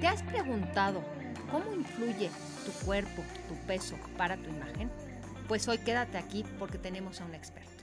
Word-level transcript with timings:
¿Te 0.00 0.06
has 0.06 0.22
preguntado 0.22 1.02
cómo 1.50 1.74
influye 1.74 2.30
tu 2.64 2.86
cuerpo, 2.86 3.24
tu 3.48 3.54
peso 3.66 3.96
para 4.16 4.36
tu 4.36 4.48
imagen? 4.48 4.90
Pues 5.48 5.66
hoy 5.66 5.78
quédate 5.78 6.18
aquí 6.18 6.44
porque 6.56 6.78
tenemos 6.78 7.20
a 7.20 7.24
un 7.24 7.34
experto. 7.34 7.77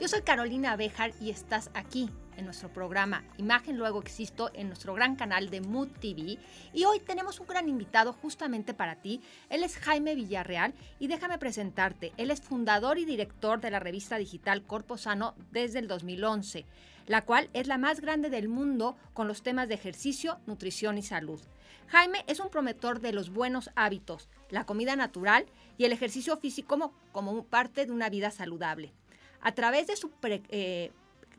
Yo 0.00 0.08
soy 0.08 0.22
Carolina 0.22 0.72
Abejar 0.72 1.12
y 1.20 1.28
estás 1.28 1.70
aquí 1.74 2.08
en 2.38 2.46
nuestro 2.46 2.72
programa 2.72 3.22
Imagen 3.36 3.76
Luego 3.76 4.00
Existo 4.00 4.50
en 4.54 4.68
nuestro 4.68 4.94
gran 4.94 5.14
canal 5.14 5.50
de 5.50 5.60
Mood 5.60 5.88
TV 6.00 6.38
y 6.72 6.84
hoy 6.84 7.00
tenemos 7.00 7.38
un 7.38 7.46
gran 7.46 7.68
invitado 7.68 8.14
justamente 8.14 8.72
para 8.72 8.94
ti. 8.96 9.20
Él 9.50 9.62
es 9.62 9.76
Jaime 9.76 10.14
Villarreal 10.14 10.72
y 10.98 11.08
déjame 11.08 11.36
presentarte. 11.36 12.14
Él 12.16 12.30
es 12.30 12.40
fundador 12.40 12.98
y 12.98 13.04
director 13.04 13.60
de 13.60 13.70
la 13.70 13.78
revista 13.78 14.16
digital 14.16 14.62
Corpo 14.62 14.96
Sano 14.96 15.34
desde 15.50 15.80
el 15.80 15.86
2011 15.86 16.64
la 17.06 17.22
cual 17.22 17.50
es 17.54 17.66
la 17.66 17.76
más 17.76 18.00
grande 18.00 18.30
del 18.30 18.48
mundo 18.48 18.96
con 19.14 19.26
los 19.26 19.42
temas 19.42 19.68
de 19.68 19.74
ejercicio, 19.74 20.38
nutrición 20.46 20.96
y 20.96 21.02
salud. 21.02 21.40
Jaime 21.88 22.24
es 22.28 22.38
un 22.38 22.50
promotor 22.50 23.00
de 23.00 23.12
los 23.12 23.30
buenos 23.30 23.70
hábitos, 23.74 24.28
la 24.48 24.64
comida 24.64 24.94
natural 24.94 25.46
y 25.76 25.86
el 25.86 25.92
ejercicio 25.92 26.36
físico 26.36 26.92
como, 27.10 27.44
parte 27.46 27.84
de 27.84 27.90
una 27.90 28.08
vida 28.10 28.30
saludable. 28.30 28.92
A 29.40 29.52
través 29.52 29.86
de 29.86 29.96
su 29.96 30.10
eh, 30.22 30.92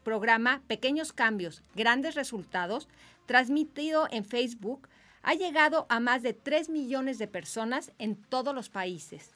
programa 0.04 0.62
Pequeños 0.68 1.14
Cambios, 1.14 1.64
Grandes 1.76 2.16
Resultados, 2.16 2.88
transmitido 3.26 4.08
en 4.12 4.26
Facebook, 4.26 4.88
ha 5.24 5.34
llegado 5.34 5.86
a 5.90 6.00
más 6.00 6.24
de 6.24 6.34
3 6.34 6.70
millones 6.70 7.18
de 7.20 7.28
personas 7.28 7.92
en 8.00 8.16
todos 8.16 8.56
los 8.56 8.70
países. 8.70 9.36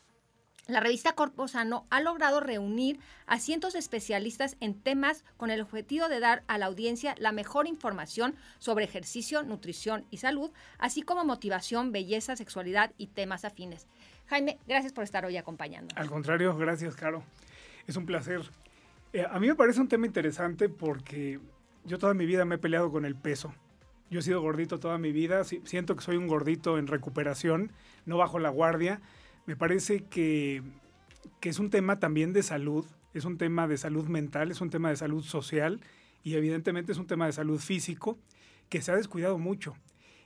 La 0.68 0.80
revista 0.80 1.14
Corpo 1.14 1.48
Sano 1.48 1.86
ha 1.92 2.02
logrado 2.02 2.40
reunir 2.40 3.00
a 3.28 3.38
cientos 3.38 3.74
de 3.74 3.80
especialistas 3.80 4.58
en 4.60 4.74
temas 4.74 5.24
con 5.38 5.52
el 5.52 5.62
objetivo 5.62 6.10
de 6.10 6.20
dar 6.20 6.44
a 6.48 6.58
la 6.58 6.66
audiencia 6.66 7.14
la 7.20 7.32
mejor 7.32 7.68
información 7.68 8.36
sobre 8.58 8.86
ejercicio, 8.86 9.44
nutrición 9.44 10.08
y 10.10 10.18
salud, 10.18 10.50
así 10.80 11.04
como 11.04 11.24
motivación, 11.24 11.92
belleza, 11.92 12.36
sexualidad 12.36 12.94
y 12.98 13.08
temas 13.08 13.46
afines. 13.46 13.86
Jaime, 14.26 14.58
gracias 14.66 14.92
por 14.92 15.04
estar 15.04 15.24
hoy 15.24 15.38
acompañando. 15.38 15.94
Al 15.98 16.10
contrario, 16.10 16.58
gracias, 16.58 16.96
Caro. 16.96 17.24
Es 17.88 17.96
un 17.98 18.06
placer. 18.06 18.42
Eh, 19.14 19.26
a 19.30 19.40
mí 19.40 19.48
me 19.48 19.56
parece 19.56 19.82
un 19.82 19.88
tema 19.88 20.06
interesante 20.06 20.70
porque 20.70 21.40
yo 21.86 21.98
toda 21.98 22.14
mi 22.14 22.26
vida 22.26 22.46
me 22.46 22.56
he 22.56 22.60
peleado 22.60 22.92
con 22.92 23.06
el 23.06 23.16
peso. 23.16 23.54
Yo 24.10 24.20
he 24.20 24.22
sido 24.22 24.42
gordito 24.42 24.80
toda 24.80 24.98
mi 24.98 25.12
vida, 25.12 25.44
siento 25.44 25.96
que 25.96 26.04
soy 26.04 26.18
un 26.18 26.28
gordito 26.28 26.78
en 26.78 26.88
recuperación, 26.88 27.72
no 28.06 28.18
bajo 28.18 28.38
la 28.38 28.50
guardia 28.50 29.02
me 29.46 29.56
parece 29.56 30.04
que, 30.06 30.64
es 31.42 31.60
un 31.60 31.70
tema 31.70 32.00
también 32.00 32.34
de 32.34 32.42
salud, 32.42 32.86
es 33.14 33.26
un 33.26 33.38
tema 33.38 33.68
de 33.68 33.78
salud 33.78 34.08
mental, 34.08 34.50
es 34.50 34.62
un 34.62 34.72
tema 34.72 34.90
de 34.90 34.96
salud 34.96 35.24
social 35.24 35.80
y 36.24 36.34
evidentemente 36.34 36.92
es 36.92 36.98
un 36.98 37.06
tema 37.06 37.28
de 37.28 37.34
salud 37.34 37.60
físico 37.60 38.18
que 38.70 38.82
se 38.82 38.92
ha 38.92 38.96
descuidado 38.96 39.38
mucho. 39.38 39.76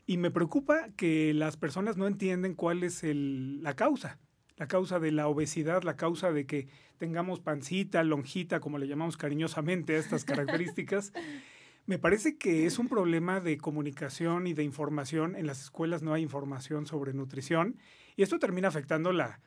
Y 0.06 0.18
me 0.18 0.32
preocupa 0.32 0.88
que 0.96 1.34
las 1.34 1.58
personas 1.58 1.98
no 1.98 2.08
entienden 2.08 2.56
cuál 2.56 2.84
es 2.84 3.04
la 3.04 3.76
causa, 3.76 4.18
la 4.60 4.68
causa 4.68 5.00
de 5.00 5.12
la 5.12 5.28
obesidad, 5.28 5.84
la 5.84 5.96
causa 5.96 6.32
de 6.32 6.46
que 6.46 6.68
tengamos 6.98 7.40
pancita, 7.40 8.04
lonjita, 8.04 8.60
como 8.60 8.78
le 8.78 8.88
llamamos 8.88 9.16
cariñosamente 9.18 9.96
a 9.96 10.00
estas 10.00 10.26
características. 10.26 11.14
Me 11.86 11.98
parece 11.98 12.38
que 12.38 12.68
es 12.68 12.78
un 12.78 12.88
problema 12.88 13.40
de 13.40 13.58
comunicación 13.58 14.46
y 14.46 14.54
de 14.54 14.64
información. 14.64 15.36
En 15.36 15.48
las 15.48 15.64
escuelas 15.64 16.04
no 16.04 16.14
hay 16.14 16.22
información 16.22 16.86
sobre 16.86 17.14
nutrición 17.14 17.78
y 18.16 18.22
esto 18.22 18.38
termina 18.38 18.68
afectando 18.68 19.12
la, 19.12 19.40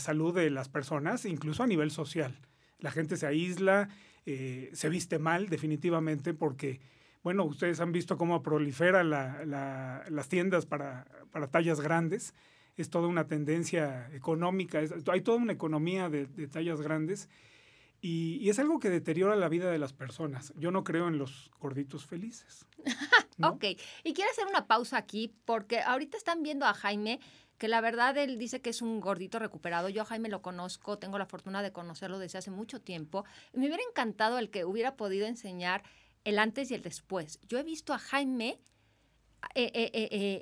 salud 0.00 0.34
de 0.34 0.50
las 0.50 0.68
personas, 0.68 1.26
incluso 1.26 1.62
a 1.62 1.66
nivel 1.66 1.90
social. 1.90 2.40
La 2.80 2.90
gente 2.90 3.16
se 3.16 3.26
aísla, 3.26 3.90
eh, 4.26 4.70
se 4.72 4.88
viste 4.88 5.18
mal 5.18 5.48
definitivamente 5.48 6.34
porque, 6.34 6.80
bueno, 7.22 7.44
ustedes 7.44 7.78
han 7.80 7.92
visto 7.92 8.16
cómo 8.16 8.42
prolifera 8.42 9.04
las 9.04 10.28
tiendas 10.28 10.66
para, 10.66 11.06
tallas 11.52 11.80
grandes. 11.80 12.34
Es 12.76 12.90
toda 12.90 13.08
una 13.08 13.26
tendencia 13.26 14.10
económica, 14.12 14.80
hay 15.10 15.20
toda 15.20 15.38
una 15.38 15.52
economía 15.52 16.08
de, 16.08 16.26
tallas 16.48 16.80
grandes 16.80 17.28
y, 18.00 18.48
es 18.48 18.58
algo 18.58 18.80
que 18.80 18.90
deteriora 18.90 19.36
la 19.36 19.48
vida 19.48 19.70
de 19.70 19.78
las 19.78 19.92
personas. 19.92 20.52
Yo 20.56 20.70
no 20.70 20.84
creo 20.84 21.08
en 21.08 21.18
los 21.18 21.50
gorditos 21.60 22.06
felices. 22.06 22.66
Ok, 23.42 23.64
y 24.04 24.14
quiero 24.14 24.30
hacer 24.30 24.46
una 24.46 24.68
pausa 24.68 24.96
aquí 24.96 25.34
porque 25.44 25.80
ahorita 25.80 26.16
están 26.16 26.44
viendo 26.44 26.66
a 26.66 26.72
Jaime 26.72 27.18
que 27.58 27.66
la 27.66 27.80
verdad 27.80 28.16
él 28.16 28.38
dice 28.38 28.60
que 28.60 28.70
es 28.70 28.80
un 28.80 29.00
gordito 29.00 29.40
recuperado. 29.40 29.88
Yo 29.88 30.02
a 30.02 30.04
Jaime 30.04 30.28
lo 30.28 30.40
conozco, 30.40 30.98
tengo 30.98 31.18
la 31.18 31.26
fortuna 31.26 31.60
de 31.60 31.72
conocerlo 31.72 32.20
desde 32.20 32.38
hace 32.38 32.52
mucho 32.52 32.80
tiempo. 32.80 33.24
Me 33.52 33.66
hubiera 33.66 33.82
encantado 33.90 34.38
el 34.38 34.50
que 34.50 34.64
hubiera 34.64 34.96
podido 34.96 35.26
enseñar 35.26 35.82
el 36.24 36.38
antes 36.38 36.70
y 36.70 36.74
el 36.74 36.82
después. 36.82 37.40
Yo 37.48 37.58
he 37.58 37.64
visto 37.64 37.92
a 37.92 37.98
Jaime 37.98 38.60
eh, 39.54 39.70
eh, 39.74 39.90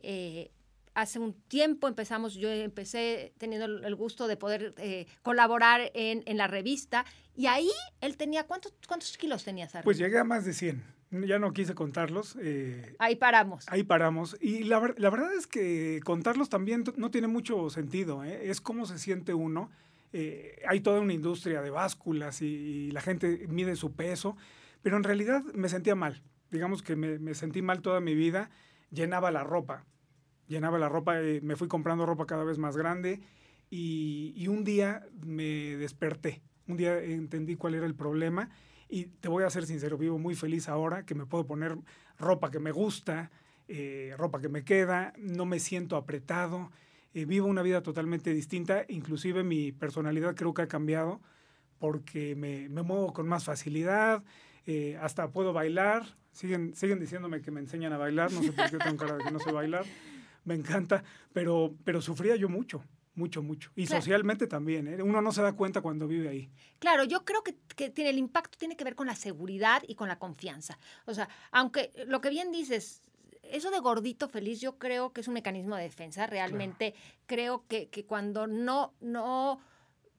eh, 0.03 0.51
hace 0.95 1.19
un 1.19 1.35
tiempo 1.49 1.89
empezamos, 1.89 2.35
yo 2.35 2.51
empecé 2.51 3.33
teniendo 3.39 3.67
el 3.67 3.95
gusto 3.95 4.27
de 4.27 4.37
poder 4.37 4.75
colaborar 5.23 5.91
en, 5.95 6.23
en, 6.27 6.37
la 6.37 6.47
revista 6.47 7.05
y 7.35 7.47
ahí 7.47 7.71
él 8.01 8.17
tenía, 8.17 8.47
¿cuántos, 8.47 8.75
cuántos 8.87 9.17
kilos 9.17 9.45
tenía? 9.45 9.69
Pues 9.83 9.99
llegué 9.99 10.19
a 10.19 10.25
más 10.25 10.45
de 10.45 10.53
100 10.53 10.83
ya 11.13 11.39
no 11.39 11.53
quise 11.53 11.75
contarlos. 11.75 12.37
Eh, 12.41 12.97
ahí 12.99 13.17
paramos. 13.17 13.67
Ahí 13.69 13.83
paramos. 13.83 14.37
Y 14.41 14.65
la, 14.65 14.81
verdad 14.81 15.35
es 15.35 15.47
que 15.47 16.01
contarlos 16.05 16.49
también 16.49 16.85
no 16.97 17.11
tiene 17.11 17.29
mucho 17.29 17.69
sentido. 17.71 18.25
¿eh? 18.25 18.51
Es 18.51 18.61
cómo 18.61 18.87
se 18.87 18.99
siente 18.99 19.35
uno. 19.35 19.71
Eh, 20.13 20.63
hay 20.67 20.81
toda 20.81 21.01
una 21.01 21.13
industria 21.13 21.61
de 21.63 21.71
básculas 21.71 22.43
y, 22.43 22.91
la 22.93 23.01
gente 23.01 23.47
mide 23.49 23.77
su 23.77 23.93
peso, 23.93 24.37
pero 24.83 24.97
en 24.97 25.05
realidad 25.05 25.43
me 25.55 25.69
sentía 25.69 25.95
mal. 25.95 26.23
Digamos 26.51 26.83
que 26.83 26.97
me, 26.97 27.35
sentí 27.35 27.63
mal 27.63 27.83
toda 27.83 28.01
mi 28.01 28.15
vida. 28.15 28.51
Llenaba 28.91 29.31
la 29.31 29.45
ropa. 29.45 29.85
Llenaba 30.49 30.79
la 30.79 30.89
ropa, 30.89 31.17
me 31.43 31.57
fui 31.57 31.69
comprando 31.69 32.07
ropa 32.07 32.27
cada 32.27 32.45
vez 32.45 32.59
más 32.59 32.77
grande 32.77 33.21
y, 33.71 34.35
y 34.37 34.49
un 34.49 34.65
día 34.65 35.07
me 35.25 35.77
desperté. 35.77 36.43
Un 36.67 36.77
día 36.77 37.03
entendí 37.03 37.57
cuál 37.57 37.75
era 37.75 37.87
el 37.87 37.95
problema 37.95 38.51
y 38.93 39.07
te 39.07 39.29
voy 39.29 39.43
a 39.43 39.49
ser 39.49 39.65
sincero, 39.65 39.97
vivo 39.97 40.19
muy 40.19 40.35
feliz 40.35 40.69
ahora 40.69 41.07
que 41.07 41.15
me 41.15 41.25
puedo 41.25 41.47
poner 41.47 41.79
ropa 42.19 42.51
que 42.51 42.59
me 42.59 42.73
gusta, 42.73 43.31
eh, 43.67 44.15
ropa 44.19 44.39
que 44.39 44.51
me 44.51 44.65
queda, 44.65 45.15
no 45.17 45.47
me 45.47 45.61
siento 45.61 45.97
apretado, 45.97 46.71
eh, 47.15 47.25
vivo 47.25 47.47
una 47.47 47.63
vida 47.63 47.83
totalmente 47.83 48.35
distinta, 48.35 48.85
inclusive 48.89 49.45
mi 49.45 49.73
personalidad 49.73 50.35
creo 50.35 50.53
que 50.53 50.61
ha 50.61 50.69
cambiado 50.69 51.23
porque 51.79 52.37
me, 52.37 52.69
muevo 52.69 53.15
con 53.15 53.27
más 53.27 53.45
facilidad, 53.45 54.25
eh, 54.67 54.99
hasta 55.01 55.31
puedo 55.31 55.55
bailar, 55.55 56.05
siguen, 56.31 56.77
siguen 56.77 57.01
diciéndome 57.01 57.41
que 57.41 57.51
me 57.51 57.61
enseñan 57.61 57.95
a 57.95 57.97
bailar, 57.97 58.31
no 58.31 58.43
sé 58.43 58.53
por 58.53 58.71
qué 58.71 58.77
tengo 58.77 58.99
cara 58.99 59.17
de 59.17 59.25
que 59.25 59.31
no 59.31 59.39
sé 59.39 59.53
bailar, 59.53 59.87
me 60.45 60.55
encanta, 60.55 61.03
pero, 61.33 61.75
pero 61.85 62.01
sufría 62.01 62.37
yo 62.37 62.49
mucho. 62.49 62.83
Mucho, 63.15 63.43
mucho. 63.43 63.71
Y 63.77 63.87
socialmente 63.87 64.47
también. 64.47 64.89
¿eh? 64.89 65.03
Uno 65.03 65.21
no 65.21 65.33
se 65.33 65.43
da 65.43 65.53
cuenta 65.53 65.83
cuando 65.83 66.09
vive 66.09 66.31
ahí. 66.31 66.51
Claro, 66.79 67.05
yo 67.05 67.27
creo 67.27 67.43
que, 67.43 67.55
que, 67.77 67.91
tiene, 67.91 68.09
el 68.09 68.17
impacto 68.17 68.57
tiene 68.57 68.75
que 68.75 68.85
ver 68.85 68.95
con 68.95 69.07
la 69.07 69.15
seguridad 69.15 69.83
y 69.87 69.97
con 69.97 70.09
la 70.09 70.19
confianza. 70.19 70.79
O 71.05 71.13
sea, 71.13 71.29
aunque 71.51 71.93
lo 72.07 72.23
que 72.23 72.31
bien 72.31 72.51
dices, 72.51 73.03
eso 73.43 73.71
de 73.71 73.81
gordito 73.81 74.29
feliz, 74.29 74.63
yo 74.63 74.79
creo 74.79 75.13
que 75.13 75.21
es 75.21 75.29
un 75.29 75.35
mecanismo 75.35 75.77
de 75.77 75.83
defensa. 75.83 76.27
Realmente 76.27 76.95
creo 77.27 77.67
que, 77.69 77.89
que 77.89 78.07
cuando 78.07 78.47
no, 78.47 78.95
no 79.01 79.61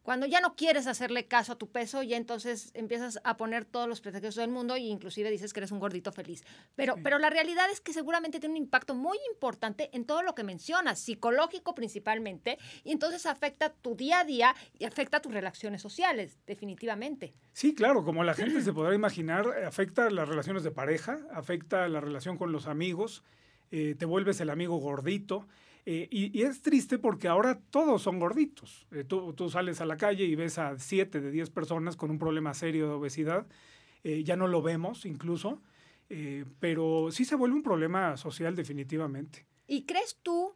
cuando 0.03 0.25
ya 0.25 0.41
no 0.41 0.55
quieres 0.55 0.85
hacerle 0.85 1.25
caso 1.25 1.53
a 1.53 1.57
tu 1.57 1.71
peso, 1.71 2.03
ya 2.03 2.17
entonces 2.17 2.71
empiezas 2.73 3.19
a 3.23 3.37
poner 3.37 3.65
todos 3.65 3.87
los 3.87 4.01
pretextos 4.01 4.35
del 4.35 4.49
mundo 4.49 4.75
e 4.75 4.79
inclusive 4.79 5.31
dices 5.31 5.53
que 5.53 5.61
eres 5.61 5.71
un 5.71 5.79
gordito 5.79 6.11
feliz. 6.11 6.43
Pero, 6.75 6.95
pero 7.01 7.19
la 7.19 7.29
realidad 7.29 7.65
es 7.71 7.79
que 7.79 7.93
seguramente 7.93 8.39
tiene 8.39 8.53
un 8.53 8.63
impacto 8.63 8.95
muy 8.95 9.17
importante 9.31 9.89
en 9.93 10.05
todo 10.05 10.21
lo 10.21 10.35
que 10.35 10.43
mencionas, 10.43 10.99
psicológico 10.99 11.73
principalmente, 11.73 12.57
y 12.83 12.91
entonces 12.91 13.25
afecta 13.25 13.69
tu 13.69 13.95
día 13.95 14.19
a 14.19 14.25
día 14.25 14.55
y 14.77 14.83
afecta 14.83 15.21
tus 15.21 15.33
relaciones 15.33 15.81
sociales, 15.81 16.37
definitivamente. 16.45 17.33
Sí, 17.53 17.73
claro, 17.73 18.03
como 18.03 18.23
la 18.23 18.33
gente 18.33 18.61
se 18.61 18.73
podrá 18.73 18.93
imaginar, 18.93 19.47
afecta 19.65 20.09
las 20.09 20.27
relaciones 20.27 20.63
de 20.63 20.71
pareja, 20.71 21.19
afecta 21.31 21.87
la 21.87 22.01
relación 22.01 22.37
con 22.37 22.51
los 22.51 22.67
amigos, 22.67 23.23
eh, 23.71 23.95
te 23.97 24.05
vuelves 24.05 24.41
el 24.41 24.49
amigo 24.49 24.77
gordito. 24.77 25.47
Eh, 25.85 26.07
y, 26.09 26.43
es 26.43 26.61
triste 26.61 26.97
porque 26.97 27.27
ahora 27.27 27.59
todos 27.69 28.01
son 28.01 28.19
gorditos. 28.19 28.87
Eh, 28.91 29.03
tú, 29.03 29.49
sales 29.49 29.81
a 29.81 29.85
la 29.85 29.97
calle 29.97 30.23
y 30.23 30.35
ves 30.35 30.57
a 30.57 30.77
7 30.77 31.19
de 31.19 31.31
10 31.31 31.49
personas 31.49 31.97
con 31.97 32.09
un 32.09 32.17
problema 32.17 32.53
serio 32.53 32.87
de 32.87 32.93
obesidad. 32.93 33.47
Eh, 34.03 34.23
ya 34.23 34.35
no 34.35 34.47
lo 34.47 34.61
vemos 34.61 35.05
incluso, 35.05 35.61
pero 36.59 37.09
sí 37.11 37.25
se 37.25 37.35
vuelve 37.35 37.55
un 37.55 37.63
problema 37.63 38.17
social 38.17 38.55
definitivamente. 38.55 39.47
¿Y 39.65 39.85
crees 39.85 40.19
tú 40.21 40.55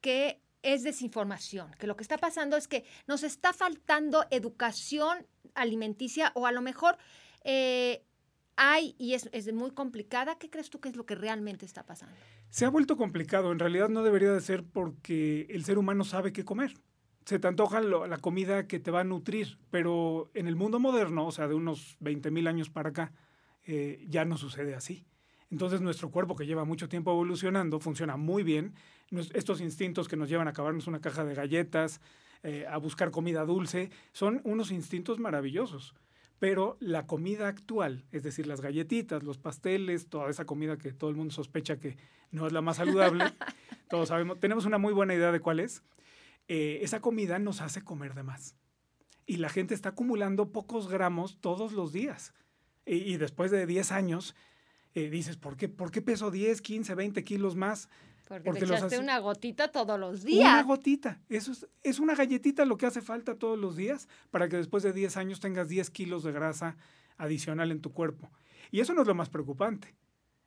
que 0.00 0.40
es 0.62 0.82
desinformación? 0.82 1.70
Que 1.78 1.86
lo 1.86 1.94
que 1.94 2.02
está 2.02 2.18
pasando 2.18 2.56
es 2.56 2.66
que 2.66 2.84
nos 3.06 3.22
está 3.22 3.52
faltando 3.52 4.24
educación 4.30 5.26
alimenticia 5.54 6.32
o 6.34 6.46
a 6.46 6.52
lo 6.52 6.60
mejor 6.60 6.98
hay 8.56 8.94
y 8.98 9.14
es, 9.14 9.28
es 9.32 9.52
muy 9.52 9.70
complicada. 9.70 10.38
¿Qué 10.38 10.50
crees 10.50 10.70
tú 10.70 10.80
que 10.80 10.88
es 10.88 10.96
lo 10.96 11.06
que 11.06 11.14
realmente 11.14 11.64
está 11.64 11.84
pasando? 11.84 12.14
Se 12.50 12.64
ha 12.64 12.70
vuelto 12.70 12.96
complicado. 12.96 13.52
En 13.52 13.58
realidad 13.58 13.88
no 13.88 14.02
debería 14.02 14.32
de 14.32 14.40
ser 14.40 14.64
porque 14.64 15.46
el 15.50 15.64
ser 15.64 15.78
humano 15.78 16.04
sabe 16.04 16.32
qué 16.32 16.44
comer. 16.44 16.74
Se 17.24 17.38
te 17.38 17.48
antoja 17.48 17.80
la 17.80 18.18
comida 18.18 18.68
que 18.68 18.78
te 18.78 18.92
va 18.92 19.00
a 19.00 19.04
nutrir, 19.04 19.58
pero 19.70 20.30
en 20.34 20.46
el 20.46 20.54
mundo 20.54 20.78
moderno, 20.78 21.26
o 21.26 21.32
sea, 21.32 21.48
de 21.48 21.54
unos 21.54 21.96
20 21.98 22.30
mil 22.30 22.46
años 22.46 22.70
para 22.70 22.90
acá, 22.90 23.12
eh, 23.64 24.04
ya 24.08 24.24
no 24.24 24.36
sucede 24.36 24.76
así. 24.76 25.04
Entonces 25.50 25.80
nuestro 25.80 26.10
cuerpo 26.10 26.36
que 26.36 26.46
lleva 26.46 26.64
mucho 26.64 26.88
tiempo 26.88 27.10
evolucionando 27.10 27.80
funciona 27.80 28.16
muy 28.16 28.42
bien. 28.42 28.74
estos 29.34 29.60
instintos 29.60 30.08
que 30.08 30.16
nos 30.16 30.28
llevan 30.28 30.48
a 30.48 30.50
acabarnos 30.50 30.86
una 30.86 31.00
caja 31.00 31.24
de 31.24 31.34
galletas, 31.34 32.00
eh, 32.42 32.66
a 32.68 32.76
buscar 32.78 33.10
comida 33.10 33.44
dulce, 33.44 33.90
son 34.12 34.40
unos 34.44 34.70
instintos 34.70 35.18
maravillosos. 35.18 35.94
Pero 36.38 36.76
la 36.80 37.06
comida 37.06 37.48
actual, 37.48 38.04
es 38.12 38.22
decir, 38.22 38.46
las 38.46 38.60
galletitas, 38.60 39.22
los 39.22 39.38
pasteles, 39.38 40.08
toda 40.08 40.28
esa 40.28 40.44
comida 40.44 40.76
que 40.76 40.92
todo 40.92 41.08
el 41.10 41.16
mundo 41.16 41.32
sospecha 41.32 41.78
que 41.78 41.96
no 42.30 42.46
es 42.46 42.52
la 42.52 42.60
más 42.60 42.76
saludable, 42.76 43.24
todos 43.88 44.08
sabemos, 44.08 44.38
tenemos 44.38 44.66
una 44.66 44.78
muy 44.78 44.92
buena 44.92 45.14
idea 45.14 45.32
de 45.32 45.40
cuál 45.40 45.60
es, 45.60 45.82
eh, 46.48 46.80
esa 46.82 47.00
comida 47.00 47.38
nos 47.38 47.60
hace 47.60 47.82
comer 47.82 48.14
de 48.14 48.22
más. 48.22 48.54
Y 49.26 49.38
la 49.38 49.48
gente 49.48 49.74
está 49.74 49.90
acumulando 49.90 50.52
pocos 50.52 50.88
gramos 50.88 51.40
todos 51.40 51.72
los 51.72 51.92
días. 51.92 52.32
Y, 52.88 53.16
después 53.16 53.50
de 53.50 53.66
10 53.66 53.90
años, 53.90 54.36
eh, 54.94 55.10
dices, 55.10 55.36
¿por 55.36 55.56
qué, 55.56 55.68
¿por 55.68 55.90
qué 55.90 56.00
peso 56.02 56.30
10, 56.30 56.62
15, 56.62 56.94
20 56.94 57.24
kilos 57.24 57.56
más? 57.56 57.88
Porque, 58.26 58.52
te 58.52 58.64
echaste 58.64 58.98
una 58.98 59.18
gotita 59.20 59.68
todos 59.68 59.98
los 60.00 60.24
días. 60.24 60.52
Una 60.52 60.62
gotita. 60.64 61.20
Eso 61.28 61.52
es, 61.52 61.66
es, 61.84 62.00
una 62.00 62.16
galletita 62.16 62.64
lo 62.64 62.76
que 62.76 62.86
hace 62.86 63.00
falta 63.00 63.36
todos 63.36 63.56
los 63.56 63.76
días 63.76 64.08
para 64.30 64.48
que 64.48 64.56
después 64.56 64.82
de 64.82 64.92
10 64.92 65.16
años 65.16 65.38
tengas 65.38 65.68
10 65.68 65.90
kilos 65.90 66.24
de 66.24 66.32
grasa 66.32 66.76
adicional 67.18 67.70
en 67.70 67.80
tu 67.80 67.92
cuerpo. 67.92 68.30
Y 68.70 68.80
eso 68.80 68.94
no 68.94 69.02
es 69.02 69.06
lo 69.06 69.14
más 69.14 69.28
preocupante. 69.28 69.94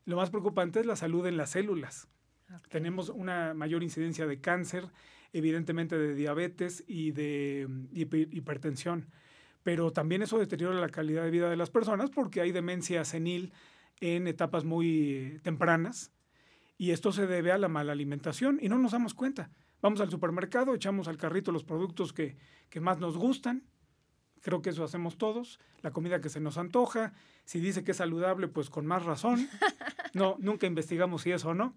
Lo 0.06 0.18
más 0.18 0.30
preocupante 0.30 0.80
es 0.80 0.86
la 0.86 0.96
salud 0.96 1.26
en 1.26 1.38
las 1.38 1.52
células. 1.52 2.08
Tenemos 2.70 3.10
una 3.10 3.54
mayor 3.54 3.84
incidencia 3.84 4.26
de 4.26 4.42
cáncer, 4.42 4.88
evidentemente 5.34 5.98
de 5.98 6.16
diabetes 6.16 6.84
y 6.88 7.12
de 7.12 7.68
hipertensión. 7.94 9.08
Pero 9.64 9.92
también 9.92 10.22
eso 10.22 10.40
deteriora 10.40 10.80
la 10.80 10.90
calidad 10.90 11.24
de 11.24 11.32
vida 11.32 11.50
de 11.50 11.58
las 11.58 11.70
personas 11.70 12.10
porque 12.10 12.42
hay 12.42 12.52
demencia 12.52 13.06
senil 13.06 13.54
en 14.00 14.28
etapas 14.28 14.66
muy 14.66 15.40
tempranas 15.44 16.12
y 16.80 16.92
esto 16.92 17.12
se 17.12 17.28
debe 17.28 17.52
a 17.52 17.58
la 17.58 17.68
mala 17.68 17.92
alimentación 17.92 18.58
y 18.62 18.70
no 18.70 18.78
nos 18.80 18.94
damos 18.94 19.14
cuenta. 19.14 19.52
Vamos 19.82 20.00
al 20.00 20.10
supermercado, 20.10 20.74
echamos 20.74 21.10
al 21.10 21.18
carrito 21.18 21.52
los 21.52 21.66
productos 21.66 22.14
que, 22.14 22.38
más 22.80 23.00
nos 23.00 23.18
gustan. 23.18 23.66
Creo 24.40 24.62
que 24.62 24.70
eso 24.70 24.86
hacemos 24.86 25.18
todos. 25.18 25.60
La 25.82 25.92
comida 25.92 26.22
que 26.22 26.30
se 26.30 26.40
nos 26.40 26.58
antoja. 26.58 27.12
Si 27.44 27.60
dice 27.60 27.84
que 27.84 27.92
es 27.92 27.98
saludable, 27.98 28.48
pues 28.48 28.70
con 28.70 28.88
más 28.88 29.06
razón. 29.06 29.48
No, 30.16 30.38
nunca 30.40 30.66
investigamos 30.66 31.22
si 31.22 31.32
es 31.32 31.46
o 31.46 31.54
no. 31.54 31.76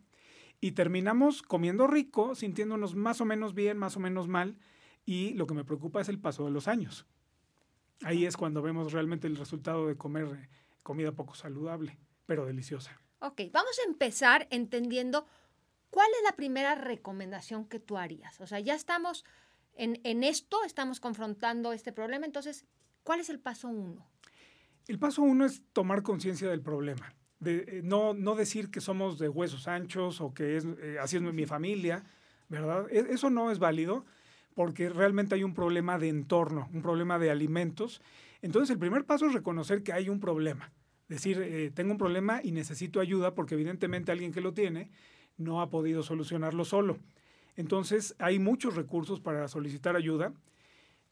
Y 0.59 0.73
terminamos 0.73 1.43
comiendo 1.43 1.87
rico, 1.87 2.35
sintiéndonos 2.35 2.95
más 2.95 3.21
o 3.21 3.27
menos 3.27 3.53
bien, 3.53 3.77
más 3.77 3.99
o 3.99 4.01
menos 4.01 4.27
mal. 4.27 4.57
Y 5.05 5.35
lo 5.35 5.47
que 5.47 5.53
me 5.53 5.65
preocupa 5.65 6.01
es 6.01 6.09
el 6.09 6.19
paso 6.19 6.47
de 6.47 6.51
los 6.51 6.67
años. 6.67 7.07
Ahí 8.05 8.25
es 8.25 8.39
cuando 8.39 8.63
vemos 8.63 8.93
realmente 8.93 9.27
el 9.27 9.37
resultado 9.37 9.87
de 9.87 9.99
comer 9.99 10.29
eh, 10.35 10.49
comida 10.83 11.13
poco 11.13 11.35
saludable, 11.35 11.99
pero 12.25 12.47
deliciosa. 12.47 13.03
Ok, 13.23 13.41
vamos 13.53 13.79
a 13.79 13.89
empezar 13.89 14.49
entendiendo 14.51 15.29
cuál 15.91 16.09
es 16.19 16.25
la 16.25 16.35
primera 16.35 16.75
recomendación 16.75 17.67
que 17.67 17.79
tú 17.79 17.97
harías. 17.97 18.41
O 18.41 18.49
sea, 18.49 18.59
ya 18.59 18.75
estamos 18.75 19.25
en, 19.75 20.25
esto, 20.25 20.65
estamos 20.65 20.99
confrontando 20.99 21.73
este 21.73 21.93
problema, 21.93 22.27
entonces, 22.27 22.67
¿cuál 23.05 23.21
es 23.21 23.31
el 23.31 23.39
paso 23.39 23.69
uno? 23.69 24.11
El 24.89 24.99
paso 24.99 25.23
uno 25.23 25.45
es 25.45 25.63
tomar 25.73 26.03
conciencia 26.03 26.49
del 26.49 26.63
problema. 26.63 27.15
De, 27.39 27.65
eh, 27.69 27.81
no, 27.85 28.13
no 28.13 28.35
decir 28.35 28.73
que 28.73 28.81
somos 28.81 29.21
de 29.21 29.29
huesos 29.29 29.69
anchos 29.69 30.21
o 30.21 30.35
que 30.35 30.57
es, 30.57 30.65
eh, 30.65 30.97
así 31.01 31.17
es 31.17 31.23
mi 31.23 31.47
familia, 31.47 32.05
¿verdad? 32.49 32.89
E, 32.91 33.13
eso 33.13 33.31
no 33.31 33.53
es 33.53 33.61
válido 33.61 34.05
porque 34.55 34.89
realmente 34.89 35.37
hay 35.37 35.45
un 35.45 35.55
problema 35.55 35.97
de 35.97 36.09
entorno, 36.09 36.69
un 36.73 36.83
problema 36.83 37.21
de 37.21 37.31
alimentos. 37.31 38.03
Entonces 38.41 38.71
el 38.71 38.81
primer 38.81 39.07
paso 39.07 39.27
es 39.27 39.33
reconocer 39.33 39.85
que 39.85 39.93
hay 39.93 40.09
un 40.09 40.19
problema 40.19 40.73
decir, 41.15 41.41
eh, 41.41 41.71
tengo 41.75 41.93
un 41.93 41.99
problema 41.99 42.41
y 42.43 42.53
necesito 42.53 43.01
ayuda 43.01 43.35
porque 43.35 43.55
evidentemente 43.55 44.13
alguien 44.13 44.33
que 44.33 44.41
lo 44.41 44.53
tiene 44.53 44.91
no 45.37 45.61
ha 45.61 45.71
podido 45.71 46.03
solucionarlo 46.03 46.65
solo. 46.65 46.99
Entonces 47.57 48.15
hay 48.19 48.39
muchos 48.39 48.77
recursos 48.77 49.21
para 49.21 49.49
solicitar 49.49 49.97
ayuda. 49.97 50.33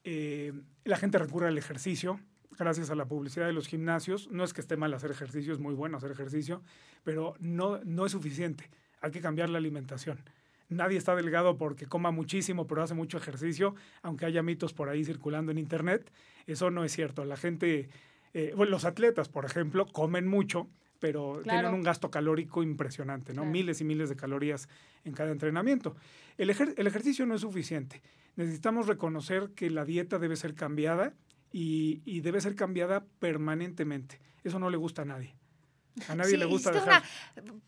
Eh, 0.05 0.53
la 0.85 0.97
gente 0.97 1.19
recurre 1.19 1.49
al 1.49 1.59
ejercicio, 1.59 2.21
gracias 2.59 2.91
a 2.91 2.95
la 2.95 3.07
publicidad 3.07 3.47
de 3.47 3.53
los 3.53 3.69
gimnasios. 3.69 4.31
No 4.31 4.45
es 4.45 4.53
que 4.53 4.61
esté 4.61 4.77
mal 4.77 4.95
hacer 4.95 5.11
ejercicio, 5.11 5.53
es 5.53 5.59
muy 5.59 5.75
bueno 5.75 5.99
hacer 5.99 6.11
ejercicio, 6.11 6.63
pero 7.05 7.35
no, 7.39 7.81
no 7.85 8.07
es 8.07 8.13
suficiente. 8.13 8.71
Hay 9.01 9.11
que 9.11 9.21
cambiar 9.21 9.51
la 9.51 9.59
alimentación. 9.59 10.19
Nadie 10.69 10.99
está 10.99 11.17
delgado 11.17 11.59
porque 11.59 11.87
coma 11.87 12.13
muchísimo, 12.13 12.67
pero 12.67 12.83
hace 12.83 12.95
mucho 12.95 13.19
ejercicio, 13.19 13.75
aunque 14.03 14.25
haya 14.25 14.43
mitos 14.43 14.73
por 14.73 14.89
ahí 14.89 15.05
circulando 15.05 15.51
en 15.51 15.59
Internet. 15.59 16.11
Eso 16.47 16.71
no 16.71 16.85
es 16.85 16.93
cierto. 16.93 17.25
La 17.25 17.37
gente 17.37 17.91
eh, 18.35 18.55
los 18.57 18.85
atletas, 18.85 19.29
por 19.29 19.45
ejemplo, 19.45 19.87
comen 19.87 20.27
mucho, 20.27 20.69
pero 20.99 21.41
tienen 21.43 21.73
un 21.73 21.83
gasto 21.83 22.11
calórico 22.11 22.63
impresionante, 22.63 23.33
¿no? 23.33 23.45
Miles 23.45 23.81
y 23.81 23.85
miles 23.85 24.09
de 24.09 24.17
calorías 24.17 24.69
en 25.05 25.15
cada 25.15 25.33
entrenamiento. 25.33 25.97
El, 26.37 26.51
el, 26.51 26.87
ejercicio 26.87 27.27
no 27.27 27.35
es 27.35 27.41
suficiente. 27.41 28.03
Necesitamos 28.37 28.87
reconocer 28.87 29.51
que 29.55 29.71
la 29.71 29.85
dieta 29.85 30.19
debe 30.19 30.37
ser 30.37 30.55
cambiada 30.55 31.15
y, 31.53 32.03
y, 32.05 32.21
debe 32.21 32.41
ser 32.41 32.55
cambiada 32.55 33.05
permanentemente. 33.19 34.21
Eso 34.45 34.59
no 34.59 34.71
le 34.71 34.77
gusta 34.77 35.03
a 35.03 35.07
nadie. 35.07 35.35
A 36.09 36.15
nadie 36.15 36.37
le 36.37 36.45
gusta 36.45 36.71
dejar. 36.71 37.03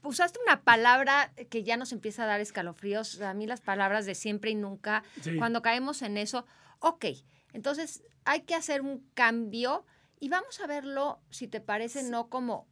usaste 0.03 0.39
una 0.47 0.63
palabra 0.63 1.33
que 1.51 1.65
ya 1.65 1.77
nos 1.77 1.93
empieza 1.93 2.25
a 2.25 2.27
dar 2.27 2.41
escalofríos. 2.41 3.21
A 3.21 3.35
mí 3.35 3.47
las 3.47 3.61
palabras 3.61 4.07
de 4.07 4.15
siempre 4.15 4.51
y 4.51 4.55
nunca, 4.55 5.03
cuando 5.39 5.63
caemos 5.63 6.03
en 6.03 6.17
eso, 6.17 6.47
ok, 6.79 7.07
entonces 7.53 8.03
hay 8.25 8.43
que 8.43 8.55
hacer 8.55 8.83
un 8.83 9.05
cambio 9.15 9.85
y 10.23 10.29
vamos 10.29 10.61
a 10.61 10.69
verlo, 10.69 11.19
si 11.31 11.49
te 11.49 11.61
parece, 11.61 12.05
no 12.05 12.31
como 12.31 12.69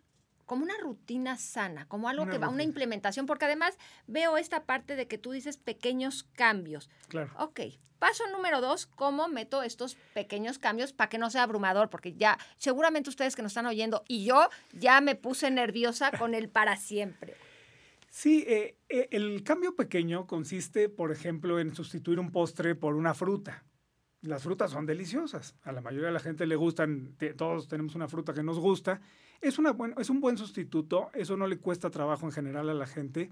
como 0.47 0.65
una 0.65 0.79
rutina 0.79 1.37
sana, 1.37 1.87
como 1.87 2.09
algo 2.09 2.29
que 2.29 2.39
va, 2.39 2.49
una 2.49 2.65
implementación, 2.65 3.27
porque 3.27 3.45
además 3.45 3.77
veo 4.09 4.37
esta 4.37 4.65
parte 4.67 4.97
de 4.97 5.07
que 5.07 5.17
tú 5.17 5.31
dices 5.31 5.57
pequeños 5.57 6.25
cambios. 6.35 6.91
Claro. 7.09 7.31
Ok, 7.39 7.61
paso 8.01 8.25
número 8.33 8.61
dos, 8.61 8.87
¿cómo 8.87 9.29
meto 9.29 9.63
estos 9.63 9.97
pequeños 10.13 10.59
cambios 10.59 10.93
para 10.93 11.09
que 11.09 11.19
no 11.19 11.31
sea 11.31 11.45
abrumador? 11.45 11.89
Porque 11.89 12.15
ya, 12.15 12.37
seguramente 12.57 13.11
ustedes 13.11 13.37
que 13.37 13.43
nos 13.43 13.51
están 13.51 13.67
oyendo 13.67 14.03
y 14.09 14.25
yo 14.25 14.49
ya 14.73 15.01
me 15.01 15.15
puse 15.15 15.53
nerviosa 15.53 16.11
con 16.13 16.35
el 16.35 16.49
para 16.49 16.77
siempre. 16.77 17.35
Sí, 18.09 18.45
eh, 18.49 18.77
eh, 18.89 19.09
el 19.13 19.45
cambio 19.45 19.77
pequeño 19.77 20.27
consiste, 20.27 20.89
por 20.89 21.13
ejemplo, 21.13 21.61
en 21.61 21.75
sustituir 21.75 22.19
un 22.19 22.33
postre 22.33 22.75
por 22.75 22.95
una 22.95 23.15
fruta 23.15 23.65
las 24.23 24.43
frutas 24.43 24.71
son 24.71 24.87
deliciosas. 24.87 25.55
A 25.63 25.73
la 25.73 25.81
mayoría 25.81 26.09
de 26.09 26.13
la 26.13 26.21
gente 26.21 26.47
le 26.47 26.57
gustan, 26.57 27.17
todos 27.37 27.69
tenemos 27.69 27.95
una 27.95 28.09
fruta 28.09 28.35
que 28.35 28.43
nos 28.43 28.59
gusta. 28.59 29.01
Es, 29.41 29.59
una 29.59 29.75
es 29.99 30.11
un 30.11 30.21
buen 30.21 30.37
sustituto, 30.37 31.11
eso 31.15 31.37
no 31.37 31.47
le 31.47 31.59
cuesta 31.59 31.91
trabajo 31.91 32.27
en 32.27 32.33
general 32.33 32.69
a 32.69 32.75
la 32.75 32.87
gente. 32.87 33.31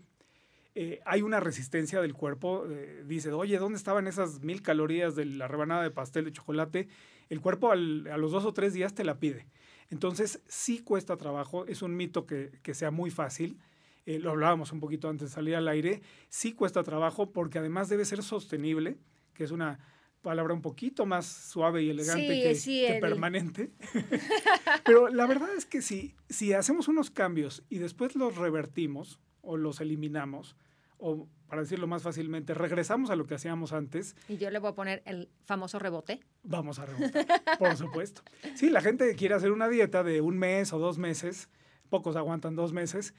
Eh, 0.75 1.01
hay 1.05 1.23
una 1.23 1.41
resistencia 1.41 2.01
del 2.01 2.15
cuerpo. 2.15 2.65
Eh, 2.71 3.03
dice, 3.07 3.33
oye, 3.33 3.59
¿dónde 3.59 3.77
estaban 3.77 4.07
esas 4.07 4.41
mil 4.41 4.63
calorías 4.63 5.17
de 5.17 5.27
la 5.27 5.49
rebanada 5.49 5.83
de 5.83 5.91
pastel 5.91 6.25
de 6.27 6.33
chocolate? 6.33 6.89
El 7.29 7.41
cuerpo 7.41 7.73
a 7.73 7.77
los 7.77 8.33
dos 8.33 8.45
o 8.45 8.53
tres 8.53 8.73
días 8.73 8.95
te 8.95 9.05
la 9.05 9.19
pide. 9.19 9.47
Entonces, 9.91 10.41
sí 10.47 10.79
cuesta 10.81 11.17
trabajo. 11.17 11.67
Es 11.67 11.83
un 11.83 11.97
mito 11.97 12.27
que, 12.27 12.61
sea 12.75 12.91
muy 12.91 13.11
fácil. 13.11 13.59
Eh, 14.07 14.19
lo 14.19 14.31
hablábamos 14.31 14.73
un 14.73 14.81
poquito 14.81 15.09
antes 15.09 15.31
de 15.31 15.35
salir 15.35 15.57
al 15.57 15.69
aire. 15.69 16.01
Sí 16.29 16.53
cuesta 16.53 16.83
trabajo 16.83 17.33
porque 17.33 17.59
además 17.59 17.89
debe 17.89 18.05
ser 18.05 18.23
sostenible, 18.23 18.99
que 19.35 19.45
es 19.45 19.51
una 19.51 19.81
palabra 20.23 20.55
un 20.55 20.63
poquito 20.63 21.07
más 21.07 21.27
suave 21.27 21.83
y 21.83 21.91
elegante 21.91 22.29
que, 22.29 22.99
permanente. 23.01 23.71
Pero 24.85 25.09
la 25.09 25.27
verdad 25.27 25.49
es 25.57 25.67
que 25.67 25.83
si, 25.83 26.15
si 26.29 26.53
hacemos 26.53 26.89
unos 26.89 27.11
cambios 27.11 27.63
y 27.69 27.79
después 27.79 28.17
los 28.17 28.37
revertimos 28.37 29.21
o 29.43 29.57
los 29.57 29.81
eliminamos, 29.81 30.57
o 30.99 31.29
para 31.49 31.63
decirlo 31.63 31.87
más 31.87 32.03
fácilmente, 32.03 32.53
regresamos 32.53 33.11
a 33.11 33.17
lo 33.17 33.27
que 33.27 33.35
hacíamos 33.35 33.73
antes. 33.73 34.17
Y 34.29 34.37
yo 34.37 34.51
le 34.51 34.59
voy 34.59 34.71
a 34.71 34.75
poner 34.75 35.03
el 35.07 35.31
famoso 35.45 35.79
rebote. 35.79 36.21
Vamos 36.43 36.79
a 36.79 36.87
rebotar, 36.87 37.27
por 37.59 37.77
supuesto. 37.77 38.23
Sí, 38.55 38.69
la 38.69 38.83
gente 38.83 39.15
quiere 39.15 39.35
hacer 39.35 39.53
una 39.53 39.69
dieta 39.69 40.03
de 40.03 40.21
un 40.21 40.37
mes 40.37 40.73
o 40.73 40.79
dos 40.79 40.99
meses, 40.99 41.49
pocos 41.89 42.17
aguantan 42.17 42.55
dos 42.55 42.73
meses, 42.73 43.15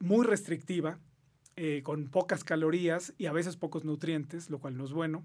muy 0.00 0.24
restrictiva, 0.24 0.98
eh, 1.56 1.82
con 1.82 2.08
pocas 2.08 2.44
calorías 2.44 3.14
y 3.18 3.26
a 3.26 3.32
veces 3.32 3.56
pocos 3.56 3.84
nutrientes, 3.84 4.48
lo 4.48 4.58
cual 4.58 4.76
no 4.76 4.84
es 4.84 4.92
bueno. 4.92 5.24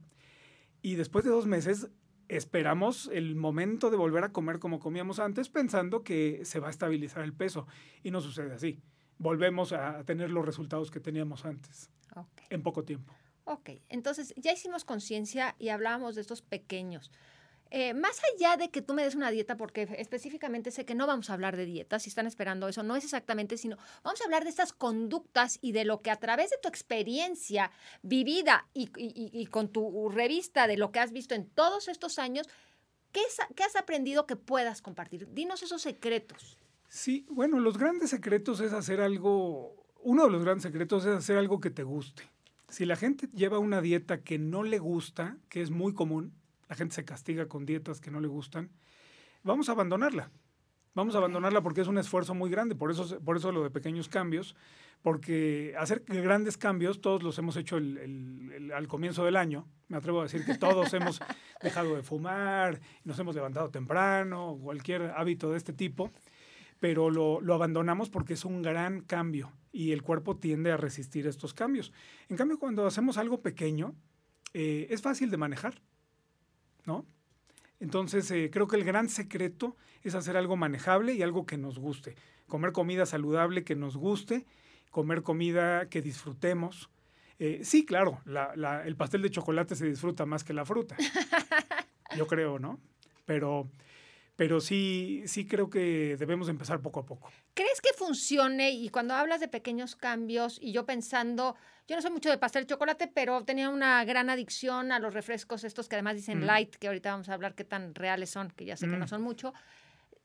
Y 0.81 0.95
después 0.95 1.23
de 1.25 1.31
dos 1.31 1.45
meses 1.45 1.89
esperamos 2.27 3.09
el 3.13 3.35
momento 3.35 3.89
de 3.89 3.97
volver 3.97 4.23
a 4.23 4.31
comer 4.31 4.59
como 4.59 4.79
comíamos 4.79 5.19
antes 5.19 5.49
pensando 5.49 6.03
que 6.03 6.45
se 6.45 6.59
va 6.59 6.67
a 6.67 6.71
estabilizar 6.71 7.23
el 7.23 7.33
peso 7.33 7.67
y 8.03 8.11
no 8.11 8.21
sucede 8.21 8.53
así. 8.53 8.81
Volvemos 9.17 9.73
a 9.73 10.03
tener 10.05 10.31
los 10.31 10.45
resultados 10.45 10.89
que 10.89 10.99
teníamos 10.99 11.45
antes 11.45 11.89
en 12.49 12.63
poco 12.63 12.83
tiempo. 12.83 13.13
Ok, 13.43 13.71
entonces 13.89 14.33
ya 14.37 14.53
hicimos 14.53 14.85
conciencia 14.85 15.55
y 15.59 15.69
hablábamos 15.69 16.15
de 16.15 16.21
estos 16.21 16.41
pequeños. 16.41 17.11
Eh, 17.73 17.93
más 17.93 18.19
allá 18.35 18.57
de 18.57 18.69
que 18.69 18.81
tú 18.81 18.93
me 18.93 19.01
des 19.01 19.15
una 19.15 19.31
dieta, 19.31 19.55
porque 19.55 19.87
específicamente 19.97 20.71
sé 20.71 20.83
que 20.85 20.93
no 20.93 21.07
vamos 21.07 21.29
a 21.29 21.33
hablar 21.33 21.55
de 21.55 21.65
dietas, 21.65 22.03
si 22.03 22.09
están 22.09 22.27
esperando 22.27 22.67
eso, 22.67 22.83
no 22.83 22.97
es 22.97 23.05
exactamente, 23.05 23.55
sino 23.57 23.77
vamos 24.03 24.19
a 24.19 24.25
hablar 24.25 24.43
de 24.43 24.49
estas 24.49 24.73
conductas 24.73 25.57
y 25.61 25.71
de 25.71 25.85
lo 25.85 26.01
que 26.01 26.11
a 26.11 26.17
través 26.17 26.49
de 26.49 26.57
tu 26.61 26.67
experiencia 26.67 27.71
vivida 28.01 28.67
y, 28.73 29.45
con 29.45 29.69
tu 29.69 30.09
revista 30.09 30.67
de 30.67 30.75
lo 30.75 30.91
que 30.91 30.99
has 30.99 31.13
visto 31.13 31.33
en 31.33 31.47
todos 31.47 31.87
estos 31.87 32.19
años, 32.19 32.45
¿qué, 33.13 33.21
¿qué 33.55 33.63
has 33.63 33.77
aprendido 33.77 34.27
que 34.27 34.35
puedas 34.35 34.81
compartir? 34.81 35.29
Dinos 35.33 35.63
esos 35.63 35.81
secretos. 35.81 36.57
Sí, 36.89 37.25
bueno, 37.29 37.61
los 37.61 37.77
grandes 37.77 38.09
secretos 38.09 38.59
es 38.59 38.73
hacer 38.73 38.99
algo, 38.99 39.85
uno 40.01 40.25
de 40.25 40.31
los 40.31 40.43
grandes 40.43 40.63
secretos 40.63 41.05
es 41.05 41.15
hacer 41.15 41.37
algo 41.37 41.61
que 41.61 41.69
te 41.69 41.83
guste. 41.83 42.23
Si 42.67 42.85
la 42.85 42.97
gente 42.97 43.29
lleva 43.33 43.59
una 43.59 43.79
dieta 43.79 44.23
que 44.23 44.37
no 44.37 44.63
le 44.63 44.77
gusta, 44.77 45.37
que 45.47 45.61
es 45.61 45.71
muy 45.71 45.93
común, 45.93 46.33
la 46.71 46.77
gente 46.77 46.95
se 46.95 47.03
castiga 47.03 47.49
con 47.49 47.65
dietas 47.65 47.99
que 47.99 48.11
no 48.11 48.21
le 48.21 48.29
gustan, 48.29 48.69
vamos 49.43 49.67
a 49.67 49.73
abandonarla. 49.73 50.31
Vamos 50.93 51.15
a 51.15 51.17
abandonarla 51.17 51.61
porque 51.61 51.81
es 51.81 51.87
un 51.87 51.97
esfuerzo 51.97 52.33
muy 52.33 52.49
grande, 52.49 52.75
por 52.75 52.89
eso, 52.91 53.19
por 53.19 53.35
eso 53.35 53.51
lo 53.51 53.61
de 53.61 53.69
pequeños 53.69 54.07
cambios, 54.07 54.55
porque 55.01 55.75
hacer 55.77 56.05
grandes 56.07 56.57
cambios, 56.57 57.01
todos 57.01 57.23
los 57.23 57.37
hemos 57.37 57.57
hecho 57.57 57.75
al 57.75 58.87
comienzo 58.87 59.25
del 59.25 59.35
año, 59.35 59.67
me 59.89 59.97
atrevo 59.97 60.21
a 60.21 60.23
decir 60.23 60.45
que 60.45 60.57
todos 60.57 60.93
hemos 60.93 61.19
dejado 61.61 61.93
de 61.93 62.03
fumar, 62.03 62.79
nos 63.03 63.19
hemos 63.19 63.35
levantado 63.35 63.69
temprano, 63.69 64.57
cualquier 64.63 65.11
hábito 65.17 65.51
de 65.51 65.57
este 65.57 65.73
tipo, 65.73 66.09
pero 66.79 67.09
lo, 67.09 67.53
abandonamos 67.53 68.09
porque 68.09 68.35
es 68.35 68.45
un 68.45 68.61
gran 68.61 69.01
cambio 69.01 69.51
y 69.73 69.91
el 69.91 70.03
cuerpo 70.03 70.37
tiende 70.37 70.71
a 70.71 70.77
resistir 70.77 71.27
estos 71.27 71.53
cambios. 71.53 71.91
En 72.29 72.37
cambio, 72.37 72.57
cuando 72.57 72.85
hacemos 72.85 73.17
algo 73.17 73.41
pequeño, 73.41 73.93
eh, 74.53 74.87
es 74.89 75.01
fácil 75.01 75.29
de 75.31 75.35
manejar, 75.35 75.81
¿no? 76.85 77.05
Entonces, 77.79 78.29
eh, 78.31 78.49
creo 78.51 78.67
que 78.67 78.75
el 78.75 78.83
gran 78.83 79.09
secreto 79.09 79.75
es 80.03 80.13
hacer 80.15 80.37
algo 80.37 80.55
manejable 80.55 81.13
y 81.13 81.23
algo 81.23 81.45
que 81.45 81.57
nos 81.57 81.79
guste. 81.79 82.15
Comer 82.47 82.71
comida 82.71 83.05
saludable 83.05 83.63
que 83.63 83.75
nos 83.75 83.97
guste, 83.97 84.45
comer 84.91 85.23
comida 85.23 85.89
que 85.89 86.01
disfrutemos. 86.01 86.89
Eh, 87.39 87.61
sí, 87.63 87.85
claro, 87.85 88.21
el 88.85 88.95
pastel 88.95 89.23
de 89.23 89.31
chocolate 89.31 89.75
se 89.75 89.87
disfruta 89.87 90.27
más 90.27 90.43
que 90.43 90.53
la 90.53 90.63
fruta. 90.63 90.95
Yo 92.15 92.27
creo, 92.27 92.59
¿no? 92.59 92.79
Pero, 93.25 93.67
pero 94.35 94.59
sí, 94.59 95.23
sí 95.25 95.45
creo 95.47 95.69
que 95.69 96.15
debemos 96.17 96.49
empezar 96.49 96.81
poco 96.81 97.01
a 97.01 97.05
poco. 97.05 97.29
¿Crees 97.53 97.81
que 97.81 97.93
funcione? 97.93 98.71
Y 98.71 98.89
cuando 98.89 99.13
hablas 99.13 99.39
de 99.39 99.47
pequeños 99.47 99.95
cambios, 99.95 100.57
y 100.61 100.71
yo 100.71 100.85
pensando, 100.85 101.55
yo 101.87 101.95
no 101.95 102.01
soy 102.01 102.11
mucho 102.11 102.29
de 102.29 102.37
pastel 102.37 102.63
de 102.63 102.67
chocolate, 102.67 103.07
pero 103.07 103.43
tenía 103.43 103.69
una 103.69 104.03
gran 104.05 104.29
adicción 104.29 104.91
a 104.91 104.99
los 104.99 105.13
refrescos 105.13 105.63
estos 105.63 105.87
que 105.87 105.95
además 105.95 106.15
dicen 106.15 106.45
light, 106.45 106.75
que 106.75 106.87
ahorita 106.87 107.11
vamos 107.11 107.29
a 107.29 107.33
hablar 107.33 107.55
qué 107.55 107.63
tan 107.63 107.93
reales 107.93 108.29
son, 108.29 108.49
que 108.51 108.65
ya 108.65 108.77
sé 108.77 108.87
que 108.87 108.97
no 108.97 109.07
son 109.07 109.21
mucho. 109.21 109.53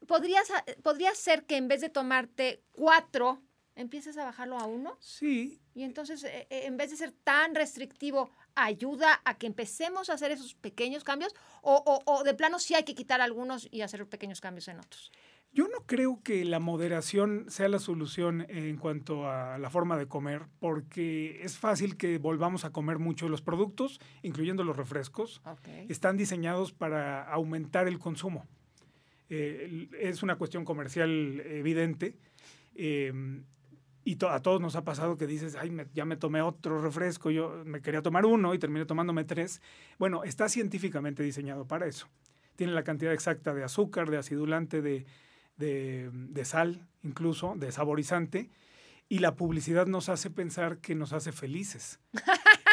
¿Podrías, 0.06 0.50
¿Podría 0.82 1.14
ser 1.14 1.44
que 1.44 1.56
en 1.56 1.68
vez 1.68 1.80
de 1.80 1.88
tomarte 1.88 2.62
cuatro, 2.72 3.42
empieces 3.74 4.16
a 4.16 4.24
bajarlo 4.24 4.58
a 4.58 4.66
uno? 4.66 4.96
Sí. 5.00 5.60
Y 5.74 5.82
entonces, 5.82 6.24
eh, 6.24 6.46
eh, 6.50 6.62
en 6.64 6.76
vez 6.76 6.90
de 6.90 6.96
ser 6.96 7.12
tan 7.12 7.54
restrictivo, 7.54 8.30
ayuda 8.56 9.20
a 9.24 9.38
que 9.38 9.46
empecemos 9.46 10.10
a 10.10 10.14
hacer 10.14 10.32
esos 10.32 10.54
pequeños 10.54 11.04
cambios 11.04 11.34
o, 11.62 12.02
o 12.04 12.24
de 12.24 12.34
plano 12.34 12.58
sí 12.58 12.74
hay 12.74 12.84
que 12.84 12.94
quitar 12.94 13.20
algunos 13.20 13.68
y 13.70 13.82
hacer 13.82 14.06
pequeños 14.06 14.40
cambios 14.40 14.68
en 14.68 14.80
otros. 14.80 15.12
Yo 15.56 15.68
no 15.68 15.86
creo 15.86 16.20
que 16.22 16.44
la 16.44 16.60
moderación 16.60 17.46
sea 17.48 17.68
la 17.68 17.78
solución 17.78 18.44
en 18.50 18.76
cuanto 18.76 19.26
a 19.26 19.56
la 19.56 19.70
forma 19.70 19.96
de 19.96 20.06
comer, 20.06 20.42
porque 20.58 21.40
es 21.42 21.56
fácil 21.56 21.96
que 21.96 22.18
volvamos 22.18 22.66
a 22.66 22.72
comer 22.72 22.98
mucho. 22.98 23.30
Los 23.30 23.40
productos, 23.40 23.98
incluyendo 24.22 24.64
los 24.64 24.76
refrescos, 24.76 25.40
están 25.88 26.18
diseñados 26.18 26.72
para 26.74 27.22
aumentar 27.22 27.88
el 27.88 27.98
consumo. 27.98 28.46
Eh, 29.30 29.88
es 29.98 30.22
una 30.22 30.36
cuestión 30.36 30.66
comercial 30.66 31.40
evidente. 31.40 32.18
Em, 32.74 33.46
y 34.06 34.16
a 34.24 34.40
todos 34.40 34.60
nos 34.60 34.76
ha 34.76 34.84
pasado 34.84 35.16
que 35.16 35.26
dices, 35.26 35.56
ay, 35.56 35.76
ya 35.92 36.04
me 36.04 36.16
tomé 36.16 36.40
otro 36.40 36.80
refresco, 36.80 37.32
yo 37.32 37.64
me 37.64 37.82
quería 37.82 38.02
tomar 38.02 38.24
uno 38.24 38.54
y 38.54 38.58
terminé 38.60 38.86
tomándome 38.86 39.24
tres. 39.24 39.60
Bueno, 39.98 40.22
está 40.22 40.48
científicamente 40.48 41.24
diseñado 41.24 41.66
para 41.66 41.88
eso. 41.88 42.06
Tiene 42.54 42.72
la 42.72 42.84
cantidad 42.84 43.12
exacta 43.12 43.52
de 43.52 43.64
azúcar, 43.64 44.08
de 44.08 44.18
acidulante, 44.18 44.80
de, 44.80 45.06
de, 45.56 46.44
sal, 46.44 46.86
incluso, 47.02 47.54
de 47.56 47.72
saborizante, 47.72 48.48
y 49.08 49.18
la 49.18 49.34
publicidad 49.34 49.88
nos 49.88 50.08
hace 50.08 50.30
pensar 50.30 50.78
que 50.78 50.94
nos 50.94 51.12
hace 51.12 51.32
felices. 51.32 51.98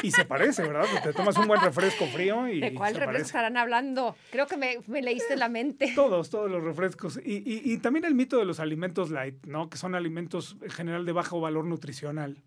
Y 0.03 0.11
se 0.11 0.25
parece, 0.25 0.61
¿verdad? 0.63 0.85
Te 1.01 1.13
tomas 1.13 1.37
un 1.37 1.47
buen 1.47 1.61
refresco 1.61 2.05
frío 2.05 2.47
y. 2.47 2.59
¿De 2.59 2.73
cuál 2.73 2.93
refresco 2.95 3.25
estarán 3.25 3.57
hablando? 3.57 4.15
Creo 4.31 4.45
que 4.45 4.57
me, 4.57 4.77
me 4.87 5.01
leíste 5.01 5.35
la 5.35 5.49
mente. 5.49 5.93
Todos, 5.95 6.29
todos 6.29 6.51
los 6.51 6.63
refrescos. 6.63 7.19
Y, 7.23 7.41
y, 7.45 7.77
también 7.77 8.05
el 8.05 8.13
mito 8.13 8.37
de 8.37 8.45
los 8.45 8.59
alimentos 8.59 9.09
light, 9.09 9.45
¿no? 9.45 9.69
Que 9.69 9.77
son 9.77 9.95
alimentos 9.95 10.57
en 10.61 10.69
general 10.69 11.05
de 11.05 11.11
bajo 11.13 11.41
valor 11.41 11.65
nutricional. 11.65 12.43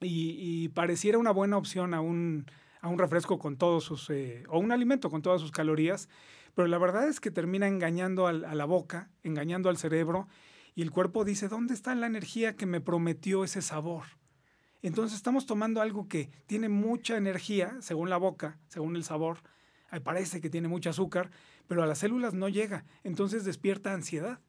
Y, 0.00 0.68
pareciera 0.70 1.18
una 1.18 1.30
buena 1.30 1.56
opción 1.56 1.94
a 1.94 2.00
un, 2.00 2.46
a 2.80 2.88
un 2.88 2.98
refresco 2.98 3.38
con 3.38 3.56
todos 3.56 3.84
sus. 3.84 4.10
Eh, 4.10 4.42
o 4.48 4.58
un 4.58 4.72
alimento 4.72 5.10
con 5.10 5.22
todas 5.22 5.40
sus 5.40 5.52
calorías 5.52 6.08
pero 6.54 6.68
la 6.68 6.78
verdad 6.78 7.08
es 7.08 7.20
que 7.20 7.30
termina 7.30 7.66
engañando 7.66 8.26
a 8.26 8.32
la 8.32 8.64
boca, 8.64 9.10
engañando 9.22 9.70
al 9.70 9.78
cerebro, 9.78 10.28
y 10.74 10.82
el 10.82 10.90
cuerpo 10.90 11.24
dice, 11.24 11.48
¿dónde 11.48 11.74
está 11.74 11.94
la 11.94 12.06
energía 12.06 12.56
que 12.56 12.66
me 12.66 12.80
prometió 12.80 13.44
ese 13.44 13.62
sabor? 13.62 14.04
Entonces 14.82 15.16
estamos 15.16 15.46
tomando 15.46 15.80
algo 15.80 16.08
que 16.08 16.30
tiene 16.46 16.68
mucha 16.68 17.16
energía, 17.16 17.76
según 17.80 18.10
la 18.10 18.16
boca, 18.16 18.58
según 18.68 18.96
el 18.96 19.04
sabor, 19.04 19.38
parece 20.04 20.40
que 20.40 20.50
tiene 20.50 20.68
mucho 20.68 20.90
azúcar, 20.90 21.30
pero 21.68 21.82
a 21.82 21.86
las 21.86 21.98
células 21.98 22.34
no 22.34 22.48
llega, 22.48 22.84
entonces 23.04 23.44
despierta 23.44 23.92
ansiedad. 23.92 24.40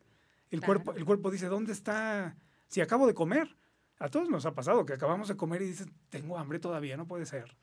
El, 0.49 0.61
cuerpo, 0.61 0.93
el 0.93 1.05
cuerpo 1.05 1.31
dice, 1.31 1.47
¿dónde 1.47 1.73
está? 1.73 2.35
Si 2.67 2.81
acabo 2.81 3.07
de 3.07 3.13
comer. 3.13 3.57
A 3.99 4.09
todos 4.09 4.29
nos 4.29 4.45
ha 4.45 4.53
pasado 4.53 4.85
que 4.85 4.93
acabamos 4.93 5.27
de 5.27 5.37
comer 5.37 5.61
y 5.61 5.67
dices, 5.67 5.87
tengo 6.09 6.37
hambre 6.37 6.59
todavía, 6.59 6.97
no 6.97 7.07
puede 7.07 7.25
ser. 7.25 7.55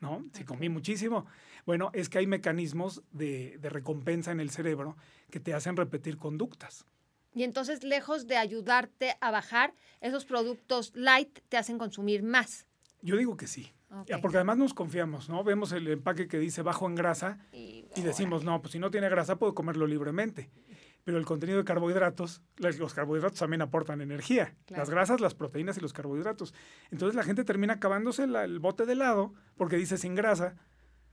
¿no? 0.00 0.24
Si 0.32 0.44
comí 0.44 0.68
muchísimo. 0.68 1.26
Bueno, 1.66 1.90
es 1.94 2.08
que 2.08 2.18
hay 2.18 2.26
mecanismos 2.26 3.02
de, 3.10 3.58
recompensa 3.62 4.32
en 4.32 4.40
el 4.40 4.50
cerebro 4.50 4.96
que 5.30 5.40
te 5.40 5.54
hacen 5.54 5.76
repetir 5.76 6.18
conductas. 6.18 6.86
Y 7.34 7.42
entonces, 7.42 7.82
lejos 7.82 8.26
de 8.26 8.36
ayudarte 8.36 9.16
a 9.20 9.30
bajar, 9.30 9.74
esos 10.00 10.24
productos 10.24 10.92
light 10.94 11.40
te 11.48 11.56
hacen 11.56 11.78
consumir 11.78 12.22
más. 12.22 12.66
Yo 13.02 13.16
digo 13.16 13.36
que 13.36 13.46
sí. 13.46 13.72
Porque 14.20 14.38
además 14.38 14.56
nos 14.58 14.74
confiamos, 14.74 15.28
¿no? 15.28 15.44
Vemos 15.44 15.70
el 15.70 15.86
empaque 15.86 16.26
que 16.26 16.38
dice 16.38 16.62
bajo 16.62 16.86
en 16.88 16.96
grasa 16.96 17.38
y, 17.52 17.86
y 17.94 18.02
decimos, 18.02 18.42
no, 18.42 18.60
pues 18.60 18.72
si 18.72 18.80
no 18.80 18.90
tiene 18.90 19.08
grasa 19.08 19.36
puedo 19.36 19.54
comerlo 19.54 19.86
libremente 19.86 20.50
pero 21.04 21.18
el 21.18 21.26
contenido 21.26 21.58
de 21.58 21.64
carbohidratos, 21.64 22.42
los 22.56 22.94
carbohidratos 22.94 23.38
también 23.38 23.60
aportan 23.62 24.00
energía. 24.00 24.54
Las 24.68 24.88
grasas, 24.88 25.20
las 25.20 25.34
proteínas 25.34 25.76
y 25.76 25.80
los 25.80 25.92
carbohidratos. 25.92 26.54
Entonces 26.90 27.14
la 27.14 27.22
gente 27.22 27.44
termina 27.44 27.74
acabándose 27.74 28.24
el 28.24 28.58
bote 28.58 28.86
de 28.86 28.94
helado 28.94 29.34
porque 29.56 29.76
dice 29.76 29.98
sin 29.98 30.14
grasa. 30.14 30.56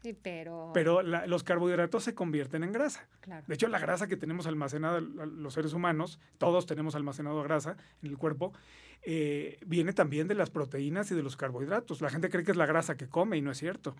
Sí, 0.01 0.13
pero 0.13 0.71
pero 0.73 1.03
los 1.03 1.43
carbohidratos 1.43 2.03
se 2.03 2.15
convierten 2.15 2.63
en 2.63 2.71
grasa. 2.71 3.07
De 3.47 3.53
hecho, 3.53 3.67
la 3.67 3.79
grasa 3.79 4.07
que 4.07 4.17
tenemos 4.17 4.47
almacenada 4.47 4.99
los 4.99 5.53
seres 5.53 5.73
humanos, 5.73 6.19
todos 6.37 6.65
tenemos 6.65 6.95
almacenado 6.95 7.43
grasa 7.43 7.77
en 8.01 8.09
el 8.09 8.17
cuerpo, 8.17 8.51
eh, 9.03 9.59
viene 9.65 9.93
también 9.93 10.27
de 10.27 10.35
las 10.35 10.49
proteínas 10.49 11.11
y 11.11 11.15
de 11.15 11.23
los 11.23 11.37
carbohidratos. 11.37 12.01
La 12.01 12.09
gente 12.09 12.29
cree 12.29 12.43
que 12.43 12.51
es 12.51 12.57
la 12.57 12.65
grasa 12.65 12.97
que 12.97 13.07
come 13.07 13.37
y 13.37 13.41
no 13.41 13.51
es 13.51 13.59
cierto. 13.59 13.95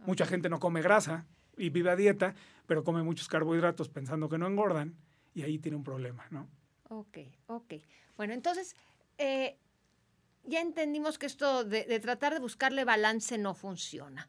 Mucha 0.00 0.26
gente 0.26 0.48
no 0.48 0.58
come 0.58 0.82
grasa 0.82 1.26
y 1.56 1.70
vive 1.70 1.90
a 1.90 1.96
dieta, 1.96 2.34
pero 2.66 2.84
come 2.84 3.02
muchos 3.02 3.28
carbohidratos 3.28 3.88
pensando 3.88 4.28
que 4.28 4.38
no 4.38 4.46
engordan 4.46 4.94
y 5.34 5.42
ahí 5.42 5.58
tiene 5.58 5.76
un 5.76 5.84
problema, 5.84 6.26
¿no? 6.30 6.48
Ok, 6.88 7.18
ok. 7.46 7.74
Bueno, 8.16 8.34
entonces, 8.34 8.76
eh, 9.18 9.58
ya 10.44 10.60
entendimos 10.60 11.18
que 11.18 11.26
esto 11.26 11.64
de, 11.64 11.98
tratar 12.00 12.34
de 12.34 12.40
buscarle 12.40 12.84
balance 12.84 13.36
no 13.38 13.54
funciona. 13.54 14.28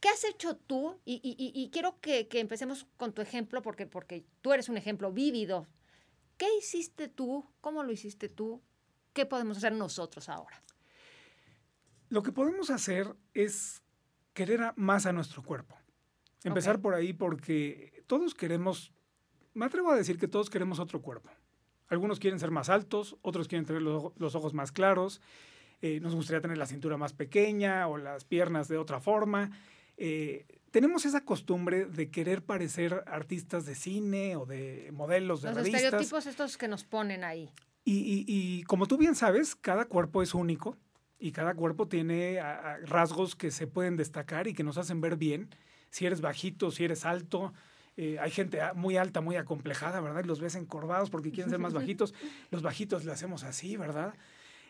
¿Qué 0.00 0.08
has 0.08 0.24
hecho 0.24 0.56
tú? 0.56 1.00
Y, 1.04 1.70
quiero 1.72 1.98
que, 2.00 2.28
empecemos 2.32 2.86
con 2.96 3.12
tu 3.12 3.22
ejemplo, 3.22 3.62
porque, 3.62 3.86
porque 3.86 4.24
tú 4.42 4.52
eres 4.52 4.68
un 4.68 4.76
ejemplo 4.76 5.12
vívido. 5.12 5.66
¿Qué 6.36 6.46
hiciste 6.58 7.08
tú? 7.08 7.46
¿Cómo 7.60 7.82
lo 7.82 7.92
hiciste 7.92 8.28
tú? 8.28 8.60
¿Qué 9.12 9.26
podemos 9.26 9.56
hacer 9.58 9.72
nosotros 9.72 10.28
ahora? 10.28 10.62
Lo 12.10 12.22
que 12.22 12.32
podemos 12.32 12.70
hacer 12.70 13.16
es 13.34 13.82
querer 14.34 14.72
más 14.76 15.06
a 15.06 15.12
nuestro 15.12 15.42
cuerpo. 15.42 15.76
Empezar 16.44 16.80
por 16.80 16.94
ahí 16.94 17.12
porque 17.12 18.04
todos 18.06 18.34
queremos 18.34 18.92
me 19.56 19.64
atrevo 19.64 19.90
a 19.90 19.96
decir 19.96 20.18
que 20.18 20.28
todos 20.28 20.50
queremos 20.50 20.78
otro 20.78 21.00
cuerpo. 21.00 21.30
Algunos 21.88 22.20
quieren 22.20 22.38
ser 22.38 22.50
más 22.50 22.68
altos, 22.68 23.16
otros 23.22 23.48
quieren 23.48 23.64
tener 23.64 23.80
los, 23.80 24.34
ojos 24.34 24.52
más 24.52 24.70
claros, 24.70 25.22
eh, 25.80 25.98
nos 26.00 26.14
gustaría 26.14 26.42
tener 26.42 26.58
la 26.58 26.66
cintura 26.66 26.98
más 26.98 27.14
pequeña 27.14 27.88
o 27.88 27.96
las 27.96 28.24
piernas 28.24 28.68
de 28.68 28.76
otra 28.76 29.00
forma. 29.00 29.50
Eh, 29.96 30.46
tenemos 30.70 31.06
esa 31.06 31.24
costumbre 31.24 31.86
de 31.86 32.10
querer 32.10 32.42
parecer 32.42 33.02
artistas 33.06 33.64
de 33.64 33.74
cine 33.74 34.36
o 34.36 34.44
de 34.44 34.90
modelos 34.92 35.42
de 35.42 35.48
Los 35.48 35.56
revistas. 35.56 35.82
Los 35.82 35.84
estereotipos 35.84 36.26
estos 36.26 36.58
que 36.58 36.68
nos 36.68 36.84
ponen 36.84 37.24
ahí. 37.24 37.50
Y, 37.88 38.64
como 38.64 38.86
tú 38.86 38.98
bien 38.98 39.14
sabes, 39.14 39.54
cada 39.54 39.84
cuerpo 39.84 40.20
es 40.20 40.34
único 40.34 40.76
y 41.20 41.30
cada 41.30 41.54
cuerpo 41.54 41.86
tiene 41.86 42.40
rasgos 42.82 43.36
que 43.36 43.52
se 43.52 43.68
pueden 43.68 43.96
destacar 43.96 44.48
y 44.48 44.54
que 44.54 44.64
nos 44.64 44.76
hacen 44.76 45.00
ver 45.00 45.16
bien. 45.16 45.48
Si 45.90 46.04
eres 46.04 46.20
bajito, 46.20 46.72
si 46.72 46.84
eres 46.84 47.04
alto, 47.04 47.54
eh, 47.96 48.18
hay 48.20 48.30
gente 48.30 48.60
muy 48.74 48.96
alta, 48.96 49.20
muy 49.20 49.36
acomplejada, 49.36 50.00
¿verdad? 50.00 50.24
Y 50.24 50.26
los 50.26 50.40
ves 50.40 50.56
encorvados 50.56 51.10
porque 51.10 51.30
quieren 51.30 51.48
ser 51.48 51.60
más 51.60 51.72
bajitos. 51.74 52.12
Los 52.50 52.62
bajitos 52.62 53.04
le 53.04 53.12
hacemos 53.12 53.44
así, 53.44 53.76
¿verdad? 53.76 54.14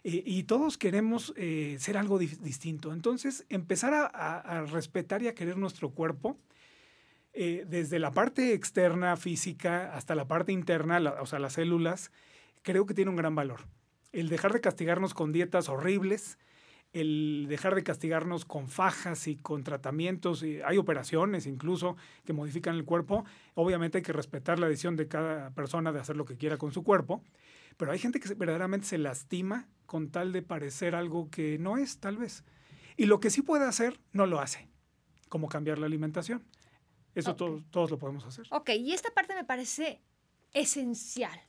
Y 0.09 0.45
todos 0.45 0.79
queremos 0.79 1.35
eh, 1.37 1.79
ser 1.81 1.97
algo 1.97 2.21
distinto. 2.21 2.93
Entonces, 2.93 3.45
empezar 3.49 3.93
a, 3.93 4.65
respetar 4.71 5.21
y 5.23 5.27
a 5.27 5.35
querer 5.35 5.57
nuestro 5.57 5.91
cuerpo, 5.91 6.39
eh, 7.33 7.65
desde 7.69 7.99
la 7.99 8.13
parte 8.13 8.53
externa, 8.53 9.17
física, 9.17 9.93
hasta 9.97 10.15
la 10.15 10.29
parte 10.29 10.53
interna, 10.53 11.01
o 11.21 11.27
sea, 11.27 11.41
las 11.41 11.55
células, 11.55 12.13
creo 12.63 12.87
que 12.87 12.95
tiene 12.95 13.11
un 13.11 13.17
gran 13.17 13.35
valor. 13.35 13.67
El 14.13 14.29
dejar 14.29 14.53
de 14.53 14.61
castigarnos 14.61 15.13
con 15.13 15.33
dietas 15.33 15.69
horribles, 15.69 16.39
el 16.93 17.47
dejar 17.49 17.75
de 17.75 17.83
castigarnos 17.83 18.45
con 18.45 18.69
fajas 18.69 19.27
y 19.27 19.35
con 19.35 19.65
tratamientos, 19.65 20.45
y 20.45 20.61
hay 20.63 20.79
operaciones 20.79 21.47
incluso 21.47 21.97
que 22.25 22.33
modifican 22.33 22.77
el 22.77 22.85
cuerpo. 22.85 23.25
Obviamente 23.55 23.99
hay 23.99 24.03
que 24.03 24.13
respetar 24.13 24.61
la 24.61 24.69
decisión 24.69 24.95
de 24.95 25.09
cada 25.09 25.51
persona 25.51 25.91
de 25.91 25.99
hacer 25.99 26.17
lo 26.17 26.25
que 26.25 26.37
quiera 26.37 26.59
con 26.59 26.71
su 26.71 26.85
cuerpo, 26.85 27.25
pero 27.77 27.91
hay 27.91 27.99
gente 27.99 28.21
que 28.21 28.33
verdaderamente 28.35 28.87
se 28.87 28.99
lastima 28.99 29.67
con 29.87 30.11
tal 30.11 30.33
de 30.33 30.43
parecer 30.43 30.95
algo 30.95 31.31
que 31.31 31.59
no 31.59 31.77
es, 31.77 31.99
tal 31.99 32.19
vez. 32.19 32.45
Y 32.97 33.07
lo 33.07 33.21
que 33.21 33.31
sí 33.31 33.43
puede 33.43 33.65
hacer, 33.65 34.01
no 34.13 34.27
lo 34.27 34.41
hace, 34.41 34.69
como 35.29 35.49
cambiar 35.49 35.79
la 35.79 35.87
alimentación. 35.87 36.45
Eso 37.15 37.35
todos, 37.35 37.63
todos 37.71 37.91
lo 37.91 37.99
podemos 37.99 38.25
hacer. 38.27 38.47
Ok, 38.51 38.71
y 38.71 38.93
esta 38.93 39.11
parte 39.11 39.35
me 39.35 39.45
parece 39.45 40.03
esencial. 40.53 41.41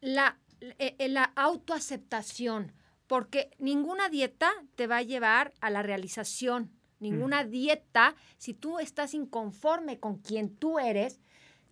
La, 0.00 0.38
eh, 0.60 0.96
eh, 0.98 1.08
la 1.08 1.24
autoaceptación, 1.36 2.72
porque 3.06 3.50
ninguna 3.58 4.08
dieta 4.08 4.50
te 4.74 4.86
va 4.86 4.98
a 4.98 5.02
llevar 5.02 5.52
a 5.60 5.70
la 5.70 5.82
realización. 5.82 6.70
Ninguna 6.98 7.44
dieta, 7.44 8.14
si 8.38 8.54
tú 8.54 8.78
estás 8.78 9.12
inconforme 9.12 10.00
con 10.00 10.16
quien 10.16 10.56
tú 10.56 10.78
eres, 10.78 11.20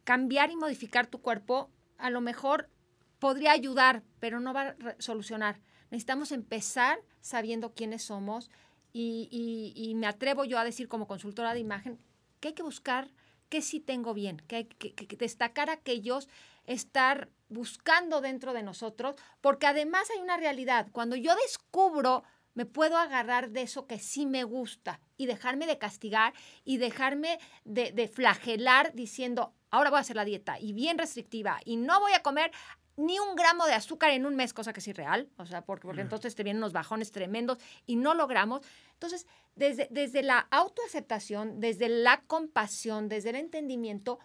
cambiar 0.05 0.51
y 0.51 0.57
modificar 0.57 1.07
tu 1.07 1.23
cuerpo 1.23 1.71
a 1.97 2.11
lo 2.11 2.21
mejor 2.21 2.69
podría 3.25 3.53
ayudar, 3.53 4.03
pero 4.21 4.39
no 4.39 4.53
va 4.53 4.77
a 4.77 4.77
solucionar. 4.99 5.59
Necesitamos 5.91 6.31
empezar 6.31 6.99
sabiendo 7.23 7.73
quiénes 7.73 8.03
somos 8.03 8.51
y, 8.93 9.95
me 9.97 10.07
atrevo 10.07 10.45
yo 10.45 10.59
a 10.59 10.65
decir 10.65 10.89
como 10.89 11.07
consultora 11.07 11.55
de 11.55 11.61
imagen 11.61 11.99
que 12.39 12.49
hay 12.49 12.55
que 12.55 12.63
buscar 12.63 13.09
qué 13.49 13.63
sí 13.63 13.81
tengo 13.81 14.13
bien, 14.13 14.43
que 14.47 14.57
hay 14.57 14.65
que, 14.67 15.17
destacar 15.17 15.71
aquellos, 15.71 16.29
estar 16.67 17.31
buscando 17.49 18.21
dentro 18.21 18.53
de 18.53 18.63
nosotros, 18.63 19.15
porque 19.41 19.67
además 19.67 20.07
hay 20.15 20.21
una 20.21 20.37
realidad. 20.37 20.89
Cuando 20.93 21.17
yo 21.17 21.35
descubro, 21.47 22.25
me 22.53 22.67
puedo 22.67 22.99
agarrar 22.99 23.53
de 23.53 23.63
eso 23.63 23.87
que 23.87 24.01
sí 24.01 24.27
me 24.27 24.45
gusta 24.45 25.01
y 25.17 25.25
dejarme 25.25 25.67
de 25.67 25.79
castigar 25.79 26.35
y 26.63 26.77
dejarme 26.77 27.39
de, 27.65 27.91
de 27.91 28.07
flagelar 28.07 28.93
diciendo, 28.93 29.55
ahora 29.71 29.89
voy 29.89 29.97
a 29.97 30.01
hacer 30.03 30.17
la 30.17 30.27
dieta 30.27 30.61
y 30.61 30.75
bien 30.75 30.99
restrictiva 30.99 31.59
y 31.65 31.77
no 31.77 32.01
voy 32.01 32.13
a 32.13 32.23
comer 32.23 32.53
ni 32.97 33.19
un 33.19 33.35
gramo 33.35 33.67
de 33.67 33.73
azúcar 33.73 34.11
en 34.11 34.27
un 34.27 34.37
mes, 34.37 34.53
cosa 34.53 34.73
que 34.73 34.81
es 34.81 34.89
irreal, 34.89 35.29
o 35.37 35.47
sea, 35.47 35.63
porque, 35.63 35.87
porque 35.87 36.03
entonces 36.03 36.35
te 36.35 36.45
vienen 36.45 36.63
unos 36.63 36.73
bajones 36.73 37.11
tremendos 37.11 37.59
y 37.87 37.97
no 37.97 38.15
logramos. 38.15 38.61
Entonces, 38.93 39.27
desde, 39.57 39.89
desde 39.91 40.23
la 40.23 40.47
autoaceptación, 40.51 41.61
desde 41.61 41.89
la 41.89 42.23
compasión, 42.23 43.09
desde 43.09 43.31
el 43.31 43.37
entendimiento 43.37 44.21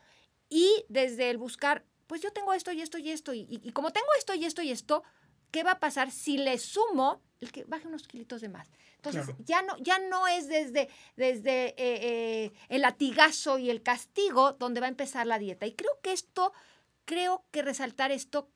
y 0.50 0.86
desde 0.88 1.30
el 1.30 1.38
buscar, 1.38 1.84
pues 2.08 2.22
yo 2.22 2.32
tengo 2.32 2.54
esto 2.54 2.72
y 2.72 2.82
esto 2.82 2.98
y 2.98 3.10
esto, 3.10 3.34
y, 3.34 3.72
como 3.74 3.92
tengo 3.92 4.08
esto 4.18 4.34
y 4.34 4.46
esto 4.46 4.62
y 4.62 4.72
esto, 4.72 5.04
¿qué 5.52 5.64
va 5.64 5.72
a 5.72 5.80
pasar 5.80 6.12
si 6.12 6.38
le 6.38 6.58
sumo 6.58 7.22
el 7.40 7.52
que 7.52 7.64
baje 7.66 7.88
unos 7.88 8.08
kilitos 8.08 8.42
de 8.42 8.50
más? 8.50 8.70
Entonces, 8.96 9.34
ya, 9.46 9.62
no, 9.62 9.78
ya 9.78 9.98
no 9.98 10.28
es 10.28 10.50
desde, 10.50 10.90
desde 11.16 11.70
eh, 11.70 11.76
eh, 11.78 12.52
el 12.68 12.82
latigazo 12.82 13.58
y 13.58 13.70
el 13.70 13.82
castigo 13.82 14.52
donde 14.54 14.82
va 14.82 14.88
a 14.88 14.90
empezar 14.90 15.26
la 15.26 15.40
dieta. 15.40 15.66
Y 15.66 15.74
creo 15.74 16.00
que 16.02 16.12
esto, 16.12 16.52
creo 17.06 17.46
que 17.52 17.62
resaltar 17.62 18.12
esto 18.12 18.50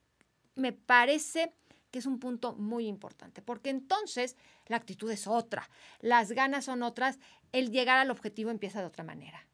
me 0.56 0.74
parece 0.74 1.54
que 1.92 2.00
es 2.00 2.06
un 2.06 2.20
punto 2.20 2.56
muy 2.56 2.88
importante, 2.88 3.42
porque 3.42 3.70
entonces 3.70 4.36
la 4.68 4.78
actitud 4.78 5.12
es 5.12 5.28
otra, 5.28 5.70
las 6.00 6.32
ganas 6.32 6.66
son 6.66 6.82
otras, 6.82 7.20
el 7.52 7.70
llegar 7.70 8.00
al 8.00 8.10
objetivo 8.10 8.50
empieza 8.50 8.80
de 8.80 8.88
otra 8.88 9.04
manera. 9.04 9.48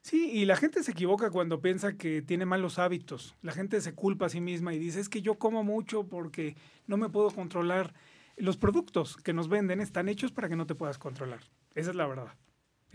Sí, 0.00 0.30
y 0.30 0.44
la 0.44 0.56
gente 0.56 0.82
se 0.82 0.90
equivoca 0.90 1.30
cuando 1.30 1.62
piensa 1.62 1.96
que 1.96 2.20
tiene 2.20 2.44
malos 2.44 2.78
hábitos. 2.78 3.34
La 3.40 3.52
gente 3.52 3.80
se 3.80 3.94
culpa 3.94 4.26
a 4.26 4.28
sí 4.28 4.38
misma 4.38 4.74
y 4.74 4.78
dice, 4.78 5.00
es 5.00 5.08
que 5.08 5.22
yo 5.22 5.38
como 5.38 5.64
mucho 5.64 6.06
porque 6.06 6.56
no 6.86 6.98
me 6.98 7.08
puedo 7.08 7.30
controlar. 7.30 7.94
Los 8.36 8.58
productos 8.58 9.16
que 9.16 9.32
nos 9.32 9.48
venden 9.48 9.80
están 9.80 10.10
hechos 10.10 10.30
para 10.30 10.50
que 10.50 10.56
no 10.56 10.66
te 10.66 10.74
puedas 10.74 10.98
controlar. 10.98 11.40
Esa 11.74 11.88
es 11.90 11.96
la 11.96 12.06
verdad. 12.06 12.34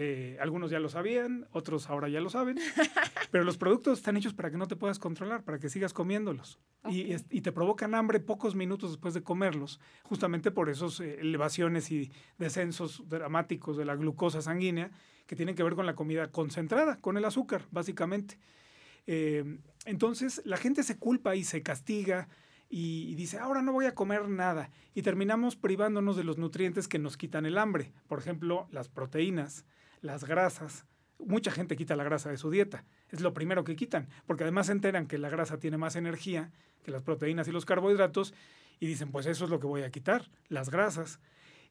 Eh, 0.01 0.37
algunos 0.39 0.71
ya 0.71 0.79
lo 0.79 0.87
sabían, 0.87 1.45
otros 1.51 1.89
ahora 1.89 2.07
ya 2.07 2.21
lo 2.21 2.29
saben, 2.29 2.57
pero 3.31 3.43
los 3.43 3.57
productos 3.57 3.97
están 3.97 4.15
hechos 4.15 4.33
para 4.33 4.49
que 4.49 4.55
no 4.55 4.65
te 4.65 4.77
puedas 4.77 4.97
controlar, 4.97 5.43
para 5.43 5.59
que 5.59 5.67
sigas 5.67 5.91
comiéndolos. 5.91 6.57
Y, 6.89 7.17
te 7.17 7.51
provocan 7.51 7.93
hambre 7.93 8.21
pocos 8.21 8.55
minutos 8.55 8.91
después 8.91 9.13
de 9.13 9.23
comerlos, 9.23 9.81
justamente 10.03 10.51
por 10.51 10.69
esos 10.69 11.01
eh, 11.01 11.19
elevaciones 11.19 11.91
y 11.91 12.13
descensos 12.37 13.03
dramáticos 13.09 13.75
de 13.75 13.83
la 13.83 13.97
glucosa 13.97 14.41
sanguínea 14.41 14.89
que 15.27 15.35
tienen 15.35 15.53
que 15.53 15.63
ver 15.63 15.75
con 15.75 15.85
la 15.85 15.95
comida 15.95 16.31
concentrada, 16.31 16.95
con 17.01 17.17
el 17.17 17.25
azúcar, 17.25 17.65
básicamente. 17.69 18.39
Eh, 19.05 19.59
entonces, 19.83 20.41
la 20.45 20.55
gente 20.55 20.83
se 20.83 20.97
culpa 20.97 21.35
y 21.35 21.43
se 21.43 21.61
castiga 21.61 22.29
y, 22.69 23.15
dice, 23.15 23.37
ahora 23.39 23.61
no 23.61 23.73
voy 23.73 23.85
a 23.87 23.95
comer 23.95 24.29
nada. 24.29 24.71
Y 24.93 25.01
terminamos 25.01 25.57
privándonos 25.57 26.15
de 26.15 26.23
los 26.23 26.37
nutrientes 26.37 26.87
que 26.87 26.99
nos 26.99 27.17
quitan 27.17 27.45
el 27.45 27.57
hambre. 27.57 27.91
Por 28.07 28.19
ejemplo, 28.19 28.67
las 28.71 28.87
proteínas, 28.87 29.65
las 30.01 30.23
grasas. 30.23 30.85
Mucha 31.17 31.51
gente 31.51 31.75
quita 31.75 31.95
la 31.95 32.03
grasa 32.03 32.29
de 32.29 32.37
su 32.37 32.49
dieta. 32.49 32.85
Es 33.09 33.21
lo 33.21 33.33
primero 33.33 33.63
que 33.63 33.75
quitan, 33.75 34.07
porque 34.25 34.43
además 34.43 34.67
se 34.67 34.71
enteran 34.71 35.07
que 35.07 35.17
la 35.17 35.29
grasa 35.29 35.59
tiene 35.59 35.77
más 35.77 35.95
energía 35.95 36.51
que 36.83 36.91
las 36.91 37.03
proteínas 37.03 37.47
y 37.47 37.51
los 37.51 37.65
carbohidratos 37.65 38.33
y 38.79 38.87
dicen, 38.87 39.11
pues 39.11 39.25
eso 39.25 39.45
es 39.45 39.51
lo 39.51 39.59
que 39.59 39.67
voy 39.67 39.83
a 39.83 39.91
quitar, 39.91 40.29
las 40.47 40.69
grasas. 40.69 41.19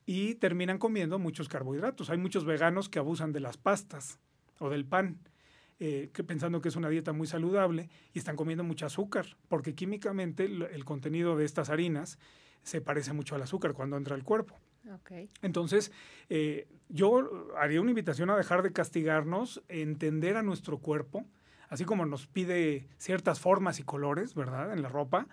Y 0.04 0.34
terminan 0.36 0.78
comiendo 0.78 1.18
muchos 1.18 1.48
carbohidratos. 1.48 2.10
Hay 2.10 2.18
muchos 2.18 2.44
veganos 2.44 2.88
que 2.88 2.98
abusan 2.98 3.32
de 3.32 3.40
las 3.40 3.56
pastas 3.56 4.18
o 4.58 4.70
del 4.70 4.84
pan, 4.84 5.18
eh, 5.80 6.10
pensando 6.26 6.60
que 6.60 6.68
es 6.68 6.76
una 6.76 6.88
dieta 6.88 7.12
muy 7.12 7.26
saludable 7.26 7.88
y 8.12 8.18
están 8.18 8.36
comiendo 8.36 8.64
mucho 8.64 8.86
azúcar, 8.86 9.36
porque 9.48 9.74
químicamente 9.74 10.44
el 10.44 10.84
contenido 10.84 11.36
de 11.36 11.44
estas 11.44 11.70
harinas 11.70 12.18
se 12.62 12.80
parece 12.80 13.12
mucho 13.12 13.34
al 13.34 13.42
azúcar 13.42 13.72
cuando 13.72 13.96
entra 13.96 14.14
al 14.14 14.24
cuerpo. 14.24 14.58
Entonces, 15.42 15.92
eh, 16.28 16.68
yo 16.88 17.48
haría 17.56 17.80
una 17.80 17.90
invitación 17.90 18.30
a 18.30 18.36
dejar 18.36 18.62
de 18.62 18.72
castigarnos, 18.72 19.62
entender 19.68 20.36
a 20.36 20.42
nuestro 20.42 20.78
cuerpo, 20.78 21.26
así 21.68 21.84
como 21.84 22.06
nos 22.06 22.26
pide 22.26 22.88
ciertas 22.98 23.40
formas 23.40 23.78
y 23.80 23.82
colores, 23.82 24.34
¿verdad? 24.34 24.72
En 24.72 24.82
la 24.82 24.88
ropa, 24.88 25.28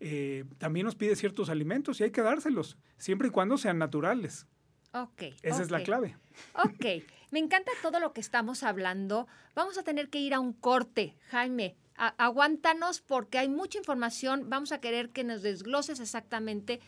eh, 0.00 0.44
también 0.58 0.86
nos 0.86 0.96
pide 0.96 1.16
ciertos 1.16 1.48
alimentos 1.48 2.00
y 2.00 2.04
hay 2.04 2.10
que 2.10 2.22
dárselos, 2.22 2.78
siempre 2.96 3.28
y 3.28 3.30
cuando 3.30 3.58
sean 3.58 3.78
naturales. 3.78 4.46
Ok. 4.92 5.22
Esa 5.42 5.62
es 5.62 5.70
la 5.70 5.82
clave. 5.82 6.16
Ok. 6.54 7.02
Me 7.32 7.40
encanta 7.40 7.72
todo 7.82 7.98
lo 7.98 8.12
que 8.12 8.20
estamos 8.20 8.62
hablando. 8.62 9.26
Vamos 9.56 9.76
a 9.76 9.82
tener 9.82 10.08
que 10.08 10.20
ir 10.20 10.34
a 10.34 10.40
un 10.40 10.52
corte, 10.52 11.16
Jaime. 11.30 11.74
aguántanos 11.96 13.00
porque 13.00 13.38
hay 13.38 13.48
mucha 13.48 13.78
información. 13.78 14.48
Vamos 14.48 14.70
a 14.70 14.80
querer 14.80 15.10
que 15.10 15.24
nos 15.24 15.42
desgloses 15.42 15.98
exactamente 15.98 16.80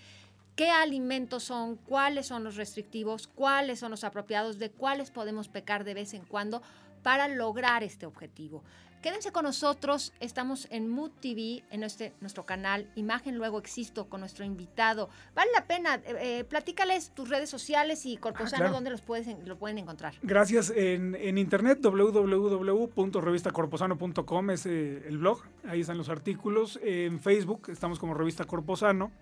qué 0.57 0.71
alimentos 0.71 1.45
son, 1.45 1.77
cuáles 1.77 2.27
son 2.27 2.43
los 2.43 2.57
restrictivos, 2.57 3.29
cuáles 3.29 3.79
son 3.79 3.91
los 3.91 4.05
apropiados, 4.05 4.59
de 4.59 4.71
cuáles 4.71 5.11
podemos 5.11 5.49
pecar 5.49 5.85
de 5.85 5.95
vez 5.95 6.15
en 6.15 6.25
cuando 6.25 6.63
para 7.03 7.29
lograr 7.29 7.85
este 7.85 8.07
objetivo. 8.07 8.65
Quédense 9.03 9.31
con 9.31 9.45
nosotros, 9.45 10.15
estamos 10.19 10.67
en 10.71 10.89
Mood 10.89 11.11
TV, 11.21 11.63
en 11.71 11.83
este, 11.85 12.15
nuestro 12.21 12.47
canal 12.47 12.91
Imagen 12.97 13.37
Luego 13.37 13.59
Existo 13.59 14.09
con 14.09 14.21
nuestro 14.21 14.45
invitado. 14.45 15.09
Vale 15.35 15.51
la 15.55 15.67
pena, 15.67 15.97
eh, 15.97 16.41
eh 16.41 16.45
platícales 16.45 17.11
tus 17.11 17.29
redes 17.29 17.49
sociales 17.49 18.05
y 18.07 18.17
Corposano, 18.17 18.65
ah, 18.65 18.71
¿dónde 18.71 18.91
los 18.91 19.03
puedes, 19.03 19.29
lo 19.45 19.57
pueden 19.59 19.79
encontrar? 19.79 20.15
Gracias, 20.23 20.71
en, 20.71 21.15
en 21.15 21.39
internet 21.39 21.79
www.revistacorposano.com 21.83 24.51
es 24.51 24.67
eh, 24.67 25.05
el 25.07 25.19
blog, 25.19 25.43
ahí 25.69 25.83
están 25.83 25.99
los 25.99 26.09
artículos. 26.09 26.81
En 26.83 27.21
Facebook 27.21 27.69
estamos 27.69 28.01
como 28.01 28.15
Revista 28.15 28.45
Corposano. 28.45 29.13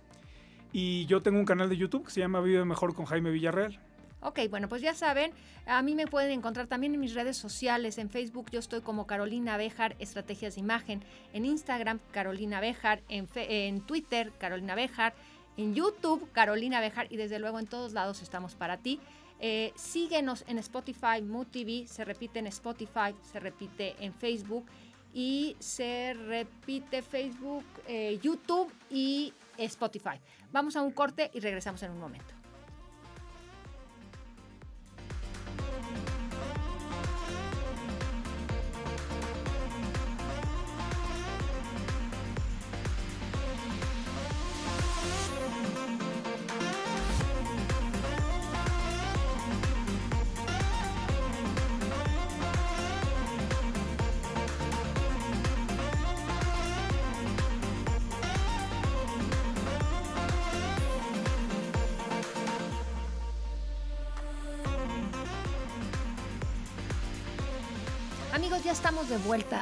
Y 0.76 1.06
yo 1.06 1.22
tengo 1.22 1.38
un 1.38 1.44
canal 1.44 1.68
de 1.68 1.76
YouTube 1.76 2.06
que 2.06 2.10
se 2.10 2.18
llama 2.18 2.40
Vive 2.40 2.64
Mejor 2.64 2.96
con 2.96 3.06
Jaime 3.06 3.30
Villarreal. 3.30 3.78
Ok, 4.22 4.40
bueno, 4.50 4.68
pues 4.68 4.82
ya 4.82 4.92
saben, 4.92 5.30
a 5.66 5.80
mí 5.82 5.94
me 5.94 6.08
pueden 6.08 6.32
encontrar 6.32 6.66
también 6.66 6.92
en 6.94 7.00
mis 7.00 7.14
redes 7.14 7.36
sociales. 7.36 7.96
En 7.96 8.10
Facebook 8.10 8.50
yo 8.50 8.58
estoy 8.58 8.80
como 8.80 9.06
Carolina 9.06 9.56
Bejar, 9.56 9.94
Estrategias 10.00 10.56
de 10.56 10.62
Imagen. 10.62 11.04
En 11.32 11.44
Instagram, 11.44 12.00
Carolina 12.10 12.60
Bejar. 12.60 13.02
En, 13.08 13.28
en 13.36 13.82
Twitter, 13.82 14.32
Carolina 14.36 14.74
Bejar. 14.74 15.14
En 15.56 15.76
YouTube, 15.76 16.28
Carolina 16.32 16.80
Bejar. 16.80 17.06
Y 17.08 17.18
desde 17.18 17.38
luego 17.38 17.60
en 17.60 17.68
todos 17.68 17.92
lados 17.92 18.20
estamos 18.20 18.56
para 18.56 18.78
ti. 18.78 18.98
Eh, 19.38 19.72
síguenos 19.76 20.42
en 20.48 20.58
Spotify, 20.58 21.22
Mood 21.22 21.46
TV. 21.52 21.86
Se 21.86 22.04
repite 22.04 22.40
en 22.40 22.48
Spotify, 22.48 23.14
se 23.22 23.38
repite 23.38 23.94
en 24.00 24.12
Facebook. 24.12 24.66
Y 25.12 25.54
se 25.60 26.14
repite 26.14 27.00
Facebook, 27.00 27.64
eh, 27.86 28.18
YouTube 28.20 28.72
y 28.90 29.32
Spotify. 29.58 30.20
Vamos 30.52 30.76
a 30.76 30.82
un 30.82 30.92
corte 30.92 31.30
y 31.32 31.40
regresamos 31.40 31.82
en 31.82 31.92
un 31.92 32.00
momento. 32.00 32.43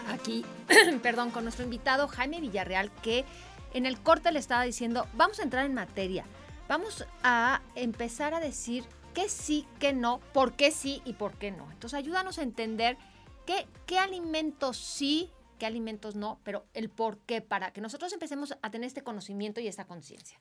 Aquí, 0.08 0.44
perdón, 1.02 1.30
con 1.30 1.44
nuestro 1.44 1.64
invitado 1.64 2.06
Jaime 2.08 2.40
Villarreal, 2.40 2.90
que 3.02 3.24
en 3.72 3.87
el 3.87 3.98
corte 3.98 4.30
le 4.30 4.38
estaba 4.38 4.64
diciendo, 4.64 5.06
vamos 5.14 5.38
a 5.40 5.42
entrar 5.42 5.64
en 5.64 5.72
materia, 5.72 6.24
vamos 6.68 7.06
a 7.22 7.62
empezar 7.74 8.35
a 8.35 8.40
decir 8.40 8.85
qué 9.14 9.28
sí, 9.28 9.66
qué 9.78 9.94
no, 9.94 10.20
por 10.35 10.52
qué 10.52 10.70
sí 10.70 11.00
y 11.06 11.14
por 11.14 11.35
qué 11.35 11.50
no. 11.50 11.70
Entonces 11.72 11.98
ayúdanos 11.98 12.38
a 12.38 12.42
entender 12.42 12.98
qué, 13.46 13.66
qué 13.87 13.98
alimentos 13.98 14.76
sí, 14.76 15.30
qué 15.58 15.64
alimentos 15.64 16.16
no, 16.16 16.38
pero 16.44 16.66
el 16.74 16.90
por 16.90 17.18
qué, 17.18 17.40
para 17.40 17.72
que 17.72 17.80
nosotros 17.80 18.12
empecemos 18.12 18.54
a 18.61 18.70
tener 18.70 18.87
este 18.87 19.02
conocimiento 19.02 19.61
y 19.61 19.68
esta 19.68 19.87
conciencia. 19.87 20.38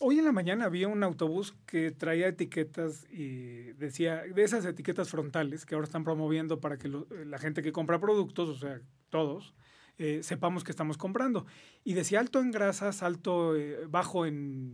Hoy 0.00 0.20
en 0.20 0.24
la 0.24 0.30
mañana 0.30 0.64
había 0.66 0.86
un 0.86 1.02
autobús 1.02 1.56
que 1.66 1.90
traía 1.90 2.28
etiquetas 2.28 3.04
y 3.10 3.72
decía, 3.72 4.22
de 4.32 4.44
esas 4.44 4.64
etiquetas 4.64 5.10
frontales 5.10 5.66
que 5.66 5.74
ahora 5.74 5.86
están 5.86 6.04
promoviendo 6.04 6.60
para 6.60 6.78
que 6.78 6.88
la 7.26 7.38
gente 7.38 7.62
que 7.62 7.72
compra 7.72 7.98
productos, 7.98 8.48
o 8.48 8.54
sea, 8.54 8.80
todos, 9.10 9.56
eh, 9.98 10.20
sepamos 10.22 10.62
que 10.62 10.70
estamos 10.70 10.98
comprando. 10.98 11.46
Y 11.82 11.94
decía 11.94 12.20
alto 12.20 12.38
en 12.38 12.52
grasas, 12.52 13.02
alto, 13.02 13.56
eh, 13.56 13.86
bajo 13.88 14.24
en, 14.24 14.72